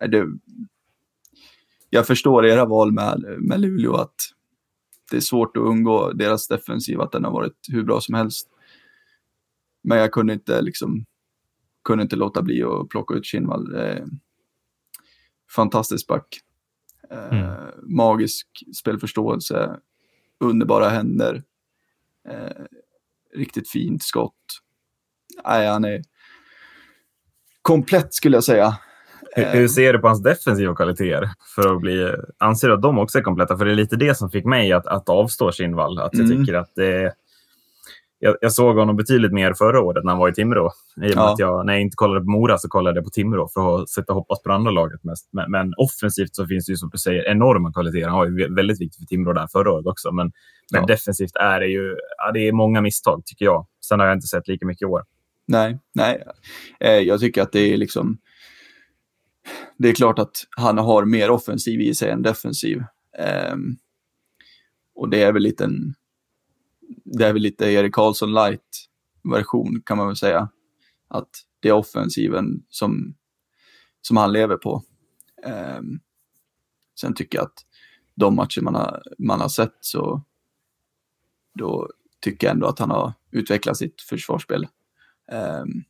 är 0.00 0.08
det, 0.08 0.26
jag 1.90 2.06
förstår 2.06 2.46
era 2.46 2.64
val 2.64 2.92
med, 2.92 3.24
med 3.38 3.60
Luleå 3.60 3.94
att 3.94 4.14
det 5.10 5.16
är 5.16 5.20
svårt 5.20 5.56
att 5.56 5.62
undgå 5.62 6.12
deras 6.12 6.48
defensiv, 6.48 7.00
att 7.00 7.12
den 7.12 7.24
har 7.24 7.32
varit 7.32 7.56
hur 7.68 7.84
bra 7.84 8.00
som 8.00 8.14
helst. 8.14 8.48
Men 9.82 9.98
jag 9.98 10.12
kunde 10.12 10.32
inte 10.32 10.62
liksom 10.62 11.04
kunde 11.84 12.02
inte 12.02 12.16
låta 12.16 12.42
bli 12.42 12.62
att 12.62 12.88
plocka 12.88 13.14
ut 13.14 13.24
Kinnvall. 13.24 13.74
Eh, 13.76 14.04
fantastisk 15.50 16.06
back. 16.06 16.40
Eh, 17.10 17.38
mm. 17.38 17.54
Magisk 17.82 18.46
spelförståelse, 18.80 19.76
underbara 20.40 20.88
händer, 20.88 21.42
eh, 22.28 22.64
riktigt 23.34 23.70
fint 23.70 24.02
skott. 24.02 24.60
Nej, 25.44 25.68
han 25.68 25.84
är 25.84 26.02
komplett 27.62 28.14
skulle 28.14 28.36
jag 28.36 28.44
säga. 28.44 28.78
Hur, 29.36 29.44
hur, 29.44 29.68
ser 29.68 29.92
du 29.92 29.98
på 29.98 30.08
hans 30.08 30.22
defensiva 30.22 30.74
kvaliteter? 30.74 31.30
För 31.54 31.74
att 31.74 31.80
bli, 31.80 32.14
anser 32.38 32.68
du 32.68 32.74
att 32.74 32.82
de 32.82 32.98
också 32.98 33.18
är 33.18 33.22
kompletta? 33.22 33.58
För 33.58 33.64
det 33.64 33.70
är 33.70 33.76
lite 33.76 33.96
det 33.96 34.14
som 34.14 34.30
fick 34.30 34.44
mig 34.44 34.72
att, 34.72 34.86
att 34.86 35.08
avstå 35.08 35.52
Kinnvall. 35.52 35.98
Att 35.98 36.14
jag 36.14 36.26
mm. 36.26 36.38
tycker 36.38 36.54
att 36.54 36.74
det 36.74 37.14
jag, 38.18 38.36
jag, 38.40 38.52
såg 38.52 38.76
honom 38.76 38.96
betydligt 38.96 39.32
mer 39.32 39.52
förra 39.52 39.80
året 39.80 40.04
när 40.04 40.10
han 40.10 40.18
var 40.18 40.28
i 40.28 40.34
Timrå. 40.34 40.70
I 41.02 41.12
ja. 41.12 41.32
att 41.32 41.38
jag, 41.38 41.66
när 41.66 41.72
jag 41.72 41.82
inte 41.82 41.96
kollade 41.96 42.20
på 42.20 42.30
Mora 42.30 42.58
så 42.58 42.68
kollade 42.68 42.98
jag 42.98 43.04
på 43.04 43.10
Timrå 43.10 43.48
för 43.54 43.82
att 43.82 43.88
sätta 43.88 44.12
hoppas 44.12 44.42
på 44.42 44.52
andra 44.52 44.70
laget 44.70 45.04
mest. 45.04 45.28
Men, 45.32 45.50
men, 45.50 45.74
offensivt 45.76 46.34
så 46.34 46.46
finns 46.46 46.66
det 46.66 46.72
ju 46.72 46.76
som 46.76 46.90
du 46.92 46.98
säger 46.98 47.30
enorma 47.30 47.72
kvaliteter. 47.72 48.08
Han 48.08 48.18
var 48.18 48.26
ju 48.26 48.54
väldigt 48.54 48.80
viktig 48.80 48.98
för 48.98 49.06
Timrå 49.06 49.32
där 49.32 49.46
förra 49.46 49.72
året 49.72 49.86
också. 49.86 50.12
Men, 50.12 50.32
men 50.72 50.80
ja. 50.80 50.86
defensivt 50.86 51.36
är 51.36 51.60
det 51.60 51.66
ju 51.66 51.96
ja, 52.18 52.32
det 52.32 52.48
är 52.48 52.52
många 52.52 52.80
misstag 52.80 53.22
tycker 53.26 53.44
jag. 53.44 53.66
Sen 53.88 54.00
har 54.00 54.06
jag 54.06 54.16
inte 54.16 54.26
sett 54.26 54.48
lika 54.48 54.66
mycket 54.66 54.82
i 54.82 54.86
år. 54.86 55.02
Nej, 55.46 55.78
nej. 55.94 56.24
Eh, 56.80 56.98
jag 56.98 57.20
tycker 57.20 57.42
att 57.42 57.52
det 57.52 57.72
är 57.72 57.76
liksom 57.76 58.18
det 59.76 59.88
är 59.88 59.94
klart 59.94 60.18
att 60.18 60.36
han 60.56 60.78
har 60.78 61.04
mer 61.04 61.30
offensiv 61.30 61.80
i 61.80 61.94
sig 61.94 62.10
än 62.10 62.22
defensiv. 62.22 62.78
Um, 63.52 63.76
och 64.94 65.10
det 65.10 65.22
är 65.22 65.32
väl 65.32 65.42
lite 65.42 65.64
en, 65.64 65.94
det 67.04 67.26
är 67.26 67.32
väl 67.32 67.42
lite 67.42 67.64
Erik 67.64 67.94
Karlsson 67.94 68.34
light 68.34 68.88
version 69.32 69.82
kan 69.86 69.96
man 69.96 70.06
väl 70.06 70.16
säga. 70.16 70.48
Att 71.08 71.28
det 71.60 71.68
är 71.68 71.72
offensiven 71.72 72.62
som, 72.68 73.14
som 74.00 74.16
han 74.16 74.32
lever 74.32 74.56
på. 74.56 74.82
Um, 75.78 76.00
sen 77.00 77.14
tycker 77.14 77.38
jag 77.38 77.44
att 77.44 77.58
de 78.14 78.36
matcher 78.36 78.60
man 78.60 78.74
har, 78.74 79.02
man 79.18 79.40
har 79.40 79.48
sett 79.48 79.76
så 79.80 80.22
då 81.54 81.90
tycker 82.20 82.46
jag 82.46 82.54
ändå 82.54 82.66
att 82.66 82.78
han 82.78 82.90
har 82.90 83.12
utvecklat 83.30 83.76
sitt 83.76 84.02
försvarsspel. 84.02 84.66
Um, 85.32 85.84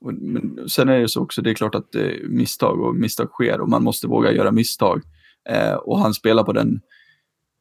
men 0.00 0.68
sen 0.68 0.88
är 0.88 1.00
det 1.00 1.08
så 1.08 1.22
också, 1.22 1.42
det 1.42 1.50
är 1.50 1.54
klart 1.54 1.74
att 1.74 1.92
det 1.92 2.14
är 2.14 2.28
misstag 2.28 2.80
och 2.80 2.94
misstag 2.94 3.28
sker 3.28 3.60
och 3.60 3.68
man 3.68 3.84
måste 3.84 4.06
våga 4.06 4.32
göra 4.32 4.52
misstag. 4.52 5.02
Eh, 5.48 5.74
och 5.74 5.98
han 5.98 6.14
spelar 6.14 6.44
på 6.44 6.52
den, 6.52 6.80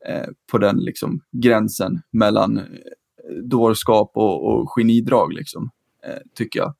eh, 0.05 0.29
på 0.51 0.57
den 0.57 0.77
liksom 0.77 1.21
gränsen 1.31 2.01
mellan 2.11 2.57
eh, 2.57 2.65
dårskap 3.43 4.11
och, 4.13 4.47
och 4.47 4.69
genidrag, 4.75 5.33
liksom, 5.33 5.71
eh, 6.03 6.19
tycker 6.33 6.59
jag. 6.59 6.73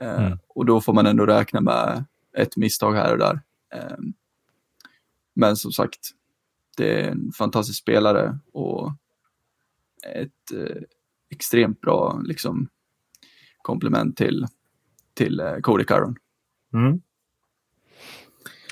Eh, 0.00 0.26
mm. 0.26 0.38
Och 0.48 0.66
då 0.66 0.80
får 0.80 0.92
man 0.92 1.06
ändå 1.06 1.26
räkna 1.26 1.60
med 1.60 2.04
ett 2.36 2.56
misstag 2.56 2.94
här 2.94 3.12
och 3.12 3.18
där. 3.18 3.40
Eh, 3.74 3.98
men 5.34 5.56
som 5.56 5.72
sagt, 5.72 6.10
det 6.76 7.02
är 7.02 7.10
en 7.10 7.32
fantastisk 7.32 7.78
spelare 7.78 8.38
och 8.52 8.92
ett 10.06 10.52
extremt 11.30 11.80
bra 11.80 12.20
liksom, 12.24 12.68
komplement 13.62 14.16
till 14.16 14.46
till 15.18 15.40
eh, 15.40 15.56
Cody 15.62 15.84
Curran. 15.84 16.16
Mm. 16.74 17.00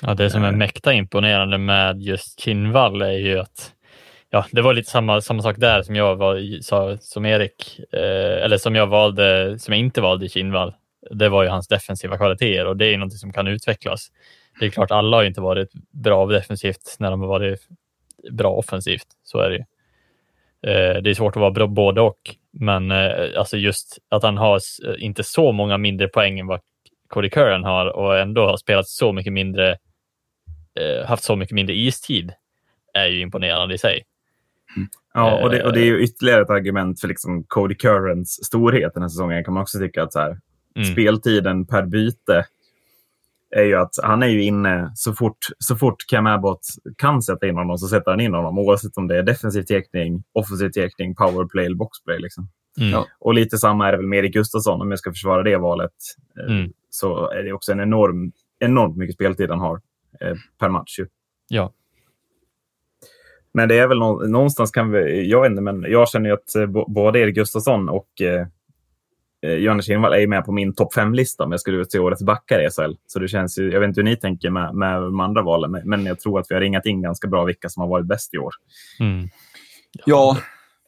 Ja, 0.01 0.13
det 0.13 0.29
som 0.29 0.43
är 0.43 0.51
eh. 0.51 0.57
mäkta 0.57 0.93
imponerande 0.93 1.57
med 1.57 2.01
just 2.01 2.39
Kinnvall 2.39 3.01
är 3.01 3.11
ju 3.11 3.39
att 3.39 3.73
ja, 4.29 4.45
det 4.51 4.61
var 4.61 4.73
lite 4.73 4.91
samma, 4.91 5.21
samma 5.21 5.41
sak 5.41 5.55
där 5.57 5.81
som 5.81 5.95
jag 5.95 6.15
var, 6.15 6.61
sa, 6.61 6.97
som 6.97 7.25
Erik, 7.25 7.79
eh, 7.91 8.43
eller 8.43 8.57
som 8.57 8.75
jag 8.75 8.87
valde, 8.87 9.59
som 9.59 9.73
jag 9.73 9.79
inte 9.79 10.01
valde 10.01 10.25
i 10.25 10.29
Kinnvall. 10.29 10.73
Det 11.11 11.29
var 11.29 11.43
ju 11.43 11.49
hans 11.49 11.67
defensiva 11.67 12.17
kvaliteter 12.17 12.67
och 12.67 12.77
det 12.77 12.93
är 12.93 12.97
något 12.97 13.13
som 13.13 13.33
kan 13.33 13.47
utvecklas. 13.47 14.07
Det 14.59 14.65
är 14.65 14.69
klart, 14.69 14.91
alla 14.91 15.17
har 15.17 15.23
inte 15.23 15.41
varit 15.41 15.69
bra 15.91 16.25
defensivt 16.25 16.95
när 16.99 17.11
de 17.11 17.21
har 17.21 17.27
varit 17.27 17.59
bra 18.31 18.51
offensivt. 18.51 19.07
Så 19.23 19.39
är 19.39 19.49
det 19.49 19.55
ju. 19.55 19.63
Eh, 20.71 21.01
det 21.01 21.09
är 21.09 21.13
svårt 21.13 21.35
att 21.35 21.39
vara 21.41 21.51
bra 21.51 21.67
både 21.67 22.01
och, 22.01 22.35
men 22.51 22.91
eh, 22.91 23.39
alltså 23.39 23.57
just 23.57 23.97
att 24.09 24.23
han 24.23 24.37
har 24.37 24.59
inte 24.97 25.23
så 25.23 25.51
många 25.51 25.77
mindre 25.77 26.07
poäng 26.07 26.39
än 26.39 26.47
vad 26.47 26.59
Cody 27.07 27.29
Curran 27.29 27.63
har 27.63 27.85
och 27.85 28.19
ändå 28.19 28.45
har 28.45 28.57
spelat 28.57 28.87
så 28.87 29.13
mycket 29.13 29.33
mindre, 29.33 29.77
haft 31.07 31.23
så 31.23 31.35
mycket 31.35 31.55
mindre 31.55 31.75
istid 31.75 32.31
är 32.93 33.05
ju 33.05 33.21
imponerande 33.21 33.75
i 33.75 33.77
sig. 33.77 34.03
Ja, 35.13 35.43
och 35.43 35.49
det, 35.49 35.63
och 35.63 35.73
det 35.73 35.79
är 35.79 35.85
ju 35.85 36.03
ytterligare 36.03 36.41
ett 36.41 36.49
argument 36.49 37.01
för 37.01 37.07
liksom 37.07 37.43
Cody 37.47 37.75
Currans 37.75 38.45
storhet 38.45 38.93
den 38.93 39.03
här 39.03 39.09
säsongen 39.09 39.43
kan 39.43 39.53
man 39.53 39.63
också 39.63 39.79
tycka 39.79 40.03
att 40.03 40.13
så 40.13 40.19
här, 40.19 40.39
mm. 40.75 40.91
speltiden 40.91 41.65
per 41.65 41.85
byte 41.85 42.45
är 43.55 43.63
ju 43.63 43.75
att 43.75 43.93
han 44.03 44.23
är 44.23 44.27
ju 44.27 44.43
inne 44.43 44.91
så 44.95 45.13
fort, 45.13 45.37
så 45.59 45.75
fort 45.75 46.05
Cam 46.07 46.27
Abbott 46.27 46.61
kan 46.97 47.21
sätta 47.21 47.47
in 47.47 47.55
honom 47.55 47.77
så 47.77 47.87
sätter 47.87 48.11
han 48.11 48.19
in 48.19 48.33
honom 48.33 48.59
oavsett 48.59 48.97
om 48.97 49.07
det 49.07 49.17
är 49.17 49.23
defensiv 49.23 49.63
tekning, 49.63 50.23
offensiv 50.33 50.69
tekning, 50.69 51.15
powerplay 51.15 51.65
eller 51.65 51.75
boxplay. 51.75 52.19
Liksom. 52.19 52.49
Mm. 52.79 52.89
Ja. 52.91 53.07
Och 53.19 53.33
lite 53.33 53.57
samma 53.57 53.87
är 53.87 53.91
det 53.91 53.97
väl 53.97 54.07
med 54.07 54.19
Erik 54.19 54.33
Gustafsson 54.33 54.81
om 54.81 54.89
jag 54.89 54.99
ska 54.99 55.11
försvara 55.11 55.43
det 55.43 55.57
valet. 55.57 55.91
Eh, 56.39 56.55
mm. 56.55 56.71
Så 56.89 57.29
är 57.31 57.43
det 57.43 57.53
också 57.53 57.71
en 57.71 57.79
enorm, 57.79 58.31
enormt 58.59 58.97
mycket 58.97 59.15
speltid 59.15 59.49
han 59.49 59.59
har 59.59 59.75
eh, 59.75 59.79
per 60.59 60.69
match. 60.69 60.99
Ju. 60.99 61.07
Ja. 61.47 61.73
Men 63.57 63.69
det 63.69 63.77
är 63.77 63.87
väl 63.87 63.99
någonstans 64.29 64.71
kan 64.71 64.91
vi, 64.91 65.29
jag 65.29 65.41
vet 65.41 65.49
inte, 65.49 65.61
men 65.61 65.81
jag 65.81 66.09
känner 66.09 66.29
ju 66.29 66.33
att 66.33 66.55
eh, 66.55 66.65
både 66.87 67.19
Erik 67.19 67.35
Gustafsson 67.35 67.89
och 67.89 68.21
eh, 68.21 68.47
eh, 69.41 69.53
Johannes 69.53 69.85
Kinnvall 69.85 70.13
är 70.13 70.27
med 70.27 70.45
på 70.45 70.51
min 70.51 70.73
topp 70.73 70.93
fem-lista 70.93 71.43
om 71.43 71.51
jag 71.51 71.59
skulle 71.59 71.77
utse 71.77 71.99
årets 71.99 72.23
backar 72.23 72.67
i 72.67 72.69
SHL. 72.69 72.93
Så 73.07 73.19
det 73.19 73.27
känns 73.27 73.59
ju, 73.59 73.71
jag 73.71 73.79
vet 73.79 73.87
inte 73.87 74.01
hur 74.01 74.05
ni 74.05 74.15
tänker 74.15 74.49
med, 74.49 74.75
med 74.75 75.01
de 75.01 75.19
andra 75.19 75.41
valen, 75.41 75.81
men 75.85 76.05
jag 76.05 76.19
tror 76.19 76.39
att 76.39 76.45
vi 76.49 76.55
har 76.55 76.61
ringat 76.61 76.85
in 76.85 77.01
ganska 77.01 77.27
bra 77.27 77.43
vilka 77.43 77.69
som 77.69 77.81
har 77.81 77.87
varit 77.87 78.05
bäst 78.05 78.33
i 78.33 78.37
år. 78.37 78.53
Mm. 78.99 79.29
Ja, 80.05 80.37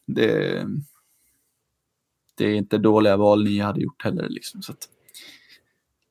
det, 0.06 0.66
det 2.38 2.46
är 2.46 2.56
inte 2.56 2.78
dåliga 2.78 3.18
val 3.18 3.44
ni 3.44 3.60
hade 3.60 3.82
gjort 3.82 4.04
heller. 4.04 4.30
Liksom, 4.30 4.62
så 4.62 4.74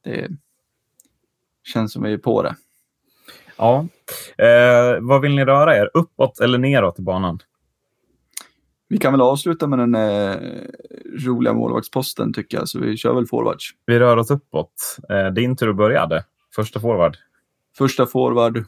det 0.04 0.28
känns 1.64 1.92
som 1.92 2.02
vi 2.02 2.12
är 2.12 2.18
på 2.18 2.42
det. 2.42 2.56
Ja. 3.59 3.86
Eh, 4.38 5.00
vad 5.00 5.20
vill 5.20 5.34
ni 5.34 5.44
röra 5.44 5.76
er? 5.76 5.90
Uppåt 5.94 6.40
eller 6.40 6.59
neråt 6.59 6.98
i 6.98 7.02
banan? 7.02 7.42
Vi 8.88 8.98
kan 8.98 9.12
väl 9.12 9.20
avsluta 9.20 9.66
med 9.66 9.78
den 9.78 9.94
eh, 9.94 10.36
roliga 11.26 11.52
målvaktsposten 11.52 12.32
tycker 12.32 12.59
jag, 12.59 12.68
så 12.68 12.80
vi 12.80 12.96
kör 12.96 13.14
väl 13.14 13.26
forwards. 13.26 13.70
Vi 13.86 13.98
rör 13.98 14.16
oss 14.16 14.30
uppåt. 14.30 14.96
Eh, 15.11 15.26
din 15.26 15.56
tur 15.56 15.70
att 15.70 15.76
börja. 15.76 16.24
Första 16.54 16.80
forward. 16.80 17.16
Första 17.78 18.06
forward. 18.06 18.64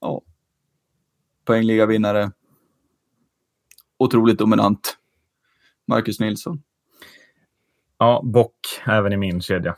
Ja. 0.00 0.22
Poängliga 1.44 1.86
vinnare. 1.86 2.32
Otroligt 3.98 4.38
dominant. 4.38 4.96
Marcus 5.86 6.20
Nilsson. 6.20 6.62
Ja, 7.98 8.20
bock 8.24 8.56
även 8.86 9.12
i 9.12 9.16
min 9.16 9.40
kedja. 9.40 9.76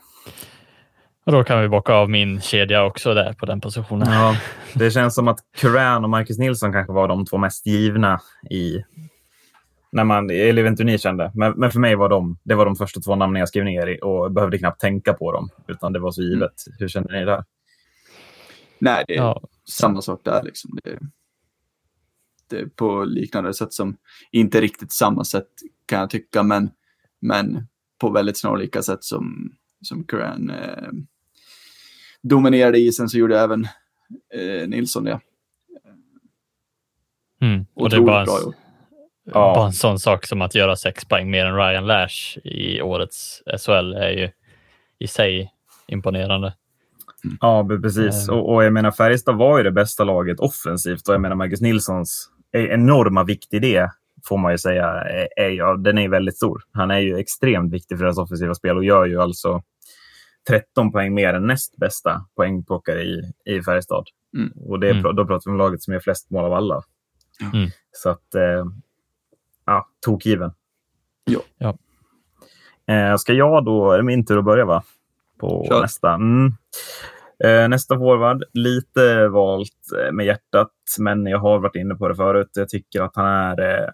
Och 1.29 1.35
då 1.35 1.43
kan 1.43 1.61
vi 1.61 1.67
bocka 1.67 1.93
av 1.93 2.09
min 2.09 2.41
kedja 2.41 2.83
också 2.83 3.13
där 3.13 3.33
på 3.33 3.45
den 3.45 3.61
positionen. 3.61 4.13
Ja, 4.13 4.35
det 4.75 4.91
känns 4.91 5.15
som 5.15 5.27
att 5.27 5.39
Curran 5.57 6.03
och 6.03 6.09
Marcus 6.09 6.37
Nilsson 6.37 6.73
kanske 6.73 6.93
var 6.93 7.07
de 7.07 7.25
två 7.25 7.37
mest 7.37 7.65
givna 7.65 8.21
i 8.49 8.83
när 9.91 10.03
man, 10.03 10.29
eller 10.29 10.63
vet 10.63 10.69
inte 10.69 10.83
hur 10.83 10.91
ni 10.91 10.97
kände, 10.97 11.31
men, 11.35 11.51
men 11.51 11.71
för 11.71 11.79
mig 11.79 11.95
var 11.95 12.09
de, 12.09 12.37
det 12.43 12.55
var 12.55 12.65
de 12.65 12.75
första 12.75 12.99
två 13.01 13.15
namnen 13.15 13.39
jag 13.39 13.49
skrev 13.49 13.65
ner 13.65 14.03
och 14.03 14.31
behövde 14.31 14.57
knappt 14.57 14.81
tänka 14.81 15.13
på 15.13 15.31
dem, 15.31 15.49
utan 15.67 15.93
det 15.93 15.99
var 15.99 16.11
så 16.11 16.21
givet. 16.21 16.67
Mm. 16.67 16.77
Hur 16.79 16.87
kände 16.87 17.19
ni 17.19 17.25
där? 17.25 17.43
Nej, 18.79 19.03
det 19.07 19.13
är 19.13 19.17
ja. 19.17 19.41
samma 19.69 20.01
sak 20.01 20.21
där. 20.23 20.43
Liksom. 20.43 20.79
Det, 20.83 20.99
det 22.49 22.59
är 22.59 22.65
på 22.65 23.03
liknande 23.03 23.53
sätt 23.53 23.73
som, 23.73 23.97
inte 24.31 24.61
riktigt 24.61 24.91
samma 24.91 25.23
sätt 25.23 25.49
kan 25.85 25.99
jag 25.99 26.09
tycka, 26.09 26.43
men, 26.43 26.69
men 27.21 27.67
på 28.01 28.09
väldigt 28.09 28.37
snarlika 28.37 28.81
sätt 28.81 29.03
som, 29.03 29.51
som 29.81 30.03
Curran 30.03 30.49
eh, 30.49 30.89
dominerade 32.23 32.79
isen 32.79 33.09
så 33.09 33.17
gjorde 33.17 33.39
även 33.39 33.67
eh, 34.33 34.67
Nilsson 34.67 35.03
det. 35.03 35.19
Mm. 37.41 37.65
Och 37.73 37.89
det 37.89 37.95
är 37.95 38.01
bara, 38.01 38.25
bra 38.25 38.41
gjort. 38.41 38.55
Ja. 39.25 39.53
Bara 39.55 39.65
en 39.65 39.73
sån 39.73 39.99
sak 39.99 40.25
som 40.25 40.41
att 40.41 40.55
göra 40.55 40.75
sex 40.75 41.05
poäng 41.05 41.31
mer 41.31 41.45
än 41.45 41.55
Ryan 41.55 41.87
Lash 41.87 42.37
i 42.43 42.81
årets 42.81 43.41
SHL 43.65 43.93
är 43.93 44.09
ju 44.09 44.29
i 44.99 45.07
sig 45.07 45.53
imponerande. 45.87 46.53
Ja, 47.41 47.67
precis. 47.81 48.29
Mm. 48.29 48.39
Och, 48.39 48.53
och 48.53 48.63
jag 48.63 48.73
menar 48.73 48.91
Färjestad 48.91 49.37
var 49.37 49.57
ju 49.57 49.63
det 49.63 49.71
bästa 49.71 50.03
laget 50.03 50.39
offensivt 50.39 51.07
och 51.07 51.13
jag 51.13 51.21
menar 51.21 51.35
Marcus 51.35 51.61
Nilssons 51.61 52.29
enorma 52.51 53.23
vikt 53.23 53.53
i 53.53 53.59
det 53.59 53.91
får 54.25 54.37
man 54.37 54.51
ju 54.51 54.57
säga 54.57 54.85
är, 54.85 55.27
är, 55.35 55.49
ja, 55.49 55.75
den 55.75 55.97
är 55.97 56.09
väldigt 56.09 56.35
stor. 56.35 56.61
Han 56.71 56.91
är 56.91 56.99
ju 56.99 57.17
extremt 57.17 57.73
viktig 57.73 57.97
för 57.97 58.05
deras 58.05 58.17
offensiva 58.17 58.55
spel 58.55 58.77
och 58.77 58.83
gör 58.83 59.05
ju 59.05 59.21
alltså 59.21 59.63
13 60.49 60.91
poäng 60.91 61.13
mer 61.13 61.33
än 61.33 61.47
näst 61.47 61.77
bästa 61.77 62.25
poängplockare 62.35 63.01
i, 63.03 63.33
i 63.45 63.61
Färjestad. 63.61 64.05
Mm. 64.37 64.51
Och 64.65 64.79
det, 64.79 64.89
Mm. 64.89 65.15
då 65.15 65.25
pratar 65.25 65.41
vi 65.45 65.51
om 65.51 65.57
laget 65.57 65.81
som 65.81 65.93
gör 65.93 66.01
flest 66.01 66.29
mål 66.29 66.45
av 66.45 66.53
alla. 66.53 66.83
Mm. 67.53 67.69
Så 67.91 68.09
att, 68.09 68.35
eh, 68.35 68.65
ja, 69.65 69.87
tokgiven. 70.05 70.51
Ja. 71.23 71.39
Ja. 71.57 71.77
Eh, 72.93 73.15
ska 73.15 73.33
jag 73.33 73.65
då, 73.65 73.91
är 73.91 73.97
det 73.97 74.03
min 74.03 74.25
tur 74.25 74.37
att 74.39 74.45
börja 74.45 74.65
va? 74.65 74.83
På 75.37 75.65
Kör. 75.69 75.81
nästa. 75.81 76.13
Mm. 76.13 76.51
Eh, 77.43 77.67
nästa 77.69 77.97
forward, 77.97 78.43
lite 78.53 79.27
valt 79.27 79.71
eh, 80.05 80.11
med 80.11 80.25
hjärtat, 80.25 80.71
men 80.99 81.25
jag 81.25 81.39
har 81.39 81.59
varit 81.59 81.75
inne 81.75 81.95
på 81.95 82.07
det 82.07 82.15
förut. 82.15 82.49
Jag 82.53 82.69
tycker 82.69 83.01
att 83.01 83.15
han 83.15 83.25
är 83.25 83.83
eh, 83.83 83.89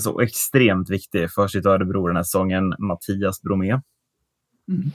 så 0.00 0.20
extremt 0.20 0.90
viktig 0.90 1.30
för 1.32 1.48
sitt 1.48 1.66
Örebro 1.66 2.06
den 2.06 2.16
här 2.16 2.22
säsongen, 2.22 2.74
Mattias 2.78 3.42
Bromé. 3.42 3.70
Mm. 4.68 4.90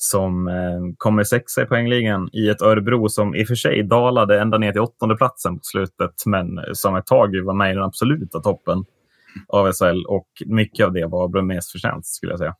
Som 0.00 0.48
eh, 0.48 0.80
kommer 0.96 1.24
sexa 1.24 1.62
i 1.62 1.66
poängligan 1.66 2.30
i 2.32 2.48
ett 2.48 2.62
Örebro 2.62 3.08
som 3.08 3.34
i 3.34 3.44
och 3.44 3.48
för 3.48 3.54
sig 3.54 3.82
dalade 3.82 4.40
ända 4.40 4.58
ner 4.58 4.72
till 4.72 4.80
åttonde 4.80 5.16
platsen 5.16 5.58
på 5.58 5.64
slutet, 5.64 6.26
men 6.26 6.60
som 6.72 6.96
ett 6.96 7.06
tag 7.06 7.44
var 7.44 7.54
med 7.54 7.70
i 7.70 7.74
den 7.74 7.84
absoluta 7.84 8.40
toppen 8.40 8.84
av 9.48 9.72
SHL 9.72 10.04
och 10.06 10.28
mycket 10.46 10.86
av 10.86 10.92
det 10.92 11.06
var 11.06 11.28
Bromés 11.28 11.72
förtjänst 11.72 12.14
skulle 12.14 12.32
jag 12.32 12.38
säga. 12.38 12.56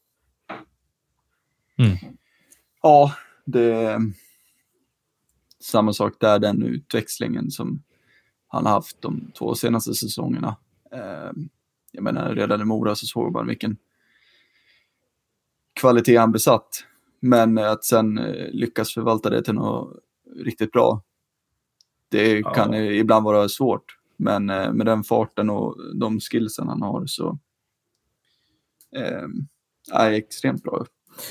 Ja, 2.83 3.13
det 3.45 3.73
är 3.73 4.01
samma 5.61 5.93
sak 5.93 6.15
där, 6.21 6.39
den 6.39 6.63
utväxlingen 6.63 7.51
som 7.51 7.83
han 8.49 8.67
har 8.67 8.73
haft 8.73 9.03
de 9.03 9.31
två 9.39 9.55
senaste 9.55 9.95
säsongerna. 9.95 10.57
Eh, 10.93 11.31
Jag 11.93 12.05
menar, 12.05 12.35
redan 12.35 12.61
i 12.61 12.65
Mora 12.65 12.95
så 12.95 13.07
såg 13.07 13.33
man 13.33 13.47
vilken 13.47 13.77
kvalitet 15.81 16.17
han 16.17 16.33
besatt. 16.33 16.85
Men 17.21 17.59
att 17.59 17.85
sen 17.85 18.19
eh, 18.19 18.51
lyckas 18.51 18.95
förvalta 18.95 19.31
det 19.31 19.43
till 19.43 19.55
något 19.55 19.97
riktigt 20.45 20.73
bra, 20.73 21.03
det 22.11 22.39
Ja. 22.39 22.51
kan 22.55 22.75
ibland 22.75 23.25
vara 23.25 23.49
svårt. 23.49 23.85
Men 24.17 24.51
eh, 24.51 24.73
med 24.73 24.87
den 24.87 25.05
farten 25.05 25.51
och 25.51 25.77
de 25.95 26.21
skillsen 26.21 26.69
han 26.69 26.83
har 26.83 27.07
så 27.07 27.39
eh, 28.97 29.25
är 29.93 30.13
extremt 30.13 30.63
bra. 30.63 30.85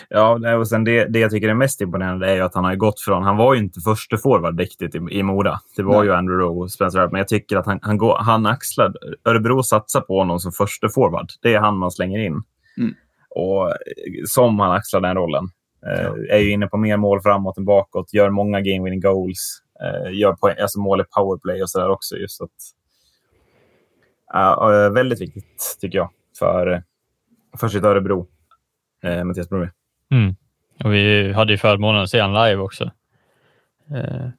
Ja, 0.10 0.58
och 0.58 0.68
sen 0.68 0.84
det, 0.84 1.06
det 1.06 1.20
jag 1.20 1.32
tycker 1.32 1.50
är 1.50 1.54
mest 1.54 1.82
imponerande 1.82 2.32
är 2.32 2.42
att 2.42 2.56
han 2.56 2.64
har 2.64 2.76
gått 2.76 3.00
från, 3.00 3.24
han 3.24 3.38
var 3.38 3.54
ju 3.54 3.60
inte 3.60 3.82
första 3.82 4.18
forward 4.18 4.60
riktigt 4.60 4.96
i, 4.96 4.98
i 5.12 5.24
Mora. 5.24 5.60
Det 5.76 5.84
var 5.84 5.98
Nej. 5.98 6.06
ju 6.06 6.14
Andrew 6.14 6.44
Rowe 6.46 6.64
och 6.64 6.72
Spencer 6.72 7.00
Rapp, 7.00 7.12
men 7.12 7.20
jag 7.20 7.28
tycker 7.28 7.58
att 7.58 7.66
han, 7.66 7.80
han, 7.82 7.98
går, 7.98 8.18
han 8.18 8.46
axlar, 8.46 8.94
Örebro 9.26 9.64
satsar 9.64 10.02
på 10.02 10.20
honom 10.20 10.40
som 10.40 10.52
första 10.52 10.90
forward. 10.90 11.30
Det 11.42 11.54
är 11.54 11.60
han 11.60 11.78
man 11.78 11.92
slänger 11.92 12.20
in. 12.20 12.44
Mm. 12.78 12.94
Och 13.30 13.70
eh, 13.70 13.76
som 14.28 14.60
han 14.60 14.72
axlar 14.72 15.02
den 15.02 15.16
rollen. 15.16 15.50
Eh, 15.86 16.36
är 16.36 16.38
ju 16.38 16.52
inne 16.52 16.68
på 16.68 16.78
mer 16.78 16.98
mål 16.98 17.22
framåt 17.22 17.58
än 17.58 17.66
bakåt, 17.66 18.14
gör 18.14 18.30
många 18.30 18.62
game 18.62 18.84
winning 18.84 19.00
goals, 19.00 19.62
eh, 19.84 20.14
gör 20.14 20.34
poäng, 20.34 20.56
alltså 20.62 20.80
mål 20.80 21.02
i 21.02 21.04
powerplay 21.04 21.62
och 21.62 21.70
sådär 21.70 21.90
också. 21.90 22.16
Just 22.16 22.42
att, 22.42 22.50
Ja, 24.34 24.74
eh, 24.86 24.90
väldigt 24.92 25.22
viktigt 25.22 25.78
tycker 25.82 25.98
jag 25.98 26.10
för, 26.40 26.84
för 27.60 27.68
sitt 27.68 27.84
Örebro, 27.84 28.28
eh, 29.04 29.24
Mattias 29.24 29.50
Bromé. 29.50 29.70
Mm. 30.12 30.36
Och 30.84 30.94
vi 30.94 31.34
hade 31.34 31.52
ju 31.54 31.58
förmånen 31.58 32.02
att 32.02 32.10
se 32.10 32.20
han 32.20 32.34
live 32.34 32.62
också. 32.62 32.84
Eh, 33.92 34.30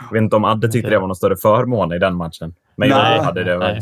Jag 0.00 0.12
vet 0.12 0.22
inte 0.22 0.36
om 0.36 0.44
Adde 0.44 0.68
tyckte 0.68 0.90
det 0.90 0.98
var 0.98 1.06
någon 1.06 1.16
större 1.16 1.36
förmån 1.36 1.92
i 1.92 1.98
den 1.98 2.14
matchen. 2.16 2.54
Men 2.76 2.88
Nej, 2.88 3.16
jag 3.16 3.22
hade 3.22 3.44
det. 3.44 3.58
nej. 3.58 3.80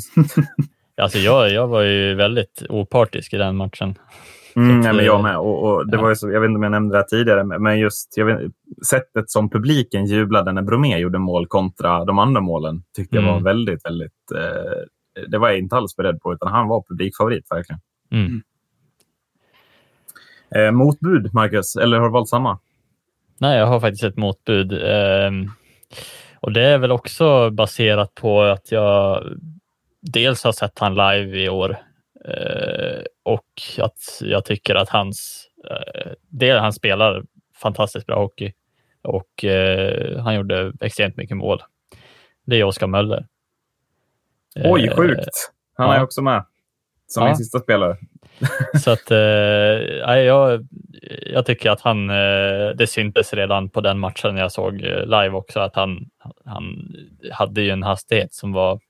Alltså 0.97 1.19
jag, 1.19 1.51
jag 1.51 1.67
var 1.69 1.83
ju 1.83 2.15
väldigt 2.15 2.63
opartisk 2.69 3.35
i 3.35 3.37
den 3.37 3.57
matchen. 3.57 3.95
Mm, 4.57 4.81
nej, 4.81 4.93
men 4.93 5.05
jag 5.05 5.17
eh, 5.17 5.23
med. 5.23 5.39
Och, 5.39 5.65
och 5.65 5.87
det 5.87 5.97
ja. 5.97 6.03
var 6.03 6.09
ju 6.09 6.17
så, 6.17 6.31
jag 6.31 6.41
vet 6.41 6.49
inte 6.49 6.57
om 6.57 6.63
jag 6.63 6.73
nämnde 6.73 6.95
det 6.95 6.99
här 6.99 7.05
tidigare, 7.05 7.45
men- 7.45 7.79
just 7.79 8.17
jag 8.17 8.27
vet, 8.27 8.41
sättet 8.87 9.31
som 9.31 9.51
publiken 9.51 10.07
jublade 10.07 10.53
när 10.53 10.63
Bromé 10.63 10.99
gjorde 10.99 11.19
mål 11.19 11.47
kontra 11.47 12.05
de 12.05 12.19
andra 12.19 12.41
målen 12.41 12.83
tyckte 12.97 13.17
jag 13.17 13.23
var 13.23 13.31
Mm. 13.33 13.45
väldigt, 13.45 13.87
väldigt... 13.87 14.13
Eh, 14.35 15.23
det 15.29 15.39
var 15.39 15.49
jag 15.49 15.59
inte 15.59 15.77
alls 15.77 15.97
beredd 15.97 16.21
på, 16.21 16.33
utan 16.33 16.49
han 16.53 16.69
var 16.69 16.83
publikfavorit 16.89 17.47
verkligen. 17.51 17.81
Mm. 18.11 18.43
Eh, 20.55 20.71
motbud, 20.73 21.35
Marcus? 21.35 21.77
Eller 21.77 21.99
har 21.99 22.07
du 22.07 22.13
valt 22.13 22.29
samma? 22.29 22.59
Nej, 23.39 23.59
jag 23.59 23.67
har 23.67 23.81
faktiskt 23.81 24.05
ett 24.05 24.17
motbud. 24.17 24.73
Ehm, 24.85 25.51
och 26.41 26.53
det 26.53 26.63
är 26.63 26.79
väl 26.79 26.93
också 26.93 27.51
baserat 27.51 28.15
på 28.15 28.43
att 28.43 28.73
jag 28.73 29.25
dels 30.01 30.45
har 30.45 30.53
sett 30.53 30.79
han 30.79 30.95
live 30.95 31.39
i 31.45 31.49
år 31.49 31.71
eh, 31.71 31.77
och 33.23 33.63
att 33.79 34.21
jag 34.21 34.45
tycker 34.45 34.75
att 34.75 34.89
hans, 34.89 35.49
eh, 36.41 36.57
han 36.61 36.73
spelar 36.73 37.23
fantastiskt 37.55 38.07
bra 38.07 38.19
hockey 38.19 38.53
och 39.03 39.45
eh, 39.45 40.19
han 40.19 40.35
gjorde 40.35 40.73
extremt 40.81 41.17
mycket 41.17 41.37
mål. 41.37 41.63
Det 42.47 42.57
är 42.57 42.65
Oskar 42.65 42.87
Möller. 42.87 43.27
Oj, 44.65 44.87
Eh, 44.89 44.97
sjukt! 44.97 45.53
Han 45.75 45.89
ja. 45.89 45.97
är 45.97 46.03
också 46.03 46.23
med. 46.23 46.45
Som 47.07 47.23
Ja. 47.23 47.27
min 47.29 47.37
sista 47.37 47.59
spelare. 47.59 47.97
Så 48.85 48.91
att, 48.91 49.11
eh, 49.11 49.19
jag, 50.19 50.67
jag 51.27 51.47
tycker 51.47 51.71
att 51.71 51.81
han, 51.81 52.11
eh, 52.11 52.69
det 52.77 52.87
syntes 52.89 53.35
redan 53.35 53.69
på 53.71 53.81
den 53.81 53.99
matchen 53.99 54.37
jag 54.37 54.53
såg 54.53 54.75
eh, 54.85 55.05
live 55.05 55.31
också, 55.31 55.61
att 55.61 55.77
han, 55.77 56.07
han 56.45 56.95
hade 57.33 57.63
ju 57.63 57.71
en 57.71 57.83
hastighet 57.83 58.35
som 58.35 58.53
var 58.53 58.81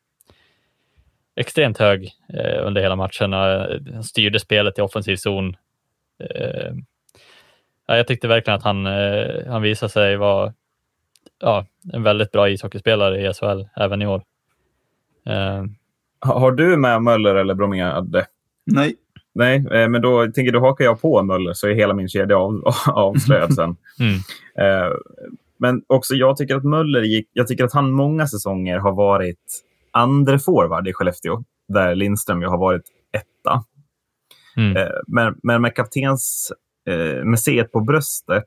extremt 1.36 1.78
hög 1.78 2.10
eh, 2.34 2.66
under 2.66 2.82
hela 2.82 2.96
matchen. 2.96 3.32
Han 3.32 4.04
styrde 4.04 4.40
spelet 4.40 4.78
i 4.78 4.82
offensiv 4.82 5.16
zon. 5.16 5.56
Eh, 6.30 6.72
ja, 7.86 7.96
jag 7.96 8.06
tyckte 8.06 8.28
verkligen 8.28 8.56
att 8.56 8.64
han, 8.64 8.86
eh, 8.86 9.46
han 9.48 9.62
visade 9.62 9.90
sig 9.92 10.16
vara 10.16 10.52
ja, 11.40 11.66
en 11.92 12.02
väldigt 12.02 12.32
bra 12.32 12.48
ishockeyspelare 12.50 13.20
i 13.20 13.32
SHL 13.34 13.64
även 13.76 14.02
i 14.02 14.06
år. 14.06 14.22
Eh, 15.26 15.64
Ha- 16.24 16.38
Har 16.38 16.52
du 16.52 16.76
med 16.76 17.02
Möller 17.02 17.34
eller 17.34 17.54
Bromé, 17.54 17.82
Adde? 17.82 18.26
Nej, 18.66 18.94
Nej, 19.34 19.56
eh, 19.56 19.88
men 19.88 20.02
då 20.02 20.22
tänker 20.24 20.42
jag, 20.42 20.54
då 20.54 20.60
hakar 20.60 20.84
jag 20.84 21.00
på 21.00 21.22
Möller 21.22 21.52
så 21.52 21.68
är 21.68 21.74
hela 21.74 21.94
min 21.94 22.08
kedja 22.08 22.36
av, 22.38 22.62
avslöjad 22.86 23.54
sen. 23.54 23.76
mm, 24.00 24.14
Eh, 24.58 24.92
Men 25.56 25.82
också 25.86 26.14
jag 26.14 26.36
tycker 26.36 26.56
att 26.56 26.64
Möller 26.64 27.02
gick, 27.02 27.28
jag 27.32 27.48
tycker 27.48 27.64
att 27.64 27.72
han 27.72 27.90
många 27.92 28.26
säsonger 28.26 28.78
har 28.78 28.92
varit 28.92 29.62
andra 29.92 30.38
forward 30.38 30.88
i 30.88 30.92
Skellefteå, 30.92 31.44
där 31.68 31.94
Lindström 31.94 32.42
ju 32.42 32.48
har 32.48 32.58
varit 32.58 32.82
etta. 33.12 33.64
mm, 34.56 34.76
Eh, 34.76 34.90
Men, 35.06 35.34
men 35.42 35.62
med 35.62 35.74
kaptens 35.76 36.52
eh, 36.88 37.34
C 37.36 37.64
på 37.72 37.80
bröstet 37.80 38.44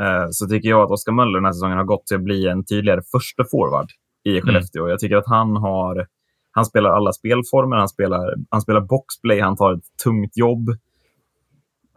eh, 0.00 0.26
så 0.30 0.48
tycker 0.48 0.68
jag 0.68 0.82
att 0.82 0.90
Oskar 0.90 1.12
Möller 1.12 1.38
den 1.38 1.44
här 1.44 1.52
säsongen 1.52 1.76
har 1.78 1.84
gått 1.84 2.06
till 2.06 2.16
att 2.16 2.22
bli 2.22 2.48
en 2.48 2.64
tydligare 2.64 3.02
första 3.12 3.44
forward 3.44 3.86
i 4.24 4.40
Skellefteå. 4.40 4.88
Jag 4.88 4.98
tycker 4.98 5.16
att 5.16 5.26
han 5.28 5.56
har 5.56 6.06
han 6.50 6.64
spelar 6.66 6.90
alla 6.90 7.12
spelformer, 7.12 7.76
han 7.76 7.88
spelar, 7.88 8.34
han 8.50 8.60
spelar 8.60 8.80
boxplay, 8.80 9.40
han 9.40 9.56
tar 9.56 9.72
ett 9.74 9.84
tungt 10.04 10.36
jobb. 10.36 10.68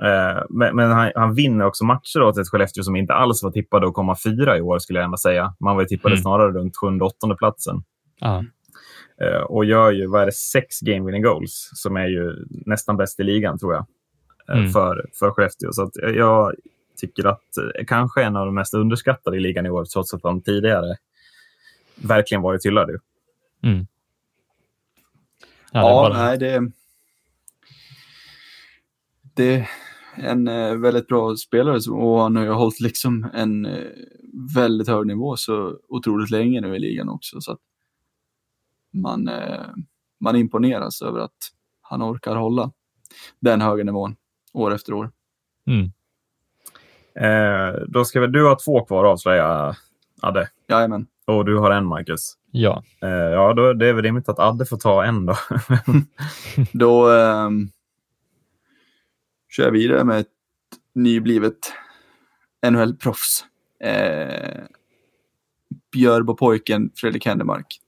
Eh, 0.03 0.43
men 0.49 0.75
men 0.75 0.91
han, 0.91 1.11
han 1.15 1.33
vinner 1.35 1.65
också 1.65 1.85
matcher 1.85 2.21
åt 2.21 2.37
ett 2.37 2.47
Skellefteå 2.47 2.83
som 2.83 2.95
inte 2.95 3.13
alls 3.13 3.43
var 3.43 3.51
tippade 3.51 3.87
att 3.87 3.93
komma 3.93 4.15
fyra 4.23 4.57
i 4.57 4.61
år, 4.61 4.79
skulle 4.79 4.99
jag 4.99 5.05
ändå 5.05 5.17
säga. 5.17 5.55
Man 5.59 5.75
var 5.75 5.83
tippade 5.85 6.13
Mm. 6.13 6.21
snarare 6.21 6.51
runt 6.51 6.77
sjunde, 6.77 7.05
åttonde 7.05 7.35
platsen. 7.35 7.83
ja, 8.19 8.37
Eh, 8.37 8.43
och 9.47 9.65
gör 9.65 9.91
ju, 9.91 10.07
vad 10.07 10.21
är 10.21 10.25
det, 10.25 10.31
sex 10.31 10.79
game 10.79 11.05
winning 11.05 11.21
goals, 11.23 11.69
som 11.73 11.97
är 11.97 12.07
ju 12.07 12.45
nästan 12.49 12.97
bäst 12.97 13.19
i 13.19 13.23
ligan, 13.23 13.59
tror 13.59 13.73
jag, 13.73 13.85
eh, 14.49 14.57
Mm. 14.59 14.71
för, 14.71 15.09
för 15.19 15.31
Skellefteå. 15.31 15.71
Så 15.73 15.83
att 15.83 15.95
jag- 15.95 16.55
tycker 17.01 17.25
att 17.27 17.57
eh, 17.57 17.85
kanske 17.87 18.23
en 18.23 18.35
av 18.35 18.45
de 18.45 18.55
mest 18.55 18.73
underskattade 18.73 19.37
i 19.37 19.39
ligan 19.39 19.65
i 19.65 19.69
år, 19.69 19.85
trots 19.85 20.13
att 20.13 20.23
han 20.23 20.41
tidigare 20.41 20.95
verkligen 21.95 22.41
varit 22.41 22.65
hyllad. 22.65 22.89
ju. 22.89 22.99
mm. 23.69 23.87
Ja, 25.71 25.79
det 25.79 25.79
är 25.79 25.81
Ja, 25.81 26.09
bara- 26.09 26.17
nej, 26.25 26.37
det, 26.37 26.71
det 29.35 29.53
är 29.55 29.69
en 30.15 30.47
eh, 30.47 30.75
väldigt 30.75 31.07
bra 31.07 31.35
spelare 31.35 31.91
och 31.91 32.19
han 32.21 32.35
har 32.35 32.43
ju 32.43 32.49
hållit 32.49 32.79
liksom 32.79 33.27
en 33.33 33.65
eh, 33.65 33.87
väldigt 34.55 34.87
hög 34.87 35.07
nivå 35.07 35.37
så 35.37 35.77
otroligt 35.87 36.29
länge 36.31 36.61
nu 36.61 36.75
i 36.75 36.79
ligan 36.79 37.09
också. 37.09 37.41
Så 37.41 37.51
att 37.51 37.59
man, 38.93 39.27
eh, 39.27 39.65
man 40.19 40.35
imponeras 40.35 41.01
över 41.01 41.19
att 41.19 41.37
han 41.81 42.03
orkar 42.03 42.35
hålla 42.35 42.71
den 43.39 43.61
höga 43.61 43.83
nivån 43.83 44.15
år 44.53 44.73
efter 44.73 44.93
år. 44.93 45.11
Mm. 45.67 45.91
Eh, 47.15 47.79
då 47.87 48.05
ska 48.05 48.19
väl 48.21 48.31
du 48.31 48.47
ha 48.47 48.57
två 48.65 48.85
kvar 48.85 49.05
att 49.05 49.11
avslöja, 49.11 49.75
Adde. 50.21 50.49
Jajamän. 50.67 51.07
Och 51.25 51.45
du 51.45 51.57
har 51.57 51.71
en, 51.71 51.85
Marcus. 51.85 52.33
Ja, 52.51 52.83
Eh, 53.01 53.09
ja, 53.09 53.53
då 53.53 53.73
det 53.73 53.87
är 53.87 53.93
väl 53.93 54.03
rimligt 54.03 54.29
att 54.29 54.39
Adde 54.39 54.65
får 54.65 54.77
ta 54.77 55.03
en 55.05 55.25
då. 55.25 55.35
Då 56.73 57.11
eh, 57.11 57.49
kör 59.49 59.63
jag 59.63 59.71
vidare 59.71 60.03
med 60.03 60.19
ett 60.19 60.27
nyblivet 60.95 61.57
NHL-proffs. 62.67 63.45
eh, 63.83 64.61
Björbopojken 65.91 66.91
Fredrik 66.95 67.25
Händemark. 67.25 67.79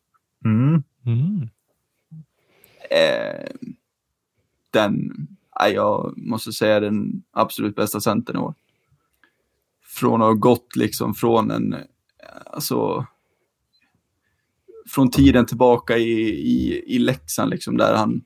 Mm. 0.45 0.83
Mm. 1.05 1.49
Eh, 2.89 3.51
den, 4.71 5.11
jag 5.73 6.13
måste 6.17 6.53
säga 6.53 6.79
den 6.79 7.23
absolut 7.31 7.75
bästa 7.75 8.01
centern 8.01 8.35
i 8.35 8.39
år. 8.39 8.53
Från 9.81 10.21
att 10.21 10.27
ha 10.27 10.33
gått 10.33 10.75
liksom 10.75 11.13
från 11.13 11.51
en, 11.51 11.75
alltså, 12.45 13.05
från 14.89 15.11
tiden 15.11 15.45
tillbaka 15.45 15.97
i, 15.97 16.29
i, 16.29 16.83
i 16.95 16.99
Leksand 16.99 17.49
liksom, 17.49 17.77
där 17.77 17.95
han 17.95 18.23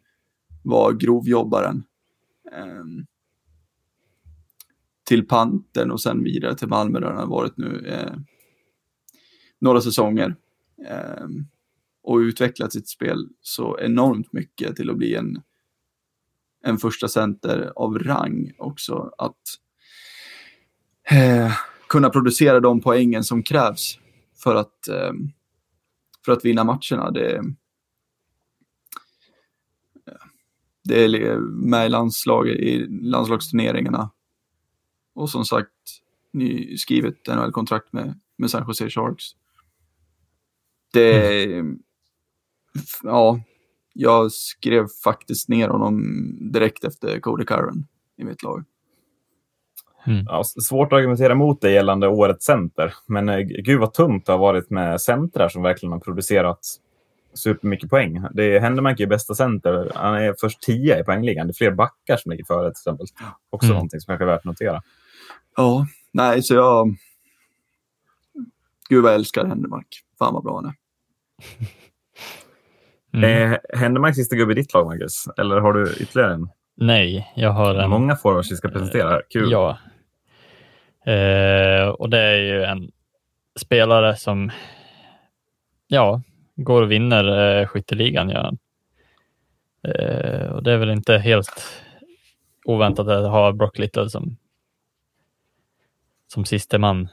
var 0.64 0.94
grovjobbaren. 0.94 1.84
Eh, 2.52 2.86
till 5.04 5.28
Panten 5.28 5.92
och 5.92 6.02
sen 6.02 6.24
vidare 6.24 6.56
till 6.56 6.68
Malmö 6.68 7.00
där 7.00 7.08
han 7.08 7.18
har 7.18 7.28
varit 7.28 7.58
nu 7.58 7.88
eh, 7.88 8.18
några 9.60 9.82
säsonger. 9.82 10.36
Eh, 10.88 11.28
och 12.06 12.18
utvecklat 12.18 12.74
sitt 12.74 12.88
spel 12.88 13.30
så 13.42 13.80
enormt 13.80 14.34
mycket 14.34 14.76
till 14.76 14.90
att 14.90 14.98
bli 14.98 15.16
en, 15.16 15.42
en 16.64 16.78
första 16.78 17.08
center 17.08 17.72
av 17.76 18.00
rang 18.00 18.52
också. 18.58 19.12
Att 19.18 19.42
eh, 21.12 21.52
kunna 21.88 22.10
producera 22.10 22.60
de 22.60 22.82
poängen 22.82 23.24
som 23.24 23.44
krävs 23.44 24.00
för 24.44 24.56
att, 24.56 24.88
eh, 24.88 25.14
för 26.26 26.32
att 26.32 26.46
vinna 26.46 26.64
matcherna. 26.64 27.12
Det, 27.12 27.44
det 30.84 31.04
är 31.04 31.40
med 31.40 31.86
i, 31.86 31.90
landslag, 31.90 32.48
i 32.50 32.88
landslagsturneringarna. 32.88 34.12
Och 35.14 35.30
som 35.30 35.46
sagt, 35.46 35.72
ny, 36.34 36.78
skrivit 36.78 37.28
NHL-kontrakt 37.28 37.94
med, 37.94 38.20
med 38.36 38.52
San 38.52 38.66
Jose 38.68 38.90
Sharks. 38.90 39.26
Det, 40.94 41.44
mm 41.44 41.80
ja, 43.04 43.40
jag 43.94 44.32
skrev 44.32 44.88
faktiskt 45.04 45.50
ner 45.50 45.70
honom 45.70 46.04
direkt 46.52 46.84
efter 46.84 47.20
Cody 47.20 47.46
Curran 47.46 47.88
i 48.18 48.24
mitt 48.24 48.44
lag. 48.44 48.64
Mm. 50.08 50.26
Ja, 50.28 50.44
svårt 50.44 50.94
att 50.94 50.98
argumentera 50.98 51.34
emot 51.34 51.62
det 51.62 51.72
gällande 51.72 52.08
årets 52.08 52.46
center, 52.46 52.94
men 53.06 53.30
eh, 53.30 53.40
gud 53.40 53.80
vad 53.80 53.94
tungt 53.94 54.26
det 54.26 54.32
har 54.32 54.40
varit 54.40 54.70
med 54.70 55.02
centrar 55.02 55.50
som 55.50 55.62
verkligen 55.62 55.94
har 55.94 56.00
producerat 56.00 56.60
supermycket 57.34 57.90
poäng. 57.90 58.26
Det 58.34 58.60
händer 58.60 58.82
man 58.82 58.90
inte 58.90 59.04
i 59.04 59.08
bästa 59.08 59.36
center. 59.36 59.92
Han 59.96 60.16
är 60.16 60.36
först 60.40 60.62
tia 60.62 61.00
i 61.00 61.04
poängligan. 61.04 61.48
Det 61.48 61.52
är 61.52 61.54
fler 61.54 61.72
backar 61.72 62.18
som 62.18 62.32
ligger 62.32 62.46
före 62.46 62.68
till 62.68 62.80
exempel. 62.80 63.08
Också 63.50 63.66
mm. 63.66 63.76
någonting 63.76 64.00
som 64.00 64.12
kanske 64.12 64.24
är 64.24 64.28
värt 64.28 64.40
att 64.40 64.46
notera. 64.46 64.82
Ja, 65.56 65.88
nej, 66.12 66.44
så 66.44 66.54
jag... 66.54 66.96
Gud 68.90 69.04
vad 69.04 69.12
jag 69.12 69.16
älskar 69.16 69.46
Händemark. 69.46 69.88
Fan 70.20 70.34
vad 70.34 70.44
bra 70.44 70.56
han 70.56 70.66
är. 70.66 70.76
Mm. 73.16 73.52
Eh, 73.52 73.58
Händemark 73.74 74.16
sista 74.16 74.36
gubbe 74.36 74.52
i 74.52 74.56
ditt 74.56 74.74
lag, 74.74 74.86
Marcus? 74.86 75.28
Eller 75.38 75.60
har 75.60 75.74
du 75.74 75.94
ytterligare 76.00 76.34
en? 76.34 76.50
Nej, 76.76 77.32
jag 77.36 77.50
har 77.50 77.76
en. 77.76 77.90
Många 77.90 78.16
forwards 78.16 78.52
vi 78.52 78.56
ska 78.56 78.70
presentera 78.70 79.10
här. 79.10 79.22
Kul. 79.30 79.52
Ja. 79.52 79.78
Eh, 81.06 81.88
och 81.88 82.10
det 82.10 82.20
är 82.20 82.38
ju 82.38 82.64
en 82.64 82.92
spelare 83.60 84.16
som 84.16 84.52
ja, 85.88 86.22
går 86.56 86.82
och 86.82 86.92
vinner 86.92 87.60
eh, 87.62 87.68
skytteligan. 87.68 88.30
Gör 88.30 88.44
han. 88.44 88.58
Eh, 89.84 90.48
och 90.48 90.64
det 90.64 90.72
är 90.72 90.78
väl 90.78 90.90
inte 90.90 91.18
helt 91.18 91.84
oväntat 92.66 93.08
att 93.08 93.32
ha 93.32 93.52
Brock 93.52 93.78
Little 93.78 94.10
som, 94.10 94.38
som 96.28 96.46
siste 96.46 96.78
man 96.78 97.08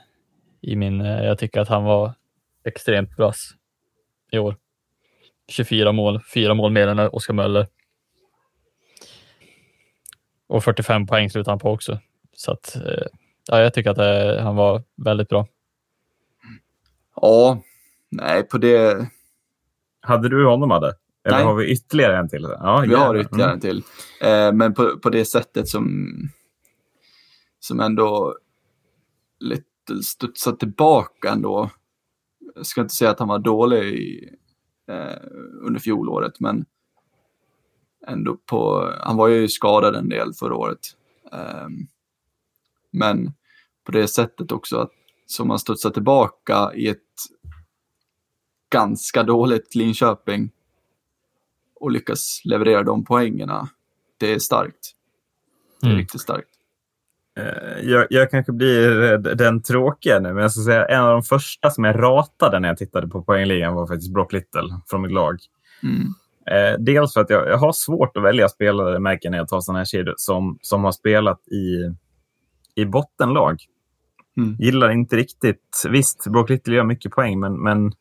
i 0.61 0.77
min... 0.77 1.01
Eh, 1.01 1.25
jag 1.25 1.39
tycker 1.39 1.61
att 1.61 1.69
han 1.69 1.85
var 1.85 2.13
extremt 2.65 3.17
bra 3.17 3.33
i 4.31 4.39
år. 4.39 4.57
24 5.53 5.93
mål, 5.93 6.21
fyra 6.35 6.55
mål 6.55 6.73
mer 6.73 6.89
än 6.89 6.99
Oskar 6.99 7.35
Möller. 7.35 7.67
Och 10.47 10.65
45 10.65 11.07
poäng 11.07 11.31
slutade 11.31 11.53
han 11.53 11.59
på 11.59 11.71
också. 11.71 11.99
Så 12.33 12.53
att, 12.53 12.77
eh, 12.77 13.07
ja, 13.49 13.61
jag 13.61 13.75
tycker 13.75 13.91
att 13.91 13.97
det, 13.97 14.37
eh, 14.39 14.45
han 14.45 14.57
var 14.57 14.83
väldigt 14.97 15.29
bra. 15.29 15.47
Ja, 17.17 17.63
nej 18.11 18.43
på 18.43 18.59
det. 18.59 19.09
Hade 20.01 20.29
du 20.29 20.47
honom 20.47 20.71
Adde? 20.71 20.95
Eller 21.25 21.37
nej. 21.37 21.47
har 21.47 21.55
vi 21.55 21.73
ytterligare 21.73 22.19
en 22.19 22.29
till? 22.29 22.43
Ja, 22.43 22.85
vi 22.89 22.95
har 22.95 23.17
ytterligare 23.17 23.51
mm. 23.51 23.55
en 23.55 23.61
till. 23.61 23.83
Eh, 24.21 24.53
men 24.53 24.75
på, 24.75 24.99
på 24.99 25.11
det 25.11 25.25
sättet 25.25 25.69
som, 25.69 26.09
som 27.61 27.81
ändå 27.81 28.37
lite 29.41 30.03
studsat 30.05 30.61
tillbaka 30.61 31.29
ändå. 31.29 31.71
Jag 32.55 32.67
ska 32.67 32.81
inte 32.81 32.95
säga 32.95 33.11
att 33.11 33.19
han 33.19 33.29
var 33.29 33.39
dålig 33.39 33.83
i, 33.83 34.29
under 35.63 35.81
fjolåret, 35.81 36.41
men 36.41 36.65
ändå 38.07 38.37
på, 38.37 38.93
han 39.01 39.17
var 39.17 39.29
ju 39.29 39.49
skadad 39.49 39.97
en 39.97 40.09
del 40.09 40.33
förra 40.35 40.57
året. 40.57 40.97
Eh, 41.33 41.69
men 42.91 43.33
på 43.85 43.93
det 43.93 44.09
sättet 44.09 44.53
också 44.53 44.77
att 44.77 44.93
som 45.27 45.51
han 45.51 45.59
studsar 45.59 45.91
tillbaka 45.91 46.73
i 46.75 46.89
ett 46.89 46.99
ganska 48.71 49.23
dåligt 49.23 49.75
Linköping 49.75 50.51
och 51.75 51.91
lyckas 51.91 52.41
leverera 52.45 52.83
de 52.83 53.05
poängerna. 53.05 53.69
Det 54.17 54.33
är 54.33 54.39
starkt. 54.39 54.95
Det 55.81 55.87
är 55.87 55.91
mm. 55.91 56.01
riktigt 56.01 56.21
starkt. 56.21 56.49
Eh, 57.39 57.91
jag, 57.91 58.07
jag, 58.11 58.31
kanske 58.31 58.53
blir 58.53 59.19
den 59.19 59.63
tråkiga 59.63 60.19
nu, 60.19 60.33
men 60.33 60.43
jag 60.43 60.53
ska 60.53 60.63
säga 60.63 60.87
en 60.87 61.03
av 61.03 61.13
de 61.13 61.23
första 61.23 61.71
som 61.71 61.85
jag 61.85 62.03
ratade 62.03 62.61
när 62.61 62.69
jag 62.69 62.79
tittade 62.79 63.09
på 63.09 63.23
poängligan 63.23 63.75
var 63.75 63.87
faktiskt 63.87 64.13
Brock 64.13 64.33
Little 64.33 64.81
från 64.91 65.03
mitt 65.03 65.13
lag. 65.13 65.39
Mm. 65.83 66.07
Eh, 66.51 66.79
dels 66.79 67.15
för 67.15 67.21
att 67.21 67.31
jag, 67.31 67.49
jag, 67.49 67.59
har 67.59 67.73
svårt 67.73 68.17
att 68.17 68.23
välja 68.23 68.49
spelare, 68.49 68.99
märker 68.99 69.31
när 69.31 69.39
jag 69.39 69.49
tar 69.49 69.61
sådana 69.61 69.79
här 69.79 69.85
kedjor, 69.85 70.15
som, 70.17 70.59
som 70.63 70.85
har 70.85 70.93
spelat 70.93 71.49
i, 71.49 71.95
i 72.83 72.85
bottenlag. 72.85 73.57
Mm. 74.37 74.57
Gillar 74.59 74.91
inte 74.91 75.17
riktigt... 75.17 75.83
Visst, 75.91 76.27
Brock 76.27 76.51
Little 76.51 76.75
gör 76.75 76.85
mycket 76.85 77.13
poäng, 77.13 77.41
men, 77.41 77.63
men 77.63 77.93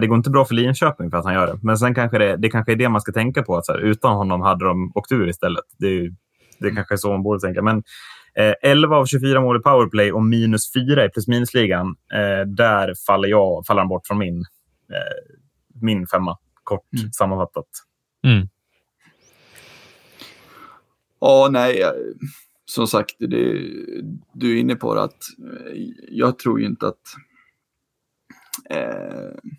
det 0.00 0.06
går 0.06 0.16
inte 0.16 0.30
bra 0.30 0.44
för 0.44 0.54
Linköping 0.54 1.10
för 1.10 1.18
att 1.18 1.24
han 1.24 1.34
gör 1.34 1.46
det. 1.46 1.58
Men 1.62 1.78
sen 1.78 1.94
kanske 1.94 2.18
det, 2.18 2.36
det 2.36 2.48
kanske 2.48 2.72
är 2.72 2.76
det 2.76 2.88
man 2.88 3.00
ska 3.00 3.12
tänka 3.12 3.42
på. 3.42 3.56
Att 3.56 3.68
här, 3.68 3.78
utan 3.78 4.16
honom 4.16 4.40
hade 4.40 4.64
de 4.64 4.92
åkt 4.94 5.12
ur 5.12 5.28
istället. 5.28 5.64
Det, 5.78 6.00
det 6.58 6.68
mm. 6.68 6.74
kanske 6.74 6.94
är 6.94 6.96
så 6.96 7.10
man 7.10 7.22
borde 7.22 7.40
tänka. 7.40 7.62
Men 7.62 7.82
Eh, 8.38 8.54
11 8.62 8.96
av 8.96 9.06
24 9.06 9.40
mål 9.40 9.56
i 9.56 9.60
powerplay 9.60 10.12
och 10.12 10.22
minus 10.22 10.72
4 10.72 11.04
i 11.04 11.08
plus 11.08 11.28
minus-ligan. 11.28 11.96
Eh, 12.12 12.46
där 12.46 12.94
faller, 13.06 13.28
jag, 13.28 13.66
faller 13.66 13.80
han 13.80 13.88
bort 13.88 14.06
från 14.06 14.18
min, 14.18 14.38
eh, 14.92 15.36
min 15.80 16.06
femma, 16.06 16.38
kort 16.64 16.92
mm. 16.98 17.12
sammanfattat. 17.12 17.68
Mm. 18.24 18.48
Ja, 21.20 21.48
nej, 21.50 21.84
som 22.64 22.86
sagt, 22.86 23.16
det, 23.18 23.52
du 24.32 24.56
är 24.56 24.60
inne 24.60 24.74
på 24.74 24.94
det 24.94 25.02
att 25.02 25.22
eh, 25.38 25.72
jag 26.08 26.38
tror 26.38 26.60
ju 26.60 26.66
inte 26.66 26.86
att 26.88 27.14
eh, 28.70 29.50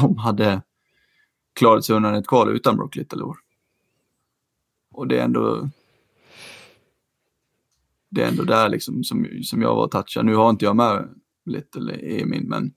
de 0.00 0.16
hade 0.16 0.62
klarat 1.52 1.84
sig 1.84 1.96
undan 1.96 2.14
ett 2.14 2.26
kval 2.26 2.56
utan 2.56 2.76
Brock 2.76 2.96
Little 2.96 3.22
år. 3.22 3.36
Och 4.92 5.08
det 5.08 5.18
är 5.18 5.24
ändå 5.24 5.70
det 8.10 8.22
är 8.22 8.28
ändå 8.28 8.44
där 8.44 8.68
liksom 8.68 9.04
som, 9.04 9.26
som 9.42 9.62
jag 9.62 9.74
var 9.74 9.88
touchad. 9.88 10.24
Nu 10.24 10.34
har 10.34 10.50
inte 10.50 10.64
jag 10.64 10.76
med 10.76 11.08
Little 11.46 11.94
i 11.94 12.24
min, 12.24 12.48
men... 12.48 12.72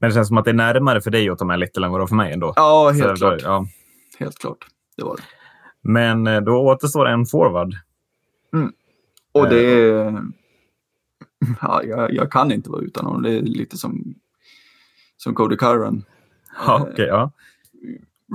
Men 0.00 0.10
det 0.10 0.14
känns 0.14 0.28
som 0.28 0.38
att 0.38 0.44
det 0.44 0.50
är 0.50 0.54
närmare 0.54 1.00
för 1.00 1.10
dig 1.10 1.28
att 1.28 1.38
ta 1.38 1.44
med 1.44 1.60
Little 1.60 1.86
än 1.86 1.92
vad 1.92 2.00
det 2.00 2.02
var 2.02 2.08
för 2.08 2.14
mig 2.14 2.32
ändå. 2.32 2.52
Ja, 2.56 2.90
helt 2.90 3.18
Så, 3.18 3.26
klart. 3.26 3.42
Ja. 3.42 3.66
Helt 4.18 4.38
klart. 4.38 4.66
Det 4.96 5.04
var 5.04 5.16
det. 5.16 5.22
Men 5.82 6.26
eh, 6.26 6.40
då 6.40 6.52
återstår 6.52 7.08
en 7.08 7.26
forward. 7.26 7.74
Mm. 8.52 8.72
Och 9.32 9.48
det 9.48 9.90
eh, 9.90 10.06
är... 10.06 10.22
Ja, 11.60 11.82
jag, 11.82 12.14
jag, 12.14 12.32
kan 12.32 12.52
inte 12.52 12.70
vara 12.70 12.82
utan 12.82 13.06
honom. 13.06 13.22
Det 13.22 13.30
är 13.30 13.42
lite 13.42 13.76
som, 13.76 14.14
som 15.16 15.34
Cody 15.34 15.56
Curran. 15.56 16.04
Ja, 16.66 16.82
okay, 16.82 17.06
ja. 17.06 17.32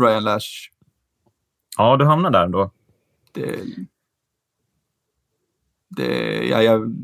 Ryan 0.01 0.23
Lash. 0.23 0.47
Ja, 1.77 1.97
du 1.97 2.05
hamnar 2.05 2.31
där 2.31 2.45
ändå. 2.45 2.71
Det, 3.31 3.59
det, 5.97 6.47
ja, 6.47 6.63
jag 6.63 6.95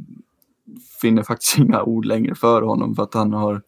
finner 1.02 1.24
faktiskt 1.24 1.58
inga 1.58 1.84
ord 1.84 2.06
längre 2.06 2.36
för 2.36 2.62
honom 2.62 2.96
för 2.96 3.04
att 3.04 3.14
han 3.14 3.34
har 3.34 3.62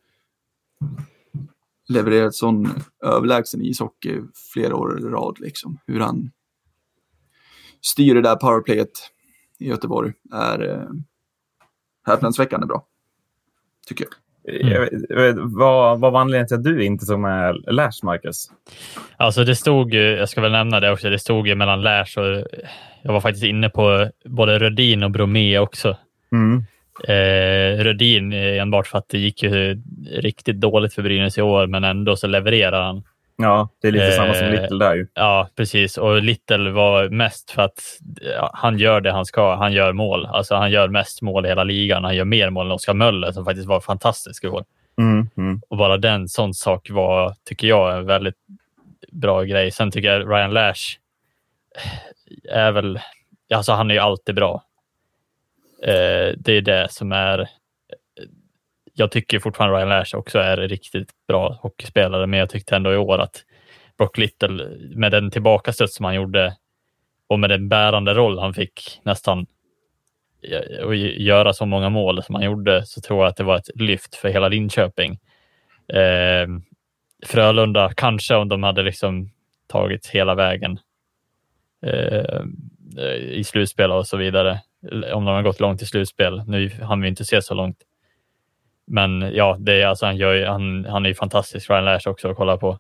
levererat 1.88 2.36
sån 2.36 2.69
överlägsen 3.03 3.61
ishockey 3.61 4.21
flera 4.53 4.76
år 4.76 4.99
i 4.99 5.03
rad. 5.03 5.39
Liksom. 5.39 5.80
Hur 5.88 5.99
han 5.99 6.32
styr 7.82 8.15
det 8.15 8.21
där 8.21 8.36
powerplayet 8.36 8.91
i 9.59 9.67
Göteborg 9.67 10.13
är 10.32 10.69
eh, 10.69 10.89
häpnadsväckande 12.05 12.67
bra, 12.67 12.88
tycker 13.88 14.05
jag. 14.05 14.24
Mm. 14.47 14.87
vad, 15.57 15.99
vad 15.99 16.11
var 16.11 16.21
anledningen 16.21 16.47
till 16.47 16.57
att 16.57 16.63
du 16.63 16.85
inte 16.85 17.05
tog 17.05 17.19
med 17.19 17.55
Lash, 17.67 18.03
Marcus? 18.03 18.51
Alltså 19.17 19.43
det 19.43 19.55
stod 19.55 19.93
ju, 19.93 20.01
jag 20.01 20.29
ska 20.29 20.41
väl 20.41 20.51
nämna 20.51 20.79
det 20.79 20.91
också, 20.91 21.09
det 21.09 21.19
stod 21.19 21.47
ju 21.47 21.55
mellan 21.55 21.81
Lash 21.81 22.19
och 22.19 22.47
jag 23.01 23.13
var 23.13 23.21
faktiskt 23.21 23.45
inne 23.45 23.69
på 23.69 24.09
både 24.25 24.59
Rödin 24.59 25.03
och 25.03 25.11
Bromé 25.11 25.59
också. 25.59 25.97
Mm. 26.31 26.63
Eh, 27.07 27.83
Rödin 27.83 28.33
enbart 28.33 28.87
för 28.87 28.97
att 28.97 29.09
det 29.09 29.17
gick 29.17 29.43
ju 29.43 29.81
riktigt 30.11 30.59
dåligt 30.59 30.93
för 30.93 31.01
Brynäs 31.01 31.37
i 31.37 31.41
år, 31.41 31.67
men 31.67 31.83
ändå 31.83 32.15
så 32.15 32.27
levererar 32.27 32.81
han. 32.81 33.03
Ja, 33.38 33.69
det 33.81 33.88
är 33.88 33.91
lite 33.91 34.11
samma 34.11 34.33
som 34.33 34.47
Eh, 34.47 34.61
Little 34.61 34.86
där 34.86 34.95
ju. 34.95 35.07
Ja, 35.13 35.49
precis. 35.55 35.97
Och 35.97 36.21
Little 36.21 36.71
var 36.71 37.09
mest 37.09 37.51
för 37.51 37.61
att 37.61 37.79
han 38.53 38.77
gör 38.77 39.01
det 39.01 39.11
han 39.11 39.25
ska. 39.25 39.55
Han 39.55 39.73
gör 39.73 39.93
mål. 39.93 40.25
Alltså 40.25 40.55
han 40.55 40.71
gör 40.71 40.88
mest 40.88 41.21
mål 41.21 41.45
i 41.45 41.49
hela 41.49 41.63
ligan. 41.63 42.03
Han 42.03 42.15
gör 42.15 42.25
mer 42.25 42.49
mål 42.49 42.65
än 42.65 42.71
Oskar 42.71 42.93
Möller 42.93 43.31
som 43.31 43.45
faktiskt 43.45 43.67
var 43.67 43.79
fantastisk 43.79 44.43
i 44.43 44.47
år. 44.47 44.65
Mm, 44.97 45.29
mm. 45.38 45.61
Och 45.69 45.77
bara 45.77 45.97
den 45.97 46.27
sån 46.27 46.53
sak 46.53 46.89
var, 46.89 47.33
tycker 47.43 47.67
jag, 47.67 47.97
en 47.97 48.05
väldigt 48.05 48.38
bra 49.11 49.43
grej. 49.43 49.71
Sen 49.71 49.91
tycker 49.91 50.13
jag 50.13 50.31
Ryan 50.31 50.53
Lash 50.53 50.97
är 52.51 52.71
väl, 52.71 52.99
alltså 53.53 53.71
han 53.71 53.91
är 53.91 53.95
ju 53.95 53.99
alltid 53.99 54.36
bra. 54.36 54.63
Eh, 55.83 56.33
det 56.38 56.53
är 56.53 56.61
det 56.61 56.88
som 56.91 57.11
är, 57.11 57.49
jag 58.95 59.11
tycker 59.11 59.39
fortfarande 59.39 59.77
Ryan 59.77 59.89
Lash 59.89 60.15
också 60.15 60.39
är 60.39 60.57
riktigt 60.57 61.09
bra 61.27 61.59
hockeyspelare, 61.61 62.27
men 62.27 62.39
jag 62.39 62.49
tyckte 62.49 62.75
ändå 62.75 62.93
i 62.93 62.97
år 62.97 63.19
att 63.19 63.43
Brock 63.97 64.17
Little 64.17 64.77
med 64.95 65.11
den 65.11 65.31
tillbakastöt 65.31 65.91
som 65.91 66.05
han 66.05 66.15
gjorde 66.15 66.55
och 67.27 67.39
med 67.39 67.49
den 67.49 67.69
bärande 67.69 68.13
roll 68.13 68.39
han 68.39 68.53
fick 68.53 69.01
nästan 69.03 69.45
och 70.83 70.95
göra 70.95 71.53
så 71.53 71.65
många 71.65 71.89
mål 71.89 72.23
som 72.23 72.35
han 72.35 72.43
gjorde 72.43 72.85
så 72.85 73.01
tror 73.01 73.19
jag 73.19 73.27
att 73.27 73.37
det 73.37 73.43
var 73.43 73.57
ett 73.57 73.75
lyft 73.75 74.15
för 74.15 74.29
hela 74.29 74.47
Linköping. 74.47 75.19
Eh, 75.87 76.47
Frölunda 77.25 77.93
kanske 77.95 78.35
om 78.35 78.49
de 78.49 78.63
hade 78.63 78.83
liksom 78.83 79.29
tagit 79.67 80.07
hela 80.07 80.35
vägen 80.35 80.79
eh, 81.85 82.41
i 83.21 83.43
slutspel 83.43 83.91
och 83.91 84.07
så 84.07 84.17
vidare. 84.17 84.61
Om 84.91 85.25
de 85.25 85.27
har 85.27 85.41
gått 85.41 85.59
långt 85.59 85.81
i 85.81 85.85
slutspel. 85.85 86.43
Nu 86.47 86.69
hann 86.69 87.01
vi 87.01 87.07
inte 87.07 87.25
se 87.25 87.41
så 87.41 87.53
långt. 87.53 87.77
Men 88.88 89.21
ja, 89.21 89.57
det 89.59 89.81
är 89.81 89.88
alltså, 89.88 90.05
han, 90.05 90.17
gör, 90.17 90.45
han, 90.45 90.86
han 90.86 91.05
är 91.05 91.09
ju 91.09 91.15
fantastisk, 91.15 91.69
Ryan 91.69 91.86
Lash 91.86 92.09
också 92.09 92.29
att 92.29 92.38
kolla 92.38 92.57
på. 92.57 92.79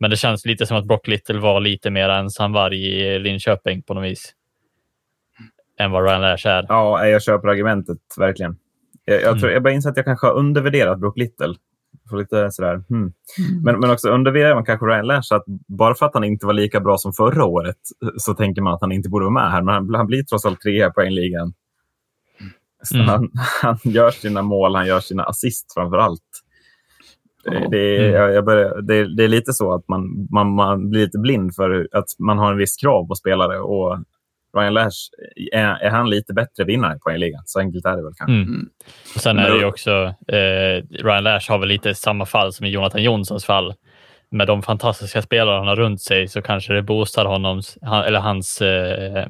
Men 0.00 0.10
det 0.10 0.16
känns 0.16 0.46
lite 0.46 0.66
som 0.66 0.76
att 0.76 0.84
Brock 0.84 1.08
Little 1.08 1.38
var 1.38 1.60
lite 1.60 1.90
mer 1.90 2.08
ensamvarg 2.08 2.84
i 2.84 3.18
Linköping 3.18 3.82
på 3.82 3.94
något 3.94 4.04
vis. 4.04 4.34
Än 5.78 5.90
vad 5.90 6.04
Ryan 6.04 6.20
Lash 6.20 6.46
är. 6.46 6.66
Ja, 6.68 7.06
jag 7.06 7.22
köper 7.22 7.48
argumentet 7.48 7.98
verkligen. 8.18 8.56
Jag, 9.04 9.22
jag, 9.22 9.40
tror, 9.40 9.52
jag 9.52 9.62
bara 9.62 9.72
inser 9.72 9.90
att 9.90 9.96
jag 9.96 10.06
kanske 10.06 10.26
har 10.26 10.34
undervärderat 10.34 10.98
Brock 10.98 11.18
Little. 11.18 11.54
Får 12.10 12.16
lite 12.16 12.50
sådär, 12.50 12.82
hmm. 12.88 13.12
men, 13.64 13.80
men 13.80 13.90
också 13.90 14.08
undervärderar 14.08 14.54
man 14.54 14.64
kanske 14.64 14.86
Ryan 14.86 15.06
Lash. 15.06 15.34
Att 15.34 15.44
bara 15.68 15.94
för 15.94 16.06
att 16.06 16.14
han 16.14 16.24
inte 16.24 16.46
var 16.46 16.52
lika 16.52 16.80
bra 16.80 16.98
som 16.98 17.12
förra 17.12 17.44
året 17.44 17.76
så 18.16 18.34
tänker 18.34 18.62
man 18.62 18.74
att 18.74 18.80
han 18.80 18.92
inte 18.92 19.08
borde 19.08 19.24
vara 19.24 19.34
med 19.34 19.50
här. 19.50 19.62
Men 19.62 19.74
han, 19.74 19.94
han 19.94 20.06
blir 20.06 20.22
trots 20.22 20.44
allt 20.44 20.60
trea 20.60 20.86
i 20.86 20.90
poängligan. 20.90 21.52
Mm. 22.94 23.08
Han, 23.08 23.30
han 23.62 23.78
gör 23.82 24.10
sina 24.10 24.42
mål, 24.42 24.74
han 24.74 24.86
gör 24.86 25.00
sina 25.00 25.22
assist 25.24 25.74
framför 25.74 25.96
allt. 25.98 26.20
Det, 27.70 27.96
är, 27.96 28.00
Mm. 28.00 28.14
jag, 28.14 28.32
jag 28.34 28.44
börjar, 28.44 28.82
det, 28.82 29.16
det 29.16 29.24
är 29.24 29.28
lite 29.28 29.52
så 29.52 29.74
att 29.74 29.88
man, 29.88 30.28
man, 30.30 30.54
man 30.54 30.90
blir 30.90 31.00
lite 31.00 31.18
blind 31.18 31.54
för 31.54 31.88
att 31.92 32.04
man 32.18 32.38
har 32.38 32.52
en 32.52 32.58
viss 32.58 32.76
krav 32.76 33.06
på 33.06 33.14
spelare. 33.14 33.58
Och 33.60 33.98
Ryan 34.58 34.74
Lash, 34.74 34.96
är, 35.52 35.58
är 35.64 35.90
han 35.90 36.10
lite 36.10 36.34
bättre 36.34 36.64
vinnare 36.64 36.96
i 36.96 36.98
poängligan? 36.98 37.42
Så 37.46 37.60
enkelt 37.60 37.86
är 37.86 37.96
det 37.96 38.02
väl 38.02 38.12
kanske. 38.16 38.34
Mm. 38.34 38.68
Och 39.14 39.20
sen 39.20 39.38
är 39.38 39.50
det 39.50 39.58
ju 39.58 39.64
också, 39.64 39.90
eh, 40.28 41.02
Ryan 41.04 41.24
Lash 41.24 41.50
har 41.50 41.58
väl 41.58 41.68
lite 41.68 41.94
samma 41.94 42.26
fall 42.26 42.52
som 42.52 42.66
i 42.66 42.70
Jonathan 42.70 43.02
Jonssons 43.02 43.44
fall. 43.44 43.74
Med 44.30 44.46
de 44.46 44.62
fantastiska 44.62 45.22
spelare 45.22 45.58
han 45.58 45.66
har 45.66 45.76
runt 45.76 46.00
sig 46.02 46.28
så 46.28 46.42
kanske 46.42 46.72
det 46.72 46.82
boostar 46.82 47.24
honom, 47.24 47.62
han, 47.82 48.04
eller 48.04 48.20
hans, 48.20 48.62
eh, 48.62 49.26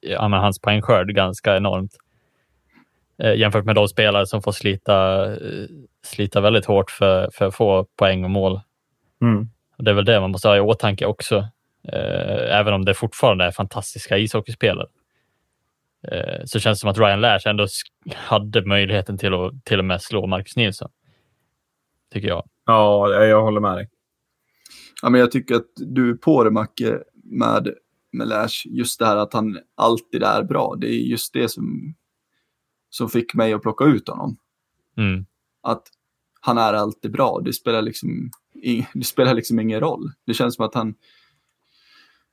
ja, 0.00 0.28
men 0.28 0.40
hans 0.40 0.60
poängskörd 0.60 1.14
ganska 1.14 1.56
enormt. 1.56 1.90
Eh, 3.22 3.34
jämfört 3.34 3.64
med 3.64 3.74
de 3.74 3.88
spelare 3.88 4.26
som 4.26 4.42
får 4.42 4.52
slita, 4.52 5.24
eh, 5.32 5.66
slita 6.04 6.40
väldigt 6.40 6.64
hårt 6.64 6.90
för, 6.90 7.30
för 7.32 7.44
att 7.46 7.54
få 7.54 7.86
poäng 7.96 8.24
och 8.24 8.30
mål. 8.30 8.60
Mm. 9.22 9.48
Och 9.78 9.84
Det 9.84 9.90
är 9.90 9.94
väl 9.94 10.04
det 10.04 10.20
man 10.20 10.30
måste 10.30 10.48
ha 10.48 10.56
i 10.56 10.60
åtanke 10.60 11.06
också. 11.06 11.36
Eh, 11.92 12.58
även 12.58 12.74
om 12.74 12.84
det 12.84 12.94
fortfarande 12.94 13.44
är 13.44 13.50
fantastiska 13.50 14.18
ishockeyspelare. 14.18 14.88
Eh, 16.08 16.44
så 16.44 16.60
känns 16.60 16.78
det 16.78 16.80
som 16.80 16.90
att 16.90 16.98
Ryan 16.98 17.20
Lash 17.20 17.48
ändå 17.48 17.66
hade 18.14 18.64
möjligheten 18.64 19.18
till 19.18 19.34
att 19.34 19.64
till 19.64 19.78
och 19.78 19.84
med 19.84 20.02
slå 20.02 20.26
Marcus 20.26 20.56
Nilsson. 20.56 20.90
Tycker 22.12 22.28
jag. 22.28 22.48
Ja, 22.66 23.24
jag 23.24 23.42
håller 23.42 23.60
med 23.60 23.76
dig. 23.76 23.88
Ja, 25.02 25.08
men 25.08 25.20
jag 25.20 25.30
tycker 25.32 25.54
att 25.54 25.72
du 25.76 26.10
är 26.10 26.14
på 26.14 26.44
det, 26.44 26.50
Macke, 26.50 26.98
med, 27.24 27.74
med 28.12 28.28
Lash. 28.28 28.66
Just 28.66 28.98
det 28.98 29.06
här 29.06 29.16
att 29.16 29.32
han 29.32 29.58
alltid 29.76 30.22
är 30.22 30.42
bra. 30.42 30.74
Det 30.78 30.86
är 30.86 30.98
just 30.98 31.32
det 31.32 31.48
som, 31.48 31.94
som 32.90 33.08
fick 33.08 33.34
mig 33.34 33.52
att 33.52 33.62
plocka 33.62 33.84
ut 33.84 34.08
honom. 34.08 34.36
Mm. 34.96 35.26
Att 35.62 35.82
han 36.40 36.58
är 36.58 36.72
alltid 36.72 37.12
bra. 37.12 37.40
Det 37.44 37.52
spelar 37.52 37.82
liksom, 37.82 38.30
det 38.94 39.04
spelar 39.04 39.34
liksom 39.34 39.60
ingen 39.60 39.80
roll. 39.80 40.10
Det 40.26 40.34
känns 40.34 40.54
som 40.56 40.64
att 40.64 40.74
han, 40.74 40.94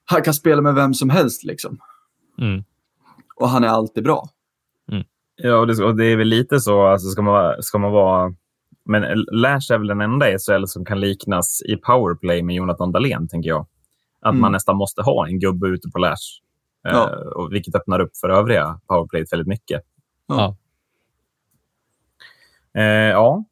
han 0.06 0.22
kan 0.22 0.34
spela 0.34 0.62
med 0.62 0.76
vem 0.76 0.94
som 0.94 1.10
helst 1.10 1.44
liksom. 1.44 1.78
Mm. 2.38 2.64
Och 3.36 3.50
han 3.50 3.64
är 3.64 3.68
alltid 3.68 4.04
bra. 4.04 4.30
Ja, 5.38 5.58
och 5.58 5.68
det, 5.68 5.84
och 5.84 5.96
det 5.96 6.06
är 6.06 6.18
väl 6.18 6.28
lite 6.28 6.60
så, 6.60 6.82
alltså 6.82 7.10
ska 7.10 7.22
man, 7.22 7.64
ska 7.64 7.78
man 7.78 7.92
vara... 7.92 8.36
Men 8.86 9.02
Lash 9.32 9.72
är 9.74 9.78
väl 9.78 9.88
den 9.88 10.02
enda 10.02 10.32
i 10.32 10.38
SHL 10.40 10.66
som 10.68 10.86
kan 10.86 11.00
liknas 11.00 11.62
i 11.62 11.76
powerplay 11.76 12.44
med 12.44 12.56
Jonathan 12.56 12.92
Dahlén, 12.92 13.28
tänker 13.28 13.50
jag. 13.50 13.68
Att 14.22 14.30
Mm. 14.32 14.42
man 14.42 14.52
nästan 14.52 14.76
måste 14.78 15.02
ha 15.02 15.28
en 15.28 15.40
gubbe 15.40 15.68
ute 15.68 15.90
på 15.90 16.00
Lash. 16.00 16.42
Ja. 16.82 17.10
Eh, 17.10 17.18
och 17.28 17.54
vilket 17.54 17.76
öppnar 17.76 18.00
upp 18.00 18.18
för 18.18 18.30
övriga 18.30 18.80
powerplay 18.88 19.26
väldigt 19.32 19.48
mycket. 19.48 19.82
Ja. 20.28 20.56
Eh, 22.78 22.84
ja, 23.10 23.44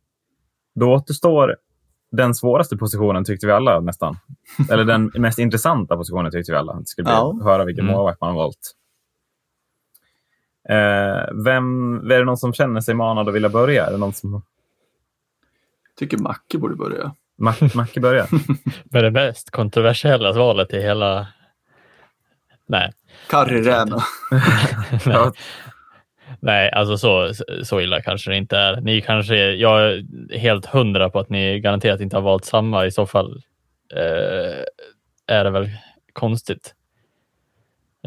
då 0.75 0.91
återstår 0.93 1.57
den 2.11 2.35
svåraste 2.35 2.77
positionen 2.77 3.25
tyckte 3.25 3.47
vi 3.47 3.51
alla 3.53 3.79
nästan. 3.79 4.17
Eller 4.71 4.85
den 4.85 5.11
mest 5.15 5.39
intressanta 5.39 5.95
positionen 5.97 6.31
tyckte 6.31 6.51
vi 6.51 6.57
alla. 6.57 6.73
Det 6.73 6.85
skulle 6.87 7.03
bli 7.05 7.13
Ja. 7.13 7.33
att 7.37 7.43
höra 7.43 7.65
vilken 7.65 7.85
Mm. 7.85 7.95
målvakt 7.95 8.21
man 8.21 8.29
har 8.29 8.37
valt. 8.37 8.71
Eh, 10.69 11.43
vem, 11.45 11.95
är 12.11 12.19
det 12.19 12.25
någon 12.25 12.37
som 12.37 12.53
känner 12.53 12.81
sig 12.81 12.93
manad 12.95 13.29
att 13.29 13.35
vilja 13.35 13.49
börja? 13.49 13.85
Är 13.85 13.91
det 13.91 13.97
någon 13.97 14.13
som... 14.13 14.41
Tycker 15.99 16.17
Macke 16.17 16.57
borde 16.57 16.75
börja. 16.75 17.15
Mac, 17.37 17.55
Macke 17.75 17.99
börjar? 17.99 18.27
Men 18.83 19.03
det 19.03 19.11
mest 19.11 19.51
kontroversiella 19.51 20.31
valet 20.33 20.73
i 20.73 20.79
hela... 20.81 21.27
Nej. 22.67 22.91
Kari 23.29 23.61
Rämä. 23.61 23.97
Nej, 26.39 26.71
alltså 26.71 26.97
så, 26.97 27.31
så 27.63 27.81
illa 27.81 28.01
kanske 28.01 28.31
det 28.31 28.37
inte 28.37 28.57
är. 28.57 28.81
Ni 28.81 29.01
kanske, 29.01 29.35
jag 29.35 29.83
är 29.83 30.03
helt 30.37 30.65
hundra 30.65 31.09
på 31.09 31.19
att 31.19 31.29
ni 31.29 31.59
garanterat 31.59 32.01
inte 32.01 32.15
har 32.15 32.21
valt 32.21 32.45
samma. 32.45 32.85
I 32.85 32.91
så 32.91 33.05
fall 33.05 33.41
eh, 33.95 34.63
är 35.35 35.43
det 35.43 35.49
väl 35.49 35.69
konstigt. 36.13 36.73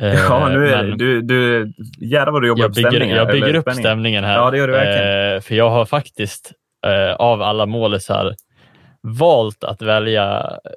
Eh, 0.01 0.15
ja, 0.15 0.49
nu 0.49 0.69
är, 0.69 0.83
men- 0.85 0.99
du, 0.99 1.23
du, 1.23 1.73
jävlar 1.99 2.33
vad 2.33 2.43
du 2.43 2.49
jobbar 2.49 2.63
jag 2.63 2.69
upp 2.69 2.75
bygger, 2.75 2.91
stämningen. 2.91 3.17
jag 3.17 3.27
bygger 3.29 3.55
upp 3.55 3.63
spänningen. 3.63 3.85
stämningen 3.85 4.25
här. 4.25 4.35
Ja, 4.35 4.51
det 4.51 4.59
gör 4.59 4.67
du 4.67 4.73
verkligen. 4.73 5.35
Eh, 5.37 5.41
för 5.41 5.55
jag 5.55 5.71
har 5.71 5.85
faktiskt 5.85 6.53
eh, 6.87 7.15
av 7.15 7.43
alla 7.43 7.67
målisar 7.67 8.35
valt 9.03 9.65
att 9.65 9.83
välja 9.83 10.41
eh, 10.65 10.71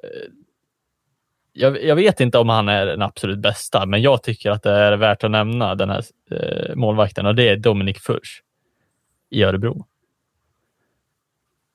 jag, 1.52 1.84
jag 1.84 1.96
vet 1.96 2.20
inte 2.20 2.38
om 2.38 2.48
han 2.48 2.68
är 2.68 2.86
den 2.86 3.02
absolut 3.02 3.38
bästa, 3.38 3.86
men 3.86 4.02
jag 4.02 4.22
tycker 4.22 4.50
att 4.50 4.62
det 4.62 4.70
är 4.70 4.96
värt 4.96 5.24
att 5.24 5.30
nämna 5.30 5.74
den 5.74 5.90
här 5.90 6.04
eh, 6.30 6.74
målvakten 6.76 7.26
och 7.26 7.34
det 7.34 7.48
är 7.48 7.56
Dominik 7.56 7.98
Furch 7.98 8.42
i 9.30 9.42
Örebro. 9.42 9.86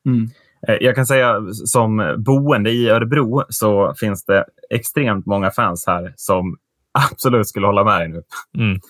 Mm. 0.05 0.29
Eh, 0.67 0.75
Jag 0.81 0.95
kan 0.95 1.05
säga 1.05 1.41
som 1.53 2.15
boende 2.17 2.71
i 2.71 2.89
Örebro 2.89 3.43
så 3.49 3.93
finns 3.99 4.25
det 4.25 4.45
extremt 4.69 5.25
många 5.25 5.51
fans 5.51 5.83
här 5.87 6.13
som 6.15 6.57
absolut 7.11 7.47
skulle 7.47 7.67
hålla 7.67 7.83
med 7.83 7.99
dig 8.01 8.07
nu. 8.07 8.23
Mm. 8.57 8.79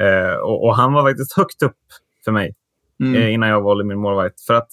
Eh, 0.00 0.34
och, 0.36 0.64
och 0.64 0.76
han 0.76 0.92
var 0.92 1.08
faktiskt 1.10 1.36
högt 1.36 1.62
upp 1.62 1.76
för 2.24 2.32
mig 2.32 2.54
Mm. 3.00 3.14
eh, 3.22 3.34
innan 3.34 3.48
jag 3.48 3.60
valde 3.60 3.84
min 3.84 3.98
målvakt. 3.98 4.40
För 4.40 4.54
att 4.54 4.68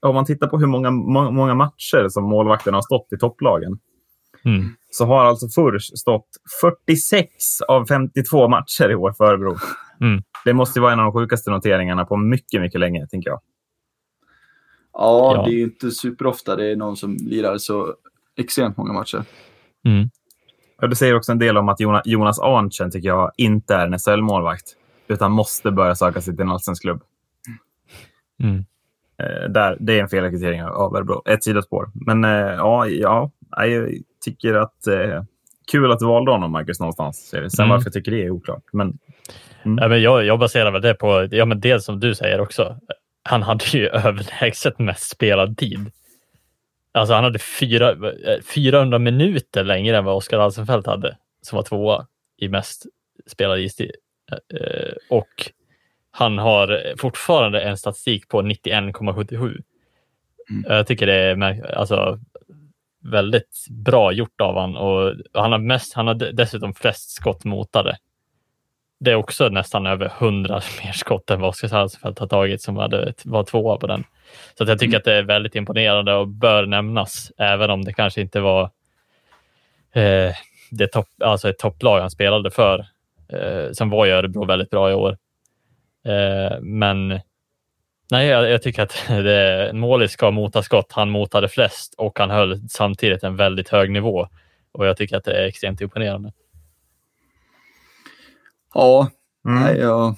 om 0.00 0.14
man 0.14 0.24
tittar 0.24 0.46
på 0.46 0.58
hur 0.58 0.66
många, 0.66 0.90
må, 0.90 1.30
många 1.30 1.54
matcher 1.54 2.08
som 2.08 2.24
målvakten 2.24 2.74
har 2.74 2.82
stått 2.82 3.12
i 3.12 3.18
topplagen 3.18 3.78
Mm. 4.44 4.64
så 4.90 5.04
har 5.06 5.24
alltså 5.24 5.48
Furch 5.48 5.98
stått 5.98 6.28
46 6.60 7.60
av 7.68 7.86
52 7.86 8.48
matcher 8.48 8.90
i 8.90 8.94
år 8.94 9.12
för 9.12 9.24
Örebro. 9.24 9.56
Mm. 10.00 10.22
Det 10.44 10.52
måste 10.52 10.80
vara 10.80 10.92
en 10.92 10.98
av 11.00 11.04
de 11.04 11.12
sjukaste 11.12 11.50
noteringarna 11.50 12.04
på 12.04 12.16
mycket, 12.16 12.60
mycket 12.60 12.80
länge, 12.80 13.06
tänker 13.06 13.30
jag. 13.30 13.40
Ja, 14.92 15.34
Ja. 15.36 15.42
det 15.42 15.50
är 15.50 15.54
ju 15.54 15.62
inte 15.62 15.90
superofta 15.90 16.56
det 16.56 16.66
är 16.72 16.76
någon 16.76 16.96
som 16.96 17.16
lirar 17.16 17.58
så 17.58 17.94
extremt 18.36 18.76
många 18.76 18.92
matcher. 18.92 19.24
Mm. 19.84 20.10
Och 20.82 20.88
det 20.88 20.96
säger 20.96 21.16
också 21.16 21.32
en 21.32 21.38
del 21.38 21.58
om 21.58 21.68
att 21.68 21.80
Jonas, 22.04 22.40
Arntzen 22.40 22.90
tycker 22.90 23.08
jag 23.08 23.32
inte 23.36 23.74
är 23.74 23.86
en 23.86 23.98
SHL-målvakt. 23.98 24.76
Utan 25.08 25.32
måste 25.32 25.70
börja 25.70 25.94
söka 25.94 26.20
sig 26.20 26.34
till 26.36 26.42
en 26.42 26.50
allsvensk 26.50 26.82
klubb. 26.82 27.02
Mm. 28.42 28.64
Eh, 29.18 29.50
där, 29.50 29.76
det 29.80 29.98
är 29.98 30.02
en 30.02 30.08
felrekrytering 30.08 30.64
av 30.64 30.96
Örebro. 30.96 31.22
Ett 31.28 31.44
sidospår. 31.44 31.90
Men 31.94 32.24
eh, 32.24 32.30
ja, 32.54 32.86
ja, 32.86 33.30
tycker 34.22 34.54
att 34.54 34.86
eh, 34.86 35.22
kul 35.72 35.92
att 35.92 35.98
du 35.98 36.06
valde 36.06 36.30
honom, 36.30 36.52
Marcus, 36.52 36.80
någonstans. 36.80 37.28
Sen 37.28 37.48
Mm. 37.58 37.68
varför 37.70 37.86
jag 37.86 37.92
tycker 37.92 38.12
det 38.12 38.24
är 38.24 38.30
oklart. 38.30 38.62
Men 38.72 38.98
Ja, 39.64 39.88
men 39.88 40.02
jag, 40.02 40.24
jag 40.24 40.38
baserar 40.38 40.70
väl 40.70 40.82
det 40.82 40.94
på, 40.94 41.28
ja, 41.30 41.44
men 41.44 41.60
det 41.60 41.80
som 41.80 42.00
du 42.00 42.14
säger 42.14 42.40
också. 42.40 42.76
Han 43.22 43.42
hade 43.42 43.64
ju 43.64 43.88
överlägset 43.92 44.78
mest 44.78 45.10
spelad 45.10 45.58
tid. 45.58 45.78
Alltså 46.94 47.14
han 47.14 47.24
hade 47.24 47.38
fyra, 47.38 47.90
eh, 47.90 48.42
400 48.54 48.98
minuter 48.98 49.64
längre 49.64 49.96
än 49.96 50.04
vad 50.04 50.16
Oskar 50.16 50.38
Alsenfelt 50.38 50.86
hade, 50.86 51.16
som 51.42 51.56
var 51.56 51.62
tvåa 51.62 52.06
i 52.38 52.48
mest 52.48 52.86
spelad 53.26 53.60
istid. 53.60 53.90
Eh, 54.60 54.92
Och 55.10 55.50
han 56.10 56.38
har 56.38 56.94
fortfarande 56.98 57.60
en 57.60 57.76
statistik 57.76 58.28
på 58.28 58.42
91,77. 58.42 59.36
Mm. 60.50 60.64
Jag 60.68 60.86
tycker 60.86 61.06
det 61.06 61.14
är 61.14 61.74
alltså, 61.76 62.18
väldigt 63.02 63.66
bra 63.70 64.12
gjort 64.12 64.40
av 64.40 64.58
han 64.58 64.76
och 64.76 65.14
han 65.34 65.52
har, 65.52 65.58
mest, 65.58 65.94
han 65.94 66.06
har 66.06 66.14
de- 66.14 66.32
dessutom 66.32 66.74
flest 66.74 67.10
skott 67.10 67.44
motade. 67.44 67.96
Det 69.00 69.10
är 69.10 69.14
också 69.14 69.48
nästan 69.48 69.86
över 69.86 70.12
100 70.18 70.60
mer 70.84 70.92
skott 70.94 71.30
än 71.30 71.40
vad 71.40 71.48
Oskar 71.50 71.74
Alsenfelt 71.74 72.18
har 72.18 72.26
tagit 72.26 72.62
som 72.62 72.76
hade, 72.76 73.14
var 73.24 73.44
tvåa 73.44 73.76
på 73.76 73.86
den. 73.86 74.04
Så 74.58 74.64
jag 74.64 74.78
tycker 74.78 74.96
att 74.96 75.04
det 75.04 75.14
är 75.14 75.22
väldigt 75.22 75.54
imponerande 75.54 76.14
och 76.14 76.28
bör 76.28 76.66
nämnas, 76.66 77.32
även 77.38 77.70
om 77.70 77.84
det 77.84 77.92
kanske 77.92 78.20
inte 78.20 78.40
var 78.40 78.62
eh, 79.92 80.34
det 80.70 80.86
topp, 80.86 81.08
alltså 81.24 81.48
ett 81.48 81.58
topplag 81.58 82.00
han 82.00 82.10
spelade 82.10 82.50
för. 82.50 82.86
Eh, 83.28 83.70
sen 83.72 83.90
var 83.90 84.06
ju 84.06 84.12
Örebro 84.12 84.44
väldigt 84.44 84.70
bra 84.70 84.90
i 84.90 84.94
år. 84.94 85.18
Eh, 86.04 86.60
men 86.60 87.20
nej, 88.12 88.28
jag, 88.28 88.50
jag 88.50 88.62
tycker 88.62 88.82
att 88.82 88.94
det, 89.08 89.70
målis 89.74 90.12
ska 90.12 90.30
mota 90.30 90.62
skott. 90.62 90.92
Han 90.92 91.10
motade 91.10 91.48
flest 91.48 91.94
och 91.98 92.18
han 92.18 92.30
höll 92.30 92.68
samtidigt 92.68 93.22
en 93.22 93.36
väldigt 93.36 93.68
hög 93.68 93.90
nivå. 93.90 94.28
Och 94.72 94.86
jag 94.86 94.96
tycker 94.96 95.16
att 95.16 95.24
det 95.24 95.42
är 95.42 95.46
extremt 95.46 95.80
imponerande. 95.80 96.32
Ja, 98.74 99.10
mm. 99.48 99.62
nej, 99.62 99.78
ja, 99.78 100.16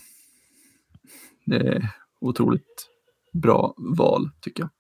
det 1.46 1.56
är 1.56 1.88
otroligt 2.20 2.88
bra 3.32 3.74
val 3.76 4.30
tycker 4.40 4.62
jag. 4.62 4.70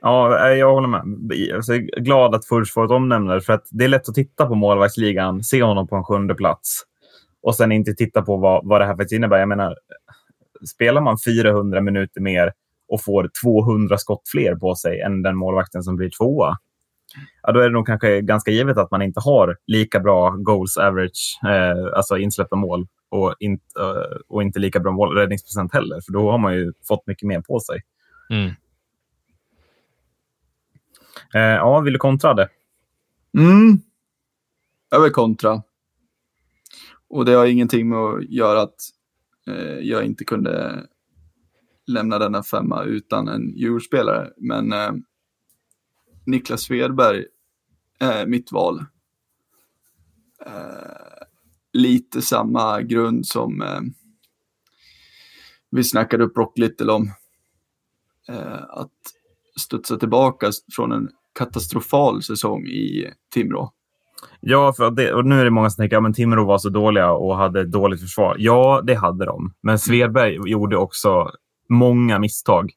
Ja, 0.00 0.50
jag 0.50 0.74
håller 0.74 0.88
med. 0.88 1.02
Alltså, 1.54 1.74
Jag 1.74 1.98
är 1.98 2.00
glad 2.00 2.34
att 2.34 2.44
ett 2.84 2.90
omnämnande 2.90 3.40
för 3.40 3.52
att 3.52 3.66
det 3.70 3.84
är 3.84 3.88
lätt 3.88 4.08
att 4.08 4.14
titta 4.14 4.46
på 4.46 4.54
målvaktsligan, 4.54 5.44
se 5.44 5.62
honom 5.62 5.88
på 5.88 5.96
en 5.96 6.04
sjunde 6.04 6.34
plats 6.34 6.82
och 7.42 7.54
sen 7.54 7.72
inte 7.72 7.94
titta 7.94 8.22
på 8.22 8.36
vad, 8.36 8.66
vad 8.66 8.80
det 8.80 8.84
här 8.84 8.96
faktiskt 8.96 9.12
innebär. 9.12 9.38
Jag 9.38 9.48
menar, 9.48 9.76
spelar 10.74 11.00
man 11.00 11.16
400 11.26 11.80
minuter 11.80 12.20
mer 12.20 12.52
och 12.88 13.04
får 13.04 13.30
200 13.42 13.98
skott 13.98 14.22
fler 14.32 14.54
på 14.54 14.74
sig 14.74 15.00
än 15.00 15.22
den 15.22 15.36
målvakten 15.36 15.82
som 15.82 15.96
blir 15.96 16.10
tvåa, 16.10 16.58
ja, 17.42 17.52
då 17.52 17.60
är 17.60 17.64
det 17.64 17.72
nog 17.72 17.86
kanske 17.86 18.20
ganska 18.20 18.50
givet 18.50 18.78
att 18.78 18.90
man 18.90 19.02
inte 19.02 19.20
har 19.20 19.56
lika 19.66 20.00
bra 20.00 20.30
goals 20.30 20.76
average, 20.76 21.38
eh, 21.44 21.96
alltså 21.96 22.18
insläppta 22.18 22.56
mål, 22.56 22.86
och, 23.08 23.34
inte 23.40 23.80
eh, 23.80 24.18
och 24.28 24.42
inte 24.42 24.58
lika 24.58 24.80
bra 24.80 24.92
mål, 24.92 25.16
räddningsprocent 25.16 25.74
heller, 25.74 26.00
för 26.00 26.12
då 26.12 26.30
har 26.30 26.38
man 26.38 26.54
ju 26.54 26.72
fått 26.88 27.06
mycket 27.06 27.28
mer 27.28 27.40
på 27.40 27.60
sig. 27.60 27.82
Mm. 28.30 28.50
Eh, 31.34 31.40
ja, 31.40 31.80
vill 31.80 31.92
du 31.92 31.98
kontra 31.98 32.34
det? 32.34 32.48
Mm. 33.38 33.78
Jag 34.90 35.00
vill 35.00 35.12
kontra. 35.12 35.62
Och 37.08 37.24
det 37.24 37.32
har 37.32 37.46
ingenting 37.46 37.88
med 37.88 37.98
att 37.98 38.24
göra 38.24 38.62
att 38.62 38.74
Eh, 39.46 39.78
jag 39.78 40.04
inte 40.04 40.24
kunde 40.24 40.86
lämna 41.86 42.18
denna 42.18 42.42
femma 42.42 42.84
utan 42.84 43.28
en 43.28 43.56
djurspelare. 43.56 44.30
Men 44.36 44.72
eh, 44.72 44.92
Niklas 46.26 46.62
Svedberg 46.62 47.24
är 47.98 48.26
mitt 48.26 48.52
val. 48.52 48.84
Eh, 50.46 51.26
lite 51.72 52.22
samma 52.22 52.82
grund 52.82 53.26
som 53.26 53.62
eh, 53.62 53.80
vi 55.70 55.84
snackade 55.84 56.24
upp 56.24 56.36
Rock 56.36 56.58
Little 56.58 56.92
om. 56.92 57.12
Eh, 58.28 58.62
att 58.68 58.92
studsa 59.60 59.96
tillbaka 59.96 60.50
från 60.76 60.92
en 60.92 61.10
katastrofal 61.34 62.22
säsong 62.22 62.66
i 62.66 63.12
Timrå. 63.30 63.72
Ja, 64.40 64.72
för 64.72 64.90
det, 64.90 65.12
och 65.12 65.24
nu 65.26 65.40
är 65.40 65.44
det 65.44 65.50
många 65.50 65.70
som 65.70 65.82
tänker 65.82 65.96
att 65.96 66.04
ja, 66.04 66.12
Timrå 66.12 66.44
var 66.44 66.58
så 66.58 66.68
dåliga 66.68 67.10
och 67.12 67.36
hade 67.36 67.60
ett 67.60 67.72
dåligt 67.72 68.00
försvar. 68.00 68.36
Ja, 68.38 68.82
det 68.86 68.94
hade 68.94 69.24
de. 69.24 69.52
Men 69.62 69.78
Svedberg 69.78 70.50
gjorde 70.50 70.76
också 70.76 71.30
många 71.68 72.18
misstag. 72.18 72.70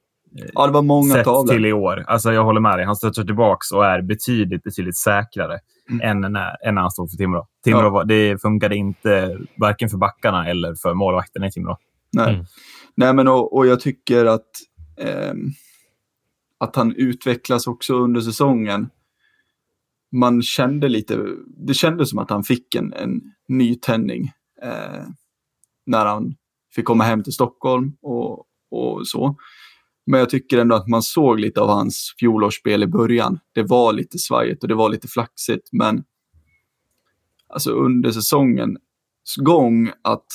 Ja, 0.53 0.67
det 0.67 0.73
var 0.73 0.81
många 0.81 1.13
sett 1.13 1.25
tavlor. 1.25 1.53
till 1.53 1.65
i 1.65 1.73
år. 1.73 2.03
Alltså, 2.07 2.33
jag 2.33 2.43
håller 2.43 2.61
med 2.61 2.77
dig. 2.77 2.85
Han 2.85 2.95
stöter 2.95 3.23
tillbaka 3.23 3.75
och 3.75 3.85
är 3.85 4.01
betydligt, 4.01 4.63
betydligt 4.63 4.97
säkrare 4.97 5.59
Mm. 5.89 6.23
än, 6.25 6.31
när, 6.33 6.67
än 6.67 6.75
när 6.75 6.81
han 6.81 6.91
stod 6.91 7.09
för 7.11 7.17
Timrå. 7.17 7.47
Timrå 7.63 7.81
Ja. 7.81 7.89
var, 7.89 8.03
det 8.05 8.41
funkade 8.41 8.75
inte 8.75 9.37
varken 9.57 9.89
för 9.89 9.97
backarna 9.97 10.47
eller 10.49 10.75
för 10.81 10.93
målvakterna 10.93 11.47
i 11.47 11.51
Timrå. 11.51 11.77
Nej, 12.13 12.33
Mm. 12.33 12.45
Nej 12.95 13.13
men 13.13 13.27
och, 13.27 13.55
och 13.57 13.67
jag 13.67 13.79
tycker 13.79 14.25
att, 14.25 14.45
ehm, 15.01 15.37
att 16.57 16.75
han 16.75 16.95
utvecklas 16.95 17.67
också 17.67 17.93
under 17.93 18.21
säsongen. 18.21 18.89
Man 20.11 20.41
kände 20.41 20.89
lite, 20.89 21.25
det 21.47 21.73
kändes 21.73 22.09
som 22.09 22.19
att 22.19 22.29
han 22.29 22.43
fick 22.43 22.75
en, 22.75 22.93
en 22.93 23.21
ny 23.47 23.75
tändning 23.75 24.31
eh, 24.61 25.05
när 25.85 26.05
han 26.05 26.35
fick 26.75 26.85
komma 26.85 27.03
hem 27.03 27.23
till 27.23 27.33
Stockholm 27.33 27.93
och, 28.01 28.45
och 28.71 29.07
så. 29.07 29.35
Men 30.05 30.19
jag 30.19 30.29
tycker 30.29 30.57
ändå 30.57 30.75
att 30.75 30.87
man 30.87 31.01
såg 31.01 31.39
lite 31.39 31.61
av 31.61 31.69
hans 31.69 32.15
fjolårsspel 32.19 32.83
i 32.83 32.87
början. 32.87 33.39
Det 33.53 33.63
var 33.63 33.93
lite 33.93 34.19
svajigt 34.19 34.63
och 34.63 34.69
det 34.69 34.75
var 34.75 34.89
lite 34.89 35.07
flaxigt, 35.07 35.69
men 35.71 36.03
alltså 37.47 37.71
under 37.71 38.11
säsongens 38.11 38.79
gång 39.37 39.91
att 40.01 40.25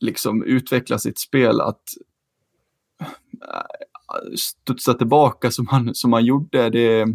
liksom 0.00 0.44
utveckla 0.44 0.98
sitt 0.98 1.18
spel, 1.18 1.60
att 1.60 1.82
eh, 3.00 4.34
studsa 4.36 4.94
tillbaka 4.94 5.50
som 5.50 5.66
han, 5.66 5.94
som 5.94 6.12
han 6.12 6.24
gjorde. 6.24 6.70
Det, 6.70 7.06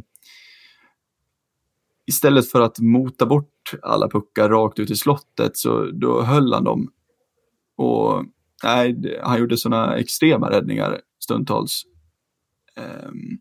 istället 2.07 2.51
för 2.51 2.61
att 2.61 2.79
mota 2.79 3.25
bort 3.25 3.71
alla 3.81 4.09
puckar 4.09 4.49
rakt 4.49 4.79
ut 4.79 4.91
i 4.91 4.95
slottet 4.95 5.57
så 5.57 5.91
då 5.91 6.21
höll 6.21 6.53
han 6.53 6.63
dem. 6.63 6.91
Och 7.75 8.25
nej, 8.63 9.19
han 9.23 9.39
gjorde 9.39 9.57
sådana 9.57 9.97
extrema 9.97 10.51
räddningar 10.51 11.01
stundtals. 11.19 11.83
Um, 13.07 13.39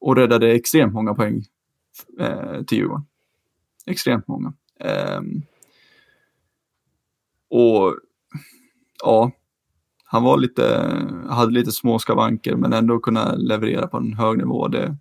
och 0.00 0.16
räddade 0.16 0.52
extremt 0.52 0.92
många 0.92 1.14
poäng 1.14 1.44
eh, 2.20 2.62
till 2.62 2.78
Djurgården. 2.78 3.06
Extremt 3.86 4.28
många. 4.28 4.52
Um, 5.18 5.42
och 7.50 7.98
ja, 9.02 9.30
han 10.04 10.22
var 10.22 10.38
lite, 10.38 10.92
hade 11.28 11.52
lite 11.52 11.72
små 11.72 11.98
skavanker 11.98 12.56
men 12.56 12.72
ändå 12.72 12.98
kunna 12.98 13.34
leverera 13.34 13.86
på 13.86 13.96
en 13.96 14.14
hög 14.14 14.38
nivå. 14.38 14.68
Det, 14.68 14.96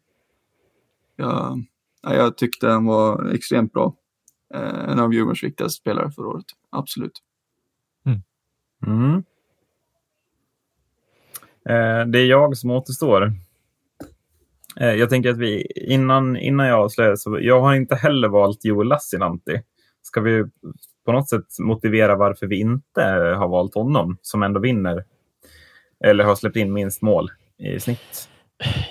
jag, 1.16 1.28
ja, 1.28 1.58
jag 2.04 2.38
tyckte 2.38 2.68
han 2.68 2.86
var 2.86 3.34
extremt 3.34 3.74
bra. 3.74 3.96
Eh, 4.54 4.90
en 4.90 5.00
av 5.00 5.14
Djurgårdens 5.14 5.44
viktigaste 5.44 5.82
spelare 5.82 6.12
förra 6.12 6.28
året, 6.28 6.46
absolut. 6.70 7.22
Mm. 8.86 9.24
Eh, 11.70 12.06
det 12.08 12.20
är 12.20 12.26
jag 12.26 12.58
som 12.58 12.72
återstår. 12.72 13.34
Eh, 14.80 14.94
jag 14.94 15.10
tänker 15.10 15.30
att 15.30 15.38
vi, 15.38 15.72
innan, 15.76 16.38
innan 16.38 16.68
jag 16.68 16.80
avslöjar, 16.80 17.16
så 17.16 17.38
jag 17.42 17.62
har 17.62 17.76
inte 17.76 17.96
heller 17.96 18.28
valt 18.28 18.66
Joel 18.66 18.88
Lassinantti. 18.88 19.62
Ska 20.02 20.22
vi 20.22 20.44
på 21.06 21.12
något 21.12 21.30
sätt 21.30 21.46
motivera 21.60 22.16
varför 22.16 22.48
vi 22.48 22.60
inte 22.60 23.02
har 23.38 23.48
valt 23.48 23.76
honom, 23.76 24.18
som 24.22 24.44
ändå 24.44 24.60
vinner, 24.60 25.06
eller 26.04 26.24
har 26.24 26.36
släppt 26.36 26.56
in 26.56 26.74
minst 26.74 27.02
mål 27.02 27.32
i 27.58 27.80
snitt? 27.80 28.30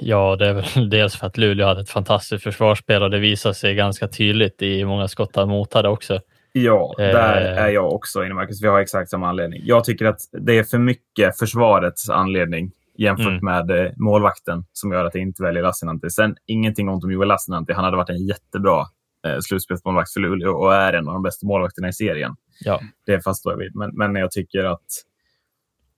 Ja, 0.01 0.37
det 0.37 0.47
är 0.49 0.53
väl 0.55 0.91
dels 0.91 1.17
för 1.17 1.27
att 1.27 1.37
Luleå 1.39 1.67
hade 1.67 1.81
ett 1.81 1.91
fantastiskt 1.91 2.43
försvarsspel 2.45 3.03
och 3.03 3.11
det 3.11 3.19
visar 3.19 3.53
sig 3.53 3.75
ganska 3.75 4.09
tydligt 4.09 4.63
i 4.63 4.85
många 4.85 5.09
skott 5.09 5.37
han 5.37 5.49
motade 5.49 5.89
också. 5.89 6.21
Ja, 6.53 6.95
Eh. 6.99 7.05
där 7.05 7.37
är 7.41 7.69
jag 7.69 7.93
också 7.93 8.25
inne, 8.25 8.35
Marcus. 8.35 8.63
Vi 8.63 8.69
har 8.69 8.81
exakt 8.81 9.11
samma 9.11 9.29
anledning. 9.29 9.63
Jag 9.65 9.85
tycker 9.85 10.05
att 10.07 10.21
det 10.33 10.59
är 10.59 10.65
för 10.65 10.79
mycket 10.79 11.39
försvarets 11.39 12.11
anledning 12.11 12.71
jämfört 12.99 13.27
Mm. 13.43 13.45
med 13.45 13.71
eh, 13.87 13.93
målvakten 13.97 14.65
som 14.73 14.93
gör 14.93 15.05
att 15.05 15.15
jag 15.15 15.23
inte 15.23 15.43
väljer 15.43 15.63
Lassinantti. 15.63 16.11
Sen 16.11 16.37
ingenting 16.47 16.89
ont 16.89 17.05
om 17.05 17.13
Joel 17.13 17.29
Lassinantti. 17.29 17.73
Han 17.73 17.85
hade 17.85 17.97
varit 17.97 18.09
en 18.11 18.27
jättebra 18.27 18.85
eh, 19.27 19.39
slutspelsmålvakt 19.41 20.13
för 20.13 20.21
Luleå 20.21 20.51
och 20.53 20.75
är 20.75 20.93
en 20.93 21.09
av 21.09 21.15
de 21.15 21.23
bästa 21.23 21.47
målvakterna 21.47 21.89
i 21.89 21.93
serien. 21.93 22.35
Ja, 22.65 22.81
Det 23.07 23.21
faststår 23.25 23.53
jag 23.53 23.59
vid. 23.59 23.77
Men, 23.77 23.91
men 23.95 24.15
jag 24.15 24.31
tycker 24.31 24.65
att 24.65 24.81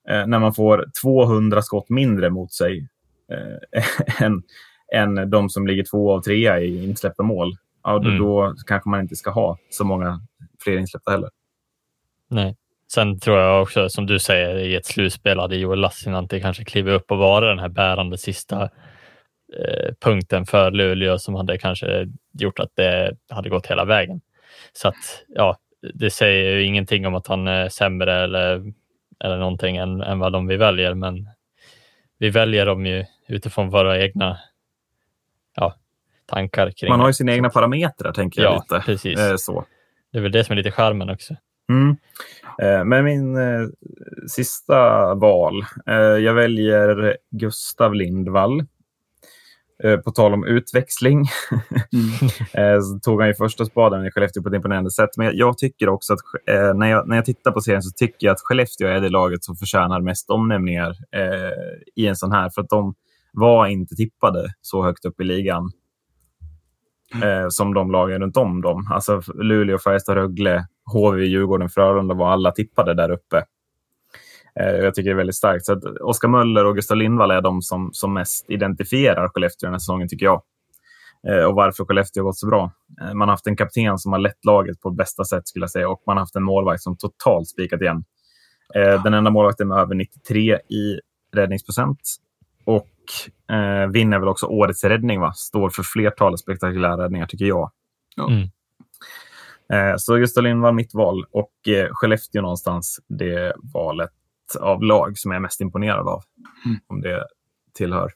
eh, 0.08 0.26
när 0.26 0.38
man 0.38 0.54
får 0.54 0.84
200 1.02 1.62
skott 1.62 1.88
mindre 1.90 2.30
mot 2.30 2.52
sig 2.52 2.88
eh, 3.32 4.22
än, 4.22 4.42
än 4.94 5.30
de 5.30 5.48
som 5.48 5.66
ligger 5.66 5.84
två 5.90 6.12
av 6.12 6.20
trea 6.20 6.60
i 6.60 6.84
insläppta 6.84 7.22
mål, 7.22 7.56
ja, 7.84 7.98
då, 7.98 8.08
Mm. 8.08 8.18
då 8.18 8.54
kanske 8.66 8.88
man 8.90 9.00
inte 9.00 9.16
ska 9.16 9.30
ha 9.30 9.58
så 9.70 9.84
många 9.84 10.20
fler 10.64 10.78
insläppta 10.78 11.10
heller. 11.10 11.30
nej. 12.30 12.56
Sen 12.94 13.20
tror 13.20 13.38
jag 13.38 13.62
också, 13.62 13.88
som 13.88 14.06
du 14.06 14.18
säger, 14.18 14.56
i 14.56 14.74
ett 14.74 14.86
slutspel 14.86 15.38
hade 15.38 15.56
Joel 15.56 15.80
Lassinantti 15.80 16.40
kanske 16.40 16.64
klivit 16.64 16.92
upp 16.94 17.10
och 17.10 17.18
vara 17.18 17.48
den 17.48 17.58
här 17.58 17.68
bärande 17.68 18.18
sista 18.18 18.62
eh, 19.58 19.94
punkten 20.00 20.46
för 20.46 20.70
Luleå 20.70 21.18
som 21.18 21.34
hade 21.34 21.58
kanske 21.58 22.08
gjort 22.32 22.58
att 22.60 22.70
det 22.76 23.16
hade 23.30 23.48
gått 23.48 23.66
hela 23.66 23.84
vägen. 23.84 24.20
Så 24.72 24.88
att 24.88 25.24
ja, 25.28 25.56
det 25.94 26.10
säger 26.10 26.56
ju 26.56 26.64
ingenting 26.64 27.06
om 27.06 27.14
att 27.14 27.26
han 27.26 27.48
är 27.48 27.68
sämre 27.68 28.14
eller, 28.24 28.72
eller 29.24 29.38
någonting 29.38 29.76
än, 29.76 30.00
än 30.00 30.18
vad 30.18 30.32
de 30.32 30.46
vi 30.46 30.56
väljer, 30.56 30.94
men 30.94 31.28
vi 32.18 32.30
väljer 32.30 32.66
dem 32.66 32.86
ju 32.86 33.04
utifrån 33.28 33.70
våra 33.70 34.02
egna 34.02 34.38
ja, 35.54 35.74
tankar 36.26 36.70
kring 36.70 36.90
Man 36.90 37.00
har 37.00 37.06
ju 37.06 37.12
sina 37.12 37.32
egna 37.32 37.50
parametrar, 37.50 38.12
tänker 38.12 38.42
jag 38.42 38.52
Ja, 38.52 38.64
lite. 38.70 38.86
precis. 38.86 39.18
Eh, 39.18 39.36
så. 39.36 39.64
Det 40.12 40.18
är 40.18 40.22
väl 40.22 40.32
det 40.32 40.44
som 40.44 40.52
är 40.52 40.56
lite 40.56 40.70
charmen 40.70 41.10
också. 41.10 41.36
Mm. 41.68 41.96
Eh, 42.62 42.84
Men 42.84 43.04
min 43.04 43.36
eh, 43.36 43.68
sista 44.28 45.14
val. 45.14 45.64
Eh, 45.86 45.94
jag 45.96 46.34
väljer 46.34 47.16
Gustav 47.30 47.94
Lindvall. 47.94 48.64
Eh, 49.84 49.96
på 49.96 50.10
tal 50.10 50.34
om 50.34 50.46
utväxling 50.46 51.20
eh, 52.52 52.80
så 52.80 52.98
tog 53.02 53.20
han 53.20 53.28
ju 53.28 53.34
första 53.34 53.64
spaden 53.64 54.06
i 54.06 54.10
Skellefteå 54.10 54.42
på 54.42 54.48
ett 54.48 54.54
imponerande 54.54 54.90
sätt. 54.90 55.10
Men 55.16 55.36
jag, 55.36 55.58
tycker 55.58 55.88
också 55.88 56.12
att 56.12 56.20
när, 56.74 56.86
jag, 56.86 57.08
när 57.08 57.16
jag 57.16 57.24
tittar 57.24 57.50
på 57.50 57.60
serien 57.60 57.82
så 57.82 57.90
tycker 57.96 58.26
jag 58.26 58.34
att 58.34 58.40
Skellefteå 58.40 58.88
är 58.88 59.00
det 59.00 59.08
laget 59.08 59.44
som 59.44 59.56
förtjänar 59.56 60.00
mest 60.00 60.30
omnämningar 60.30 60.90
eh, 60.90 61.52
i 61.96 62.06
en 62.06 62.16
sån 62.16 62.32
här. 62.32 62.50
För 62.50 62.62
att 62.62 62.68
de 62.68 62.94
var 63.34 63.66
inte 63.66 63.94
tippade 63.94 64.54
så 64.60 64.82
högt 64.82 65.04
upp 65.04 65.20
i 65.20 65.24
ligan 65.24 65.70
eh, 67.22 67.48
som 67.48 67.74
de 67.74 67.90
lagen 67.90 68.20
runt 68.20 68.36
om 68.36 68.62
dem. 68.62 68.88
Alltså 68.90 69.22
Luleå, 69.34 69.78
Färjestad, 69.78 70.16
Rögle, 70.16 70.66
HV, 70.92 71.24
Djurgården, 71.24 71.68
Frölunda 71.68 72.14
var 72.14 72.28
alla 72.30 72.50
tippade 72.50 72.94
där 72.94 73.10
uppe. 73.10 73.44
Eh, 74.60 74.74
jag 74.74 74.94
tycker 74.94 75.10
det 75.10 75.14
är 75.14 75.16
väldigt 75.16 75.36
starkt. 75.36 75.64
Så 75.64 75.80
Oskar 76.00 76.28
Möller 76.28 76.64
och 76.64 76.74
Gustav 76.74 76.96
Lindvall 76.96 77.30
är 77.30 77.40
de 77.40 77.62
som, 77.62 77.90
som 77.92 78.14
mest 78.14 78.50
identifierar 78.50 79.28
Skellefteå 79.28 79.66
den 79.66 79.74
här 79.74 79.78
säsongen, 79.78 80.08
tycker 80.08 80.26
jag. 80.26 80.42
Eh, 81.28 81.44
och 81.44 81.54
varför 81.54 81.84
Skellefteå 81.84 82.22
har 82.22 82.24
gått 82.24 82.38
så 82.38 82.46
bra. 82.46 82.72
Eh, 83.00 83.14
man 83.14 83.28
har 83.28 83.32
haft 83.32 83.46
en 83.46 83.56
kapten 83.56 83.98
som 83.98 84.12
har 84.12 84.18
lett 84.18 84.44
laget 84.44 84.80
på 84.80 84.90
bästa 84.90 85.24
sätt, 85.24 85.48
skulle 85.48 85.62
jag 85.62 85.70
säga. 85.70 85.88
Och 85.88 86.02
man 86.06 86.16
har 86.16 86.22
haft 86.22 86.36
en 86.36 86.42
målvakt 86.42 86.82
som 86.82 86.96
totalt 86.96 87.48
spikat 87.48 87.80
igen. 87.80 88.04
Eh, 88.74 89.02
den 89.02 89.14
enda 89.14 89.30
målvakten 89.30 89.68
med 89.68 89.78
över 89.78 89.94
93 89.94 90.54
i 90.54 91.00
räddningsprocent. 91.34 92.00
Och 92.64 92.88
eh, 93.50 93.90
vinner 93.90 94.18
väl 94.18 94.28
också 94.28 94.46
årets 94.46 94.84
räddning, 94.84 95.20
va? 95.20 95.32
Står 95.32 95.70
för 95.70 95.82
flertalet 95.82 96.40
spektakulära 96.40 97.04
räddningar, 97.04 97.26
tycker 97.26 97.44
jag. 97.44 97.70
Ja. 98.16 98.30
Mm. 98.30 98.48
Eh, 99.68 99.96
så 99.96 100.16
Gustav 100.16 100.44
Lindvall 100.44 100.74
mitt 100.74 100.94
val 100.94 101.24
och 101.30 101.68
eh, 101.68 101.88
Skellefteå 101.92 102.42
någonstans 102.42 103.00
det 103.06 103.54
valet 103.74 104.10
av 104.60 104.82
lag 104.82 105.18
som 105.18 105.30
jag 105.30 105.36
är 105.36 105.40
mest 105.40 105.60
imponerad 105.60 106.08
av. 106.08 106.22
Mm. 106.64 106.78
Om 106.86 107.00
det 107.00 107.26
tillhör. 107.72 108.12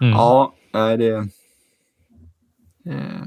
Mm. 0.00 0.12
Ja, 0.12 0.54
det... 0.72 1.28
Eh, 2.86 3.24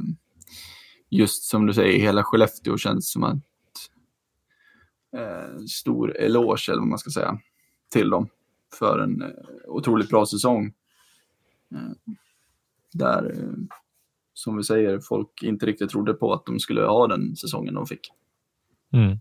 just 1.09 1.43
som 1.43 1.65
du 1.65 1.73
säger, 1.73 1.99
hela 1.99 2.23
Skellefteå 2.23 2.77
känns 2.77 3.11
som 3.11 3.23
att 3.23 3.37
eh, 5.17 5.59
stor 5.69 6.17
eloge, 6.17 6.69
eller 6.69 6.79
vad 6.79 6.87
man 6.87 6.99
ska 6.99 7.09
säga, 7.09 7.39
till 7.91 8.09
dem 8.09 8.29
för 8.75 8.99
en 8.99 9.21
eh, 9.21 9.27
otroligt 9.67 10.09
bra 10.09 10.25
säsong. 10.25 10.73
Eh, 11.71 12.11
där, 12.93 13.31
eh, 13.31 13.77
som 14.33 14.57
vi 14.57 14.63
säger, 14.63 14.99
folk 14.99 15.43
inte 15.43 15.65
riktigt 15.65 15.89
trodde 15.89 16.13
på 16.13 16.33
att 16.33 16.45
de 16.45 16.59
skulle 16.59 16.81
ha 16.81 17.07
den 17.07 17.35
säsongen 17.35 17.73
de 17.73 17.85
fick. 17.85 18.11
Mm. 18.93 19.19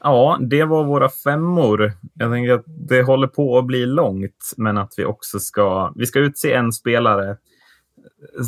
Ja, 0.00 0.38
det 0.40 0.64
var 0.64 0.84
våra 0.84 1.08
femmor. 1.08 1.92
Jag 2.14 2.32
tänker 2.32 2.52
att 2.52 2.64
det 2.66 3.02
håller 3.02 3.26
på 3.26 3.58
att 3.58 3.66
bli 3.66 3.86
långt, 3.86 4.52
men 4.56 4.78
att 4.78 4.94
vi 4.96 5.04
också 5.04 5.38
ska... 5.38 5.92
Vi 5.96 6.06
ska 6.06 6.18
utse 6.18 6.52
en 6.52 6.72
spelare, 6.72 7.36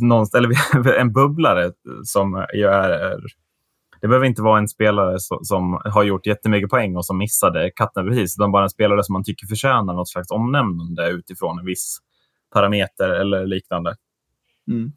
någonstans, 0.01 0.45
eller 0.45 0.99
en 1.01 1.13
bubblare 1.13 1.73
som 2.05 2.47
ju 2.55 2.67
är... 2.67 3.21
Det 4.01 4.09
behöver 4.09 4.27
inte 4.27 4.43
vara 4.43 4.59
en 4.59 4.69
spelare 4.69 5.19
som, 5.19 5.39
som 5.45 5.81
har 5.85 6.05
gjort 6.05 6.27
jättemycket 6.27 6.71
poäng 6.71 6.97
och 6.97 7.07
som 7.07 7.19
missade 7.19 7.71
katten 7.71 8.09
precis, 8.09 8.37
utan 8.39 8.53
bara 8.53 8.63
en 8.63 8.71
spelare 8.71 9.05
som 9.05 9.13
man 9.13 9.25
tycker 9.25 9.47
förtjänar 9.47 9.95
något 9.95 10.09
slags 10.09 10.31
omnämnande 10.31 11.09
utifrån 11.09 11.59
en 11.59 11.67
viss 11.67 11.99
parameter 12.53 13.09
eller 13.09 13.47
liknande. 13.47 13.97
Mm. 14.69 14.93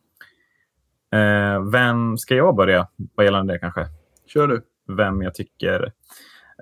Eh, 1.12 1.72
vem 1.72 2.18
ska 2.18 2.36
jag 2.36 2.56
börja 2.56 2.88
vad 3.16 3.26
gäller 3.26 3.43
det 3.43 3.60
kanske? 3.60 3.88
Kör 4.28 4.47
du. 4.47 4.62
vem 4.88 5.22
jag 5.22 5.34
tycker... 5.34 5.93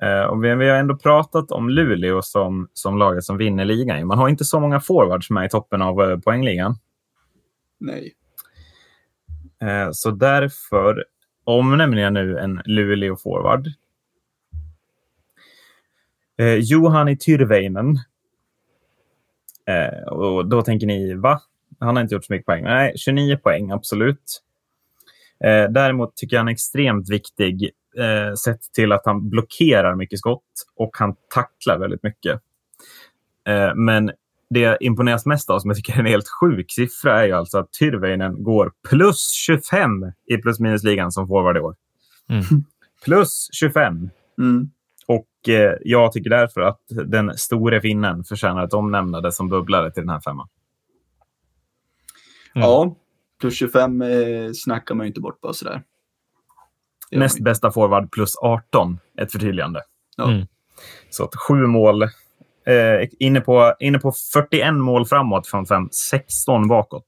Eh, 0.01 0.23
och 0.23 0.43
vi, 0.43 0.55
vi 0.55 0.69
har 0.69 0.77
ändå 0.77 0.97
pratat 0.97 1.51
om 1.51 1.69
Luleå 1.69 2.21
som, 2.21 2.69
som 2.73 2.97
laget 2.97 3.23
som 3.23 3.37
vinner 3.37 3.65
ligan. 3.65 4.07
Man 4.07 4.17
har 4.17 4.29
inte 4.29 4.45
så 4.45 4.59
många 4.59 4.79
forwards 4.79 5.29
med 5.29 5.45
i 5.45 5.49
toppen 5.49 5.81
av 5.81 6.01
eh, 6.01 6.19
poängligan. 6.19 6.75
Nej. 7.79 8.13
Eh, 9.61 9.89
så 9.91 10.11
därför 10.11 11.05
om 11.47 11.77
nämligen 11.77 12.13
nu 12.13 12.37
en 12.37 12.61
Luleå-forward. 12.65 13.67
Eh, 16.37 16.55
Juhani 16.55 17.17
Tyrväinen. 17.17 17.99
Eh, 19.65 20.07
och 20.07 20.47
då 20.47 20.61
tänker 20.61 20.87
ni, 20.87 21.13
va? 21.13 21.41
Han 21.79 21.95
har 21.95 22.03
inte 22.03 22.15
gjort 22.15 22.25
så 22.25 22.33
mycket 22.33 22.45
poäng. 22.45 22.63
Nej, 22.63 22.93
29 22.97 23.37
poäng, 23.37 23.71
absolut. 23.71 24.43
Eh, 25.43 25.69
däremot 25.69 26.15
tycker 26.15 26.35
jag 26.35 26.41
han 26.41 26.47
är 26.47 26.51
extremt 26.51 27.09
viktig 27.09 27.71
eh, 27.97 28.33
sett 28.33 28.61
till 28.73 28.91
att 28.91 29.05
han 29.05 29.29
blockerar 29.29 29.95
mycket 29.95 30.19
skott 30.19 30.65
och 30.75 30.97
han 30.97 31.15
tacklar 31.33 31.77
väldigt 31.77 32.03
mycket. 32.03 32.41
Eh, 33.47 33.75
men 33.75 34.11
det 34.49 34.59
jag 34.59 34.77
imponeras 34.81 35.25
mest 35.25 35.49
av, 35.49 35.59
som 35.59 35.69
jag 35.69 35.77
tycker 35.77 35.93
är 35.93 35.99
en 35.99 36.05
helt 36.05 36.29
sjuk 36.41 36.71
siffra, 36.71 37.21
är 37.21 37.25
ju 37.25 37.33
alltså 37.33 37.57
att 37.57 37.73
Tyrväinen 37.79 38.43
går 38.43 38.71
plus 38.89 39.31
25 39.31 39.89
i 40.25 40.37
plus 40.37 40.59
minus-ligan 40.59 41.11
som 41.11 41.27
forward 41.27 41.57
i 41.57 41.59
år. 41.59 41.75
Mm. 42.29 42.43
Plus 43.05 43.49
25. 43.51 44.09
Mm. 44.37 44.69
Och 45.07 45.49
eh, 45.49 45.73
jag 45.81 46.11
tycker 46.11 46.29
därför 46.29 46.61
att 46.61 46.81
den 47.05 47.37
store 47.37 47.81
finnen 47.81 48.23
förtjänar 48.23 48.63
ett 48.63 48.73
omnämnande 48.73 49.31
som 49.31 49.49
bubblare 49.49 49.91
till 49.91 50.01
den 50.01 50.09
här 50.09 50.19
femman. 50.19 50.47
Mm. 52.55 52.69
Ja, 52.69 52.95
plus 53.39 53.55
25 53.55 54.01
eh, 54.01 54.09
snackar 54.53 54.95
man 54.95 55.05
ju 55.05 55.07
inte 55.07 55.21
bort 55.21 55.41
bara 55.41 55.53
sådär. 55.53 55.83
Näst 57.11 57.39
bästa 57.39 57.71
forward 57.71 58.11
plus 58.11 58.35
18, 58.35 58.99
ett 59.17 59.31
förtydligande. 59.31 59.81
Ja. 60.17 60.31
Mm. 60.31 60.47
Så 61.09 61.23
att 61.23 61.35
sju 61.35 61.67
mål. 61.67 62.03
Eh, 62.67 63.09
inne, 63.19 63.41
på, 63.41 63.73
inne 63.79 63.99
på 63.99 64.13
41 64.33 64.73
mål 64.73 65.05
framåt 65.05 65.47
från 65.47 65.65
fem, 65.65 65.89
16 65.91 66.67
bakåt. 66.67 67.05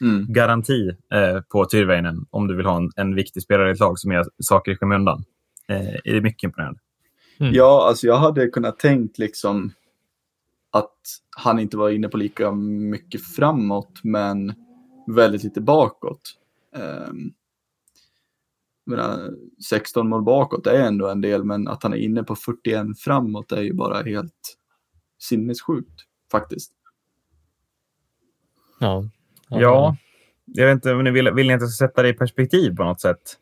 Mm. 0.00 0.26
Garanti 0.32 0.88
eh, 1.14 1.40
på 1.40 1.64
Tyrväinen 1.64 2.26
om 2.30 2.48
du 2.48 2.56
vill 2.56 2.66
ha 2.66 2.76
en, 2.76 2.90
en 2.96 3.14
viktig 3.14 3.42
spelare 3.42 3.68
i 3.68 3.72
ett 3.72 3.80
lag 3.80 3.98
som 3.98 4.12
gör 4.12 4.24
saker 4.38 4.72
i 4.72 4.76
skymundan. 4.76 5.24
Eh, 5.68 5.94
är 6.04 6.14
det 6.14 6.20
mycket 6.20 6.44
imponerande. 6.44 6.80
Mm. 7.40 7.54
Ja, 7.54 7.86
alltså 7.88 8.06
jag 8.06 8.16
hade 8.16 8.48
kunnat 8.48 8.78
tänkt 8.78 9.18
liksom 9.18 9.72
att 10.70 10.96
han 11.36 11.58
inte 11.58 11.76
var 11.76 11.90
inne 11.90 12.08
på 12.08 12.16
lika 12.16 12.52
mycket 12.52 13.24
framåt, 13.24 14.00
men 14.02 14.54
väldigt 15.06 15.44
lite 15.44 15.60
bakåt. 15.60 16.20
Um, 17.08 17.32
menar, 18.86 19.30
16 19.68 20.08
mål 20.08 20.22
bakåt 20.22 20.66
är 20.66 20.80
ändå 20.80 21.08
en 21.08 21.20
del, 21.20 21.44
men 21.44 21.68
att 21.68 21.82
han 21.82 21.92
är 21.92 21.96
inne 21.96 22.22
på 22.22 22.36
41 22.36 22.86
framåt 22.98 23.52
är 23.52 23.62
ju 23.62 23.72
bara 23.72 24.02
helt 24.02 24.58
sinnessjukt 25.22 26.00
faktiskt. 26.30 26.72
Ja. 28.78 29.08
Ja, 29.48 29.96
jag 30.44 30.66
vet 30.66 30.74
inte 30.74 30.92
om 30.92 31.04
ni 31.04 31.10
vill, 31.10 31.30
vill 31.30 31.46
ni 31.46 31.52
inte 31.52 31.66
sätta 31.66 32.02
det 32.02 32.08
i 32.08 32.12
perspektiv 32.12 32.76
på 32.76 32.84
något 32.84 33.00
sätt? 33.00 33.38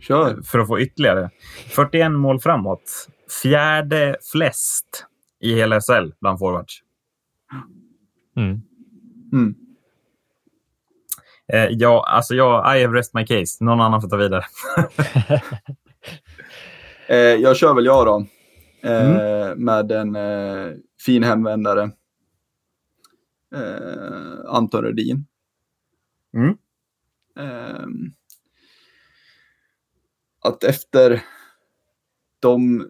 Kör! 0.00 0.42
För 0.42 0.58
att 0.58 0.66
få 0.66 0.80
ytterligare. 0.80 1.30
41 1.68 2.12
mål 2.12 2.40
framåt. 2.40 3.08
Fjärde 3.42 4.16
flest 4.32 5.06
i 5.40 5.54
hela 5.54 5.80
SHL 5.80 6.12
bland 6.20 6.38
forwards. 6.38 6.82
Mm. 8.36 8.62
Mm. 9.32 9.54
Eh, 11.52 11.66
ja, 11.70 12.06
alltså 12.08 12.34
jag, 12.34 12.76
I 12.76 12.82
have 12.84 12.98
rest 12.98 13.14
my 13.14 13.26
case. 13.26 13.64
Någon 13.64 13.80
annan 13.80 14.02
får 14.02 14.08
ta 14.08 14.16
vidare. 14.16 14.44
Eh, 17.10 17.16
jag 17.16 17.56
kör 17.56 17.74
väl 17.74 17.84
jag 17.84 18.06
då. 18.06 18.26
Eh, 18.88 19.56
Med 19.56 19.92
en 19.92 20.16
eh, 20.16 20.72
fin 21.04 21.22
hemvändare. 21.22 21.90
Eh, 23.54 24.40
Anton 24.46 24.82
Rödin. 24.82 25.26
Mm. 26.34 26.56
Ehm, 27.38 28.12
att 30.44 30.64
efter 30.64 31.24
de 32.40 32.88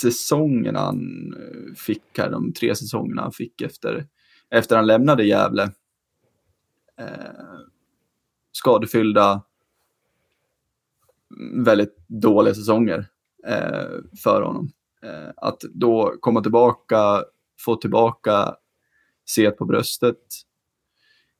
säsongerna 0.00 0.80
han 0.80 1.32
eh, 1.34 1.74
fick 1.74 2.18
här, 2.18 2.30
de 2.30 2.52
tre 2.52 2.74
säsongerna 2.74 3.22
han 3.22 3.32
fick 3.32 3.60
efter, 3.60 4.06
efter 4.50 4.76
han 4.76 4.86
lämnade 4.86 5.24
Gävle. 5.24 5.62
Eh, 6.96 7.60
skadefyllda, 8.52 9.42
väldigt 11.64 11.96
dåliga 12.06 12.54
säsonger 12.54 13.06
eh, 13.46 13.98
för 14.22 14.42
honom. 14.42 14.72
Eh, 15.02 15.30
att 15.36 15.60
då 15.60 16.16
komma 16.20 16.42
tillbaka, 16.42 17.24
få 17.60 17.76
tillbaka 17.76 18.56
set 19.28 19.58
på 19.58 19.64
bröstet, 19.64 20.18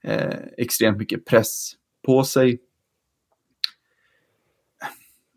eh, 0.02 0.38
extremt 0.56 0.98
mycket 0.98 1.24
press 1.24 1.72
på 2.02 2.24
sig. 2.24 2.60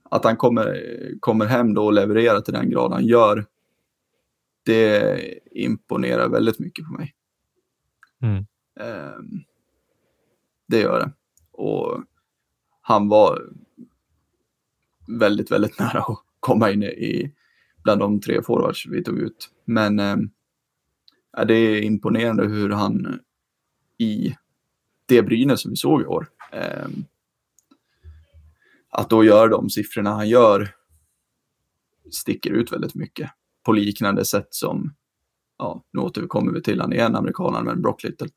Att 0.03 0.23
han 0.23 0.37
kommer, 0.37 0.83
kommer 1.19 1.45
hem 1.45 1.73
då 1.73 1.85
och 1.85 1.93
levererar 1.93 2.41
till 2.41 2.53
den 2.53 2.69
grad 2.69 2.91
han 2.91 3.05
gör, 3.05 3.45
det 4.63 5.19
imponerar 5.51 6.29
väldigt 6.29 6.59
mycket 6.59 6.85
på 6.85 6.91
mig. 6.91 7.15
Mm. 8.21 8.45
Eh, 8.79 9.19
det 10.67 10.79
gör 10.79 10.99
det. 10.99 11.11
Och 11.51 12.03
han 12.81 13.09
var 13.09 13.41
väldigt, 15.07 15.51
väldigt 15.51 15.79
nära 15.79 15.99
att 15.99 16.23
komma 16.39 16.71
in 16.71 16.83
i 16.83 17.33
bland 17.83 17.99
de 17.99 18.21
tre 18.21 18.41
forwards 18.41 18.85
vi 18.85 19.03
tog 19.03 19.19
ut. 19.19 19.49
Men 19.65 19.99
eh, 19.99 20.17
det 21.47 21.53
är 21.53 21.81
imponerande 21.81 22.47
hur 22.47 22.69
han 22.69 23.19
i 23.97 24.35
det 25.05 25.23
Brynäs 25.23 25.61
som 25.61 25.71
vi 25.71 25.77
såg 25.77 26.01
i 26.01 26.05
år, 26.05 26.27
eh, 26.51 26.87
att 28.89 29.09
då 29.09 29.23
göra 29.23 29.47
de 29.47 29.69
siffrorna 29.69 30.09
han 30.09 30.29
gör 30.29 30.75
sticker 32.11 32.51
ut 32.51 32.71
väldigt 32.71 32.95
mycket 32.95 33.31
på 33.63 33.71
liknande 33.71 34.25
sätt 34.25 34.47
som, 34.49 34.93
ja, 35.57 35.83
nu 35.91 36.01
återkommer 36.01 36.51
vi 36.51 36.61
till 36.61 36.81
han 36.81 36.93
igen, 36.93 37.15
amerikanen, 37.15 37.65
men 37.65 37.81
Brock 37.81 38.03
Little. 38.03 38.29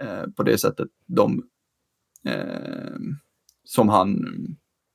Eh, 0.00 0.24
på 0.36 0.42
det 0.42 0.58
sättet 0.58 0.88
de 1.06 1.42
eh, 2.24 2.98
som 3.64 3.88
han 3.88 4.26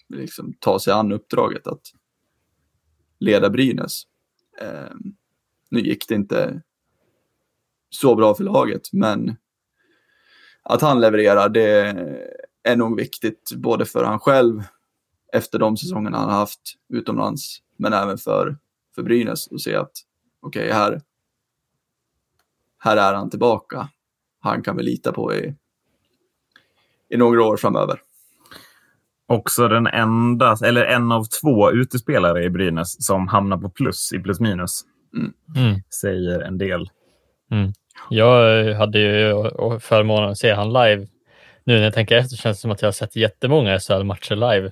liksom 0.09 0.53
tar 0.59 0.79
sig 0.79 0.93
an 0.93 1.11
uppdraget 1.11 1.67
att 1.67 1.81
leda 3.19 3.49
Brynäs. 3.49 4.03
Eh, 4.61 4.95
nu 5.69 5.79
gick 5.79 6.07
det 6.07 6.15
inte 6.15 6.61
så 7.89 8.15
bra 8.15 8.35
för 8.35 8.43
laget, 8.43 8.93
men 8.93 9.35
att 10.63 10.81
han 10.81 11.01
levererar, 11.01 11.49
det 11.49 11.95
är 12.63 12.75
nog 12.75 12.97
viktigt 12.97 13.51
både 13.55 13.85
för 13.85 14.03
han 14.03 14.19
själv 14.19 14.63
efter 15.33 15.59
de 15.59 15.77
säsongerna 15.77 16.17
han 16.17 16.29
har 16.29 16.37
haft 16.37 16.73
utomlands, 16.89 17.61
men 17.77 17.93
även 17.93 18.17
för, 18.17 18.57
för 18.95 19.03
Brynäs 19.03 19.51
att 19.51 19.61
se 19.61 19.75
att 19.75 19.91
okej, 20.39 20.65
okay, 20.65 20.73
här, 20.73 21.01
här 22.77 22.97
är 22.97 23.13
han 23.13 23.29
tillbaka. 23.29 23.89
Han 24.39 24.63
kan 24.63 24.77
vi 24.77 24.83
lita 24.83 25.11
på 25.11 25.35
i, 25.35 25.55
i 27.09 27.17
några 27.17 27.43
år 27.43 27.57
framöver. 27.57 28.01
Också 29.27 29.67
den 29.67 29.87
enda, 29.87 30.55
eller 30.65 30.85
en 30.85 31.11
av 31.11 31.23
två 31.41 31.71
utespelare 31.71 32.43
i 32.43 32.49
Brynäs 32.49 33.05
som 33.05 33.27
hamnar 33.27 33.57
på 33.57 33.69
plus 33.69 34.13
i 34.13 34.19
plus 34.19 34.39
minus. 34.39 34.81
Mm. 35.15 35.33
Mm. 35.55 35.81
Säger 36.01 36.39
en 36.39 36.57
del. 36.57 36.89
Mm. 37.51 37.71
Jag 38.09 38.73
hade 38.73 38.99
ju 38.99 39.33
förmånen 39.79 40.29
att 40.29 40.37
se 40.37 40.51
han 40.51 40.73
live. 40.73 41.07
Nu 41.63 41.75
när 41.75 41.83
jag 41.83 41.93
tänker 41.93 42.17
efter 42.17 42.35
känns 42.35 42.57
det 42.57 42.61
som 42.61 42.71
att 42.71 42.81
jag 42.81 42.87
har 42.87 42.93
sett 42.93 43.15
jättemånga 43.15 43.79
SHL-matcher 43.79 44.35
live 44.35 44.71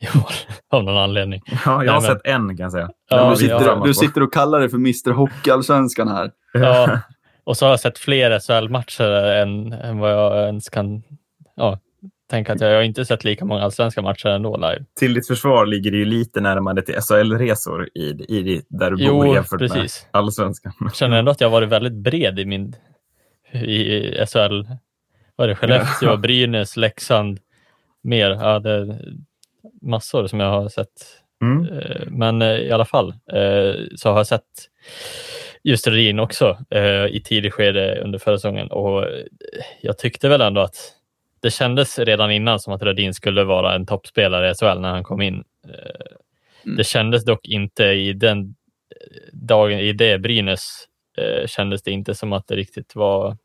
i 0.00 0.06
år 0.18 0.32
av 0.76 0.84
någon 0.84 0.96
anledning. 0.96 1.42
Ja, 1.64 1.84
jag 1.84 1.92
har 1.92 2.00
Nej, 2.00 2.10
sett 2.10 2.26
en 2.26 2.56
kan 2.56 2.64
jag 2.64 2.72
säga. 2.72 2.90
Ja, 3.10 3.30
du, 3.30 3.36
sitter, 3.36 3.66
ja. 3.66 3.82
du 3.84 3.94
sitter 3.94 4.22
och 4.22 4.32
kallar 4.32 4.60
det 4.60 4.68
för 4.68 4.76
Mr 4.76 5.10
Hockeyallsvenskan 5.12 6.08
här. 6.08 6.30
Ja, 6.52 7.00
och 7.44 7.56
så 7.56 7.64
har 7.64 7.70
jag 7.70 7.80
sett 7.80 7.98
fler 7.98 8.38
SHL-matcher 8.40 9.12
än, 9.12 9.72
än 9.72 9.98
vad 9.98 10.12
jag 10.12 10.46
ens 10.46 10.68
kan 10.68 11.02
ja, 11.56 11.78
tänka 12.30 12.52
att 12.52 12.60
jag 12.60 12.74
har 12.74 12.82
inte 12.82 13.04
sett 13.04 13.24
lika 13.24 13.44
många 13.44 13.62
allsvenska 13.62 14.02
matcher 14.02 14.28
ändå 14.28 14.56
live. 14.56 14.84
Till 14.98 15.14
ditt 15.14 15.26
försvar 15.26 15.66
ligger 15.66 15.90
det 15.90 15.96
ju 15.96 16.04
lite 16.04 16.40
närmare 16.40 16.82
till 16.82 16.94
SHL-resor 16.94 17.88
i, 17.94 18.04
i, 18.04 18.62
där 18.68 18.90
du 18.90 19.04
jo, 19.04 19.12
bor 19.12 19.34
jämfört 19.34 19.58
precis. 19.58 20.06
med 20.12 20.20
allsvenskan. 20.20 20.72
Jag 20.80 20.94
känner 20.94 21.18
ändå 21.18 21.30
att 21.30 21.40
jag 21.40 21.50
varit 21.50 21.68
väldigt 21.68 21.92
bred 21.92 22.38
i 22.38 22.44
min 22.44 22.76
i 23.52 24.26
SHL. 24.26 24.62
Var 25.36 25.48
det 25.48 25.54
Skellefteå, 25.54 26.08
ja. 26.08 26.16
Brynäs, 26.16 26.76
Leksand, 26.76 27.40
mer. 28.02 28.30
Ja, 28.30 28.58
det 28.58 28.98
massor 29.82 30.26
som 30.26 30.40
jag 30.40 30.50
har 30.50 30.68
sett. 30.68 30.88
Mm. 31.42 31.68
Men 32.06 32.42
i 32.42 32.70
alla 32.70 32.84
fall 32.84 33.14
så 33.96 34.10
har 34.10 34.16
jag 34.16 34.26
sett 34.26 34.42
just 35.62 35.86
Rudin 35.86 36.18
också 36.18 36.58
i 37.10 37.20
tidig 37.20 37.52
skede 37.52 38.00
under 38.04 38.18
förra 38.18 38.38
säsongen 38.38 38.70
och 38.70 39.04
jag 39.80 39.98
tyckte 39.98 40.28
väl 40.28 40.40
ändå 40.40 40.60
att 40.60 40.76
det 41.44 41.50
kändes 41.50 41.98
redan 41.98 42.30
innan 42.30 42.60
som 42.60 42.72
att 42.72 42.82
Rödin 42.82 43.14
skulle 43.14 43.44
vara 43.44 43.74
en 43.74 43.86
toppspelare 43.86 44.50
i 44.50 44.54
SHL 44.54 44.80
när 44.80 44.88
han 44.88 45.04
kom 45.04 45.22
in. 45.22 45.44
Mm. 46.64 46.76
Det 46.76 46.84
kändes 46.84 47.24
dock 47.24 47.46
inte 47.46 47.84
i 47.84 48.12
den 48.12 48.54
dagen, 49.32 49.78
i 49.78 49.92
det 49.92 50.18
Brynäs, 50.18 50.88
eh, 51.18 51.46
kändes 51.46 51.82
det 51.82 51.90
inte 51.90 52.14
som 52.14 52.32
att 52.32 52.46
det 52.46 52.56
riktigt 52.56 52.96
var... 52.96 53.36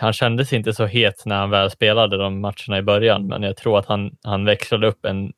Han 0.00 0.12
kändes 0.12 0.52
inte 0.52 0.72
så 0.72 0.86
het 0.86 1.22
när 1.26 1.36
han 1.36 1.50
väl 1.50 1.70
spelade 1.70 2.16
de 2.16 2.40
matcherna 2.40 2.78
i 2.78 2.82
början, 2.82 3.26
men 3.26 3.42
jag 3.42 3.56
tror 3.56 3.78
att 3.78 3.86
han, 3.86 4.16
han 4.22 4.44
växlade 4.44 4.86
upp 4.86 5.04
en 5.04 5.32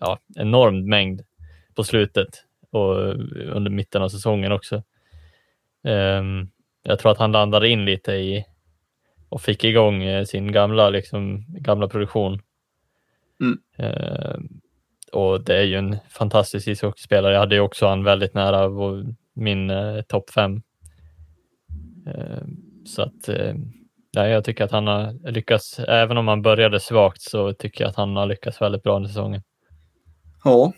ja, 0.00 0.18
enorm 0.36 0.88
mängd 0.88 1.22
på 1.74 1.84
slutet 1.84 2.28
och 2.70 2.96
under 3.56 3.70
mitten 3.70 4.02
av 4.02 4.08
säsongen 4.08 4.52
också. 4.52 4.82
Um, 5.84 6.50
jag 6.82 6.98
tror 6.98 7.12
att 7.12 7.18
han 7.18 7.32
landade 7.32 7.68
in 7.68 7.84
lite 7.84 8.12
i, 8.12 8.44
och 9.28 9.42
fick 9.42 9.64
igång 9.64 10.02
eh, 10.02 10.24
sin 10.24 10.52
gamla, 10.52 10.90
liksom, 10.90 11.44
gamla 11.48 11.88
produktion. 11.88 12.40
Mm. 13.40 13.58
Eh, 13.76 14.36
och 15.12 15.44
det 15.44 15.56
är 15.56 15.62
ju 15.62 15.74
en 15.74 15.96
fantastisk 16.08 16.68
ishockeyspelare. 16.68 17.32
Jag 17.32 17.40
hade 17.40 17.54
ju 17.54 17.60
också 17.60 17.86
han 17.86 18.04
väldigt 18.04 18.34
nära 18.34 18.70
min 19.34 19.70
eh, 19.70 20.02
topp 20.02 20.30
fem. 20.30 20.62
Eh, 22.06 22.42
så 22.86 23.02
att 23.02 23.28
eh, 23.28 23.54
ja, 24.12 24.26
jag 24.26 24.44
tycker 24.44 24.64
att 24.64 24.70
han 24.70 24.86
har 24.86 25.30
lyckats, 25.30 25.78
även 25.78 26.16
om 26.16 26.28
han 26.28 26.42
började 26.42 26.80
svagt 26.80 27.22
så 27.22 27.52
tycker 27.52 27.84
jag 27.84 27.88
att 27.88 27.96
han 27.96 28.16
har 28.16 28.26
lyckats 28.26 28.60
väldigt 28.60 28.82
bra 28.82 28.96
under 28.96 29.08
säsongen. 29.08 29.42
Ja, 30.44 30.72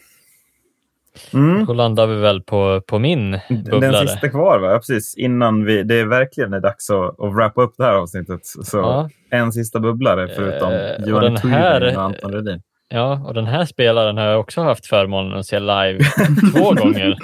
Mm. 1.34 1.66
Då 1.66 1.72
landar 1.72 2.06
vi 2.06 2.16
väl 2.16 2.42
på, 2.42 2.80
på 2.86 2.98
min 2.98 3.38
bubblare. 3.50 3.80
Den 3.92 4.08
sista 4.08 4.28
kvar, 4.28 4.58
va? 4.58 4.74
precis. 4.78 5.14
Innan 5.16 5.64
vi, 5.64 5.82
det 5.82 5.94
är 5.94 6.04
verkligen 6.06 6.52
är 6.52 6.60
dags 6.60 6.90
att, 6.90 7.20
att 7.20 7.34
wrappa 7.36 7.62
upp 7.62 7.74
det 7.78 7.84
här 7.84 7.92
avsnittet. 7.94 8.40
Så 8.44 8.78
Ja. 8.78 9.10
en 9.30 9.52
sista 9.52 9.80
bubblare 9.80 10.28
förutom 10.36 10.72
Eh, 10.72 11.08
Johan 11.08 11.24
den 11.24 11.36
här- 11.52 11.96
och 11.96 12.02
Anton 12.02 12.32
Rudin. 12.32 12.62
Ja, 12.90 13.22
och 13.26 13.34
den 13.34 13.46
här 13.46 13.64
spelaren 13.64 14.16
har 14.16 14.24
jag 14.24 14.40
också 14.40 14.62
haft 14.62 14.86
förmånen 14.86 15.38
att 15.38 15.46
se 15.46 15.58
live 15.60 15.98
två 16.56 16.72
gånger 16.74 17.16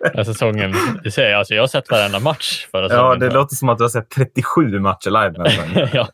den 0.00 0.12
här 0.14 0.24
säsongen. 0.24 0.74
Det 1.04 1.10
säger 1.10 1.30
jag, 1.30 1.38
alltså 1.38 1.54
jag 1.54 1.62
har 1.62 1.66
sett 1.68 1.90
varenda 1.90 2.20
match 2.20 2.66
förra 2.70 2.82
Ja, 2.82 2.88
säsongen. 2.88 3.18
det 3.20 3.30
låter 3.30 3.56
som 3.56 3.68
att 3.68 3.78
du 3.78 3.84
har 3.84 3.88
sett 3.88 4.10
37 4.10 4.80
matcher 4.80 5.10
live 5.10 5.42
nästan. 5.42 5.88
ja, 5.92 6.08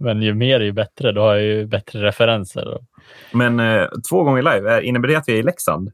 men 0.00 0.22
ju 0.22 0.34
mer 0.34 0.60
ju 0.60 0.72
bättre. 0.72 1.12
Då 1.12 1.20
har 1.20 1.34
jag 1.34 1.42
ju 1.44 1.66
bättre 1.66 2.02
referenser. 2.02 2.78
Men 3.32 3.60
eh, 3.60 3.86
två 4.10 4.22
gånger 4.24 4.42
live, 4.42 4.78
eh, 4.78 4.88
innebär 4.88 5.08
det 5.08 5.14
att 5.16 5.24
vi 5.28 5.32
är 5.32 5.36
i 5.38 5.42
Leksand? 5.42 5.90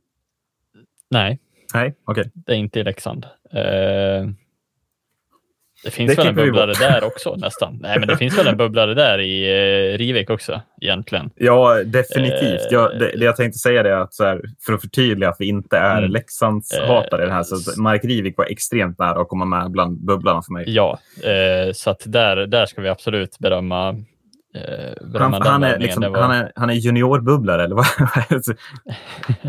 Nej, 1.14 1.38
Nej, 1.74 1.94
okej. 2.04 2.30
det 2.34 2.52
är 2.52 2.56
inte 2.56 2.80
i 2.80 2.84
Leksand. 2.84 3.24
Eh, 3.52 4.28
det 5.84 5.90
finns 5.90 6.10
Det 6.16 6.22
väl 6.22 6.26
en 6.26 6.34
bubblare 6.34 6.72
där 6.72 7.04
också 7.04 7.36
nästan. 7.36 7.78
Nej, 7.82 7.98
men 7.98 8.08
det 8.08 8.16
finns 8.16 8.38
väl 8.38 8.46
en 8.46 8.56
bubblare 8.56 8.94
där 8.94 9.18
i 9.20 9.44
eh, 9.92 9.98
Rivik 9.98 10.30
också 10.30 10.60
egentligen. 10.80 11.30
Ja, 11.34 11.82
definitivt. 11.84 12.60
Eh, 12.60 12.66
Jag, 12.70 12.98
det, 12.98 13.12
det 13.18 13.24
jag 13.24 13.36
tänkte 13.36 13.58
säga 13.58 13.82
det 13.82 13.90
är 13.90 13.96
att 13.96 14.14
så 14.14 14.24
här, 14.24 14.40
för 14.66 14.72
att 14.72 14.80
förtydliga 14.80 15.28
att 15.30 15.36
vi 15.38 15.46
inte 15.48 15.76
är 15.78 15.98
Mm. 15.98 16.10
Leksandshatare 16.10 17.26
det 17.26 17.32
här. 17.32 17.42
Så 17.42 17.54
Eh, 17.54 17.82
Mark 17.82 18.04
Rivik 18.04 18.36
var 18.36 18.44
extremt 18.44 18.98
nära 18.98 19.20
att 19.20 19.28
komma 19.28 19.44
med 19.44 19.70
bland 19.70 20.04
bubblarna 20.06 20.42
för 20.42 20.52
mig. 20.52 20.64
Ja, 20.66 20.98
eh, 21.24 21.72
så 21.72 21.90
att 21.90 22.02
där, 22.06 22.36
där 22.36 22.66
ska 22.66 22.80
vi 22.82 22.88
absolut 22.88 23.38
berömma, 23.38 23.96
eh, 24.54 25.20
Han, 25.20 25.32
han, 25.32 25.62
är 25.62 25.78
liksom, 25.78 26.02
var- 26.12 26.20
han, 26.20 26.30
är, 26.30 26.52
han 26.54 26.70
är 26.70 26.74
juniorbubblare, 26.74 27.64
eller 27.64 27.74
vad? 27.76 27.86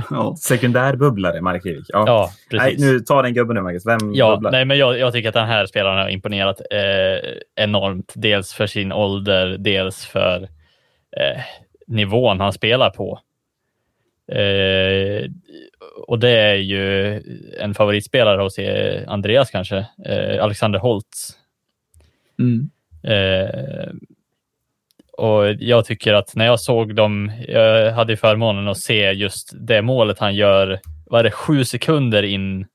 ja. 0.09 0.35
Sekundärbubblare, 0.39 1.41
Mark 1.41 1.65
Rivik. 1.65 1.85
Ja. 1.87 2.03
Ja, 2.07 2.31
nej, 2.51 2.59
precis. 2.59 2.81
nu 2.81 2.99
ta 2.99 3.21
den 3.21 3.33
gubben 3.33 3.55
nu, 3.55 3.61
Marcus. 3.61 3.85
Vem 3.85 4.13
Ja, 4.13 4.35
bubblar? 4.35 4.51
nej, 4.51 4.65
men 4.65 4.77
jag, 4.77 4.99
jag 4.99 5.13
tycker 5.13 5.29
att 5.29 5.33
den 5.35 5.47
här 5.47 5.65
spelaren 5.65 5.97
har 5.97 6.09
imponerat 6.09 6.61
eh, 6.71 7.31
enormt. 7.63 8.13
Dels 8.15 8.53
för 8.53 8.67
sin 8.67 8.91
ålder, 8.91 9.57
dels 9.59 10.05
för 10.05 10.41
eh, 11.17 11.41
nivån 11.87 12.39
han 12.39 12.53
spelar 12.53 12.89
på. 12.89 13.19
Eh, 14.31 15.29
och 16.07 16.19
det 16.19 16.29
är 16.29 16.55
ju 16.55 17.13
en 17.59 17.73
favoritspelare 17.73 18.41
hos 18.41 18.57
eh, 18.59 19.03
Andreas 19.07 19.51
kanske, 19.51 19.77
eh, 20.05 20.43
Alexander 20.43 20.79
Holtz. 20.79 21.29
Mm. 22.39 22.69
Eh, 23.03 23.89
och 25.17 25.53
jag 25.53 25.85
tycker 25.85 26.13
att 26.13 26.35
när 26.35 26.45
jag 26.45 26.59
såg 26.59 26.95
dem, 26.95 27.31
jag 27.47 27.91
hade 27.91 28.17
förmånen 28.17 28.67
att 28.67 28.77
se 28.77 29.11
just 29.11 29.53
det 29.67 29.81
målet 29.81 30.19
han 30.19 30.35
gör, 30.35 30.79
var 31.05 31.23
det 31.23 31.31
sju 31.31 31.65
sekunder 31.65 32.23
in 32.23 32.67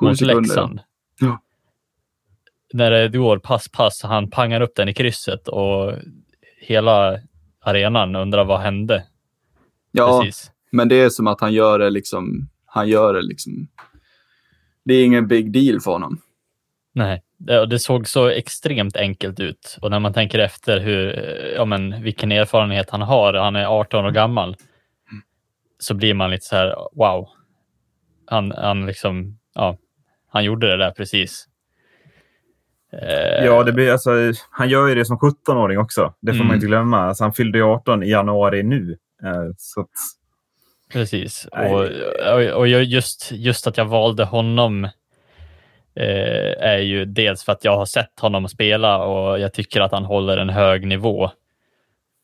Sju 0.00 0.06
mot 0.06 0.18
sekunder. 0.18 0.40
Leksand. 0.40 0.80
Ja. 1.20 1.42
När 2.72 2.90
det 2.90 3.18
går 3.18 3.38
pass, 3.38 3.68
pass, 3.68 4.02
han 4.02 4.30
pangar 4.30 4.60
upp 4.60 4.74
den 4.76 4.88
i 4.88 4.94
krysset 4.94 5.48
och 5.48 5.94
hela 6.60 7.18
arenan 7.60 8.16
undrar 8.16 8.44
vad 8.44 8.60
hände. 8.60 9.04
Ja, 9.90 10.20
Precis. 10.22 10.50
men 10.70 10.88
det 10.88 11.00
är 11.00 11.10
som 11.10 11.26
att 11.26 11.40
han 11.40 11.52
gör 11.52 11.78
det 11.78 11.90
liksom, 11.90 12.48
han 12.66 12.88
gör 12.88 13.14
det 13.14 13.22
liksom, 13.22 13.68
det 14.84 14.94
är 14.94 15.04
ingen 15.04 15.28
big 15.28 15.52
deal 15.52 15.80
för 15.80 15.90
honom. 15.92 16.20
Nej, 16.92 17.22
det, 17.38 17.66
det 17.66 17.78
såg 17.78 18.08
så 18.08 18.28
extremt 18.28 18.96
enkelt 18.96 19.40
ut 19.40 19.78
och 19.82 19.90
när 19.90 20.00
man 20.00 20.12
tänker 20.12 20.38
efter 20.38 20.80
hur, 20.80 21.18
eh, 21.18 21.54
ja, 21.56 21.64
men, 21.64 22.02
vilken 22.02 22.32
erfarenhet 22.32 22.90
han 22.90 23.02
har, 23.02 23.34
han 23.34 23.56
är 23.56 23.66
18 23.66 24.04
år 24.04 24.10
gammal, 24.10 24.56
så 25.78 25.94
blir 25.94 26.14
man 26.14 26.30
lite 26.30 26.46
så 26.46 26.56
här, 26.56 26.74
wow. 26.92 27.28
Han, 28.26 28.52
han 28.52 28.86
liksom, 28.86 29.38
ja, 29.54 29.76
han 30.28 30.44
gjorde 30.44 30.66
det 30.66 30.76
där 30.76 30.90
precis. 30.90 31.48
Eh, 32.92 33.44
ja, 33.44 33.62
det 33.64 33.72
blir, 33.72 33.92
alltså, 33.92 34.10
han 34.50 34.68
gör 34.68 34.88
ju 34.88 34.94
det 34.94 35.04
som 35.04 35.18
17-åring 35.18 35.78
också. 35.78 36.14
Det 36.20 36.32
får 36.32 36.36
mm. 36.36 36.46
man 36.46 36.54
inte 36.54 36.66
glömma. 36.66 36.98
Alltså, 36.98 37.24
han 37.24 37.32
fyllde 37.32 37.62
18 37.62 38.02
i 38.02 38.10
januari 38.10 38.62
nu. 38.62 38.96
Eh, 39.24 39.50
så 39.56 39.80
att... 39.80 39.90
Precis. 40.92 41.46
Och, 41.52 41.80
och, 42.34 42.58
och 42.58 42.68
just, 42.68 43.32
just 43.32 43.66
att 43.66 43.76
jag 43.76 43.84
valde 43.84 44.24
honom 44.24 44.84
eh, 44.84 44.90
Eh, 45.98 46.68
är 46.68 46.78
ju 46.78 47.04
dels 47.04 47.44
för 47.44 47.52
att 47.52 47.64
jag 47.64 47.76
har 47.76 47.86
sett 47.86 48.20
honom 48.20 48.48
spela 48.48 49.04
och 49.04 49.40
jag 49.40 49.52
tycker 49.54 49.80
att 49.80 49.92
han 49.92 50.04
håller 50.04 50.36
en 50.36 50.48
hög 50.48 50.86
nivå. 50.86 51.30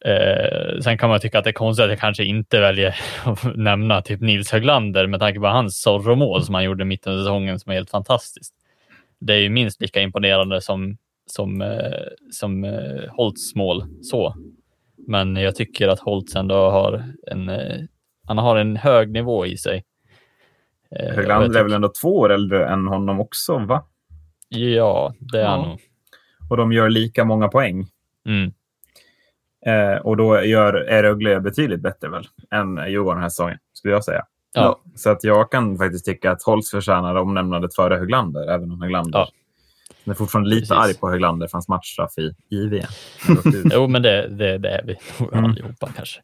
Eh, 0.04 0.80
sen 0.80 0.98
kan 0.98 1.08
man 1.08 1.20
tycka 1.20 1.38
att 1.38 1.44
det 1.44 1.50
är 1.50 1.52
konstigt 1.52 1.84
att 1.84 1.90
jag 1.90 1.98
kanske 1.98 2.24
inte 2.24 2.60
väljer 2.60 2.96
att 3.24 3.56
nämna 3.56 4.02
typ 4.02 4.20
Nils 4.20 4.52
Höglander 4.52 5.06
med 5.06 5.20
tanke 5.20 5.40
på 5.40 5.46
hans 5.46 5.82
Zorro-mål 5.82 6.42
som 6.44 6.54
han 6.54 6.64
gjorde 6.64 6.84
mitten 6.84 7.12
av 7.12 7.18
säsongen 7.18 7.60
som 7.60 7.70
är 7.70 7.76
helt 7.76 7.90
fantastiskt. 7.90 8.54
Det 9.20 9.34
är 9.34 9.38
ju 9.38 9.48
minst 9.48 9.80
lika 9.80 10.00
imponerande 10.00 10.60
som, 10.60 10.96
som, 11.26 11.62
eh, 11.62 12.02
som 12.30 12.64
eh, 12.64 13.10
Holtz 13.10 13.54
mål 13.54 13.84
så. 14.02 14.34
Men 15.06 15.36
jag 15.36 15.56
tycker 15.56 15.88
att 15.88 16.00
Holtz 16.00 16.36
ändå 16.36 16.70
har 16.70 17.04
en, 17.26 17.48
eh, 17.48 17.80
han 18.26 18.38
har 18.38 18.56
en 18.56 18.76
hög 18.76 19.10
nivå 19.10 19.46
i 19.46 19.56
sig. 19.56 19.84
Eh, 21.00 21.14
Höglander 21.14 21.60
är 21.60 21.64
väl 21.64 21.72
ändå 21.72 21.92
två 22.00 22.18
år 22.18 22.32
äldre 22.32 22.68
än 22.68 22.86
honom 22.86 23.20
också, 23.20 23.58
va? 23.58 23.84
Ja, 24.48 25.14
det 25.18 25.38
är 25.38 25.42
ja. 25.42 25.48
han 25.48 25.68
nog. 25.68 25.80
Och 26.50 26.56
de 26.56 26.72
gör 26.72 26.90
lika 26.90 27.24
många 27.24 27.48
poäng. 27.48 27.86
Mm. 28.26 28.52
Eh, 29.66 29.98
och 29.98 30.16
då 30.16 30.42
gör 30.42 30.72
Rögle 30.72 31.40
betydligt 31.40 31.80
bättre 31.80 32.08
väl 32.08 32.24
än 32.50 32.90
Djurgården 32.90 33.16
den 33.16 33.22
här 33.22 33.28
säsongen, 33.28 33.58
skulle 33.72 33.94
jag 33.94 34.04
säga. 34.04 34.24
Ja. 34.54 34.80
Så 34.94 35.10
att 35.10 35.24
jag 35.24 35.50
kan 35.50 35.78
faktiskt 35.78 36.04
tycka 36.04 36.32
att 36.32 36.42
Holtz 36.42 36.70
förtjänar 36.70 37.14
omnämnandet 37.14 37.74
före 37.74 37.94
Höglander, 37.94 38.48
även 38.48 38.70
om 38.70 38.82
Höglander 38.82 39.18
ja. 39.18 39.28
Jag 40.04 40.12
är 40.12 40.16
fortfarande 40.16 40.50
lite 40.50 40.60
Precis. 40.60 40.76
arg 40.76 40.94
på 40.94 41.10
Höglander 41.10 41.46
för 41.46 41.52
hans 41.52 41.68
matchstraff 41.68 42.18
i 42.18 42.34
JVM. 42.54 42.86
jo, 43.72 43.86
men 43.86 44.02
det, 44.02 44.28
det, 44.28 44.58
det 44.58 44.68
är 44.68 44.84
vi 44.84 44.96
mm. 45.32 45.44
allihopa 45.44 45.88
kanske. 45.96 46.20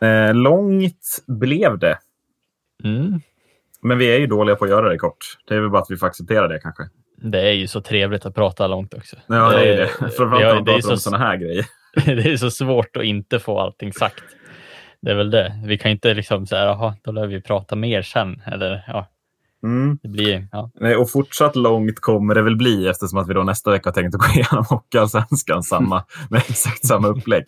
Eh, 0.00 0.34
långt 0.34 1.24
blev 1.26 1.78
det. 1.78 1.98
Mm. 2.84 3.20
Men 3.82 3.98
vi 3.98 4.14
är 4.14 4.18
ju 4.18 4.26
dåliga 4.26 4.56
på 4.56 4.64
att 4.64 4.70
göra 4.70 4.88
det 4.88 4.98
kort. 4.98 5.38
Det 5.48 5.54
är 5.54 5.60
väl 5.60 5.70
bara 5.70 5.82
att 5.82 5.90
vi 5.90 5.96
får 5.96 6.06
acceptera 6.06 6.48
det 6.48 6.58
kanske. 6.58 6.82
Det 7.22 7.40
är 7.40 7.52
ju 7.52 7.66
så 7.66 7.80
trevligt 7.80 8.26
att 8.26 8.34
prata 8.34 8.66
långt 8.66 8.94
också. 8.94 9.16
Ja, 9.26 9.50
det 9.50 9.72
är 9.72 9.76
det. 9.76 9.88
Framförallt 9.88 10.30
när 10.42 10.54
man 10.54 10.64
pratar 10.64 10.90
om 10.90 10.98
sådana 10.98 11.24
här 11.24 11.36
grejer. 11.36 11.66
det 12.04 12.32
är 12.32 12.36
så 12.36 12.50
svårt 12.50 12.96
att 12.96 13.04
inte 13.04 13.38
få 13.38 13.60
allting 13.60 13.92
sagt. 13.92 14.24
Det 15.00 15.10
är 15.10 15.14
väl 15.14 15.30
det. 15.30 15.62
Vi 15.64 15.78
kan 15.78 15.90
inte 15.90 16.14
liksom 16.14 16.46
säga, 16.46 16.64
jaha, 16.64 16.94
då 17.02 17.12
lär 17.12 17.26
vi 17.26 17.40
prata 17.40 17.76
mer 17.76 18.02
sen. 18.02 18.42
Eller, 18.46 18.84
ja. 18.86 19.08
Mm. 19.62 19.98
Det 20.02 20.08
blir, 20.08 20.48
ja. 20.52 20.70
Nej, 20.74 20.96
och 20.96 21.10
fortsatt 21.10 21.56
långt 21.56 22.00
kommer 22.00 22.34
det 22.34 22.42
väl 22.42 22.56
bli 22.56 22.88
eftersom 22.88 23.18
att 23.18 23.28
vi 23.28 23.34
då 23.34 23.42
nästa 23.42 23.70
vecka 23.70 23.88
har 23.88 23.94
tänkt 23.94 24.14
att 24.14 24.20
gå 24.20 24.32
igenom 24.34 24.64
Hockeyallsvenskan 24.70 25.62
samma, 25.62 26.04
med 26.30 26.40
exakt 26.48 26.86
samma 26.86 27.08
upplägg. 27.08 27.44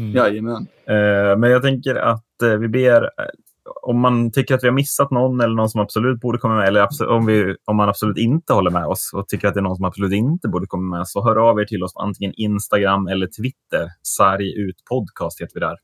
Mm. 0.00 0.12
Jajamän. 0.12 0.66
Eh, 0.86 1.38
men 1.38 1.50
jag 1.50 1.62
tänker 1.62 1.94
att 1.94 2.42
eh, 2.42 2.56
vi 2.56 2.68
ber, 2.68 3.02
eh, 3.02 3.26
om 3.82 4.00
man 4.00 4.32
tycker 4.32 4.54
att 4.54 4.62
vi 4.62 4.68
har 4.68 4.74
missat 4.74 5.10
någon 5.10 5.40
eller 5.40 5.54
någon 5.54 5.70
som 5.70 5.80
absolut 5.80 6.20
borde 6.20 6.38
komma 6.38 6.56
med, 6.56 6.68
eller 6.68 7.10
om, 7.10 7.26
vi, 7.26 7.56
om 7.64 7.76
man 7.76 7.88
absolut 7.88 8.18
inte 8.18 8.52
håller 8.52 8.70
med 8.70 8.86
oss 8.86 9.10
och 9.14 9.28
tycker 9.28 9.48
att 9.48 9.54
det 9.54 9.60
är 9.60 9.62
någon 9.62 9.76
som 9.76 9.84
absolut 9.84 10.12
inte 10.12 10.48
borde 10.48 10.66
komma 10.66 10.96
med, 10.96 11.08
så 11.08 11.24
hör 11.24 11.36
av 11.36 11.60
er 11.60 11.64
till 11.64 11.82
oss 11.82 11.94
på 11.94 12.00
antingen 12.00 12.32
Instagram 12.36 13.06
eller 13.06 13.26
Twitter. 13.26 13.88
Sarg 14.02 14.60
ut 14.60 14.76
podcast 14.90 15.40
heter 15.40 15.54
vi 15.54 15.60
där. 15.60 15.76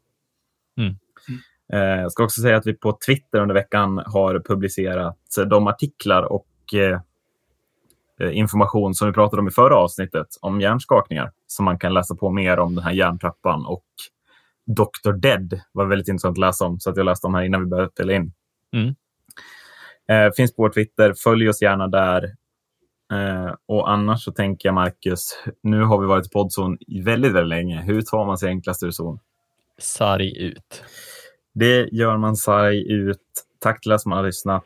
Mm. 0.81 0.95
Jag 2.03 2.13
ska 2.13 2.25
också 2.25 2.41
säga 2.41 2.57
att 2.57 2.67
vi 2.67 2.75
på 2.75 2.99
Twitter 3.07 3.41
under 3.41 3.55
veckan 3.55 4.03
har 4.07 4.43
publicerat 4.49 5.19
de 5.51 5.67
artiklar 5.67 6.23
och 6.23 6.47
information 8.21 8.95
som 8.95 9.09
vi 9.09 9.15
pratade 9.15 9.41
om 9.41 9.49
i 9.49 9.51
förra 9.51 9.77
avsnittet 9.77 10.27
om 10.41 10.61
hjärnskakningar 10.61 11.33
som 11.47 11.65
man 11.65 11.79
kan 11.79 11.95
läsa 11.95 12.15
på 12.15 12.31
mer 12.31 12.59
om 12.59 12.75
den 12.75 12.85
här 12.85 12.93
hjärntrappan 12.93 13.67
och 13.67 13.85
Dr. 14.67 15.13
Dead 15.13 15.61
var 15.73 15.87
väldigt 15.87 16.09
intressant 16.09 16.35
att 16.35 16.39
läsa 16.39 16.65
om, 16.65 16.81
så 16.81 16.91
att 16.91 16.97
jag 16.97 17.07
läste 17.07 17.27
om 17.27 17.35
här 17.35 17.43
innan 17.43 17.61
vi 17.61 17.67
började 17.67 17.91
spela 17.91 18.13
in. 18.13 18.33
Mm. 18.73 18.95
Eh, 20.09 20.33
finns 20.33 20.57
på 20.57 20.63
vår 20.63 20.71
Twitter, 20.71 21.15
följ 21.25 21.49
oss 21.49 21.63
gärna 21.63 21.89
där. 21.89 22.25
Eh, 23.13 23.55
och 23.67 23.91
annars 23.91 24.25
så 24.25 24.33
tänker 24.33 24.69
jag, 24.69 24.75
Marcus, 24.75 25.45
nu 25.63 25.83
har 25.83 26.01
vi 26.01 26.07
varit 26.07 26.27
i 26.27 26.31
poddzon 26.31 26.79
väldigt, 27.05 27.33
väldigt 27.33 27.49
länge. 27.49 27.83
Hur 27.83 28.03
tar 28.03 28.27
man 28.27 28.39
sig 28.39 28.49
enklast 28.49 28.83
ur 28.83 28.91
zon? 28.91 29.19
Sarg 29.79 30.39
ut. 30.39 30.85
Det 31.55 31.89
gör 31.93 32.17
man 32.17 32.37
sarg 32.37 32.93
ut. 32.93 33.23
Tack 33.59 33.81
till 33.81 33.93
er 33.93 33.99
som 33.99 34.13
har 34.13 34.23
lyssnat. 34.23 34.65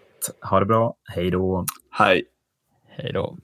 Ha 0.50 0.60
det 0.60 0.66
bra. 0.66 0.94
Hej 1.04 1.30
då. 1.30 1.64
Hej. 1.90 2.24
Hej 3.02 3.12
då. 3.12 3.36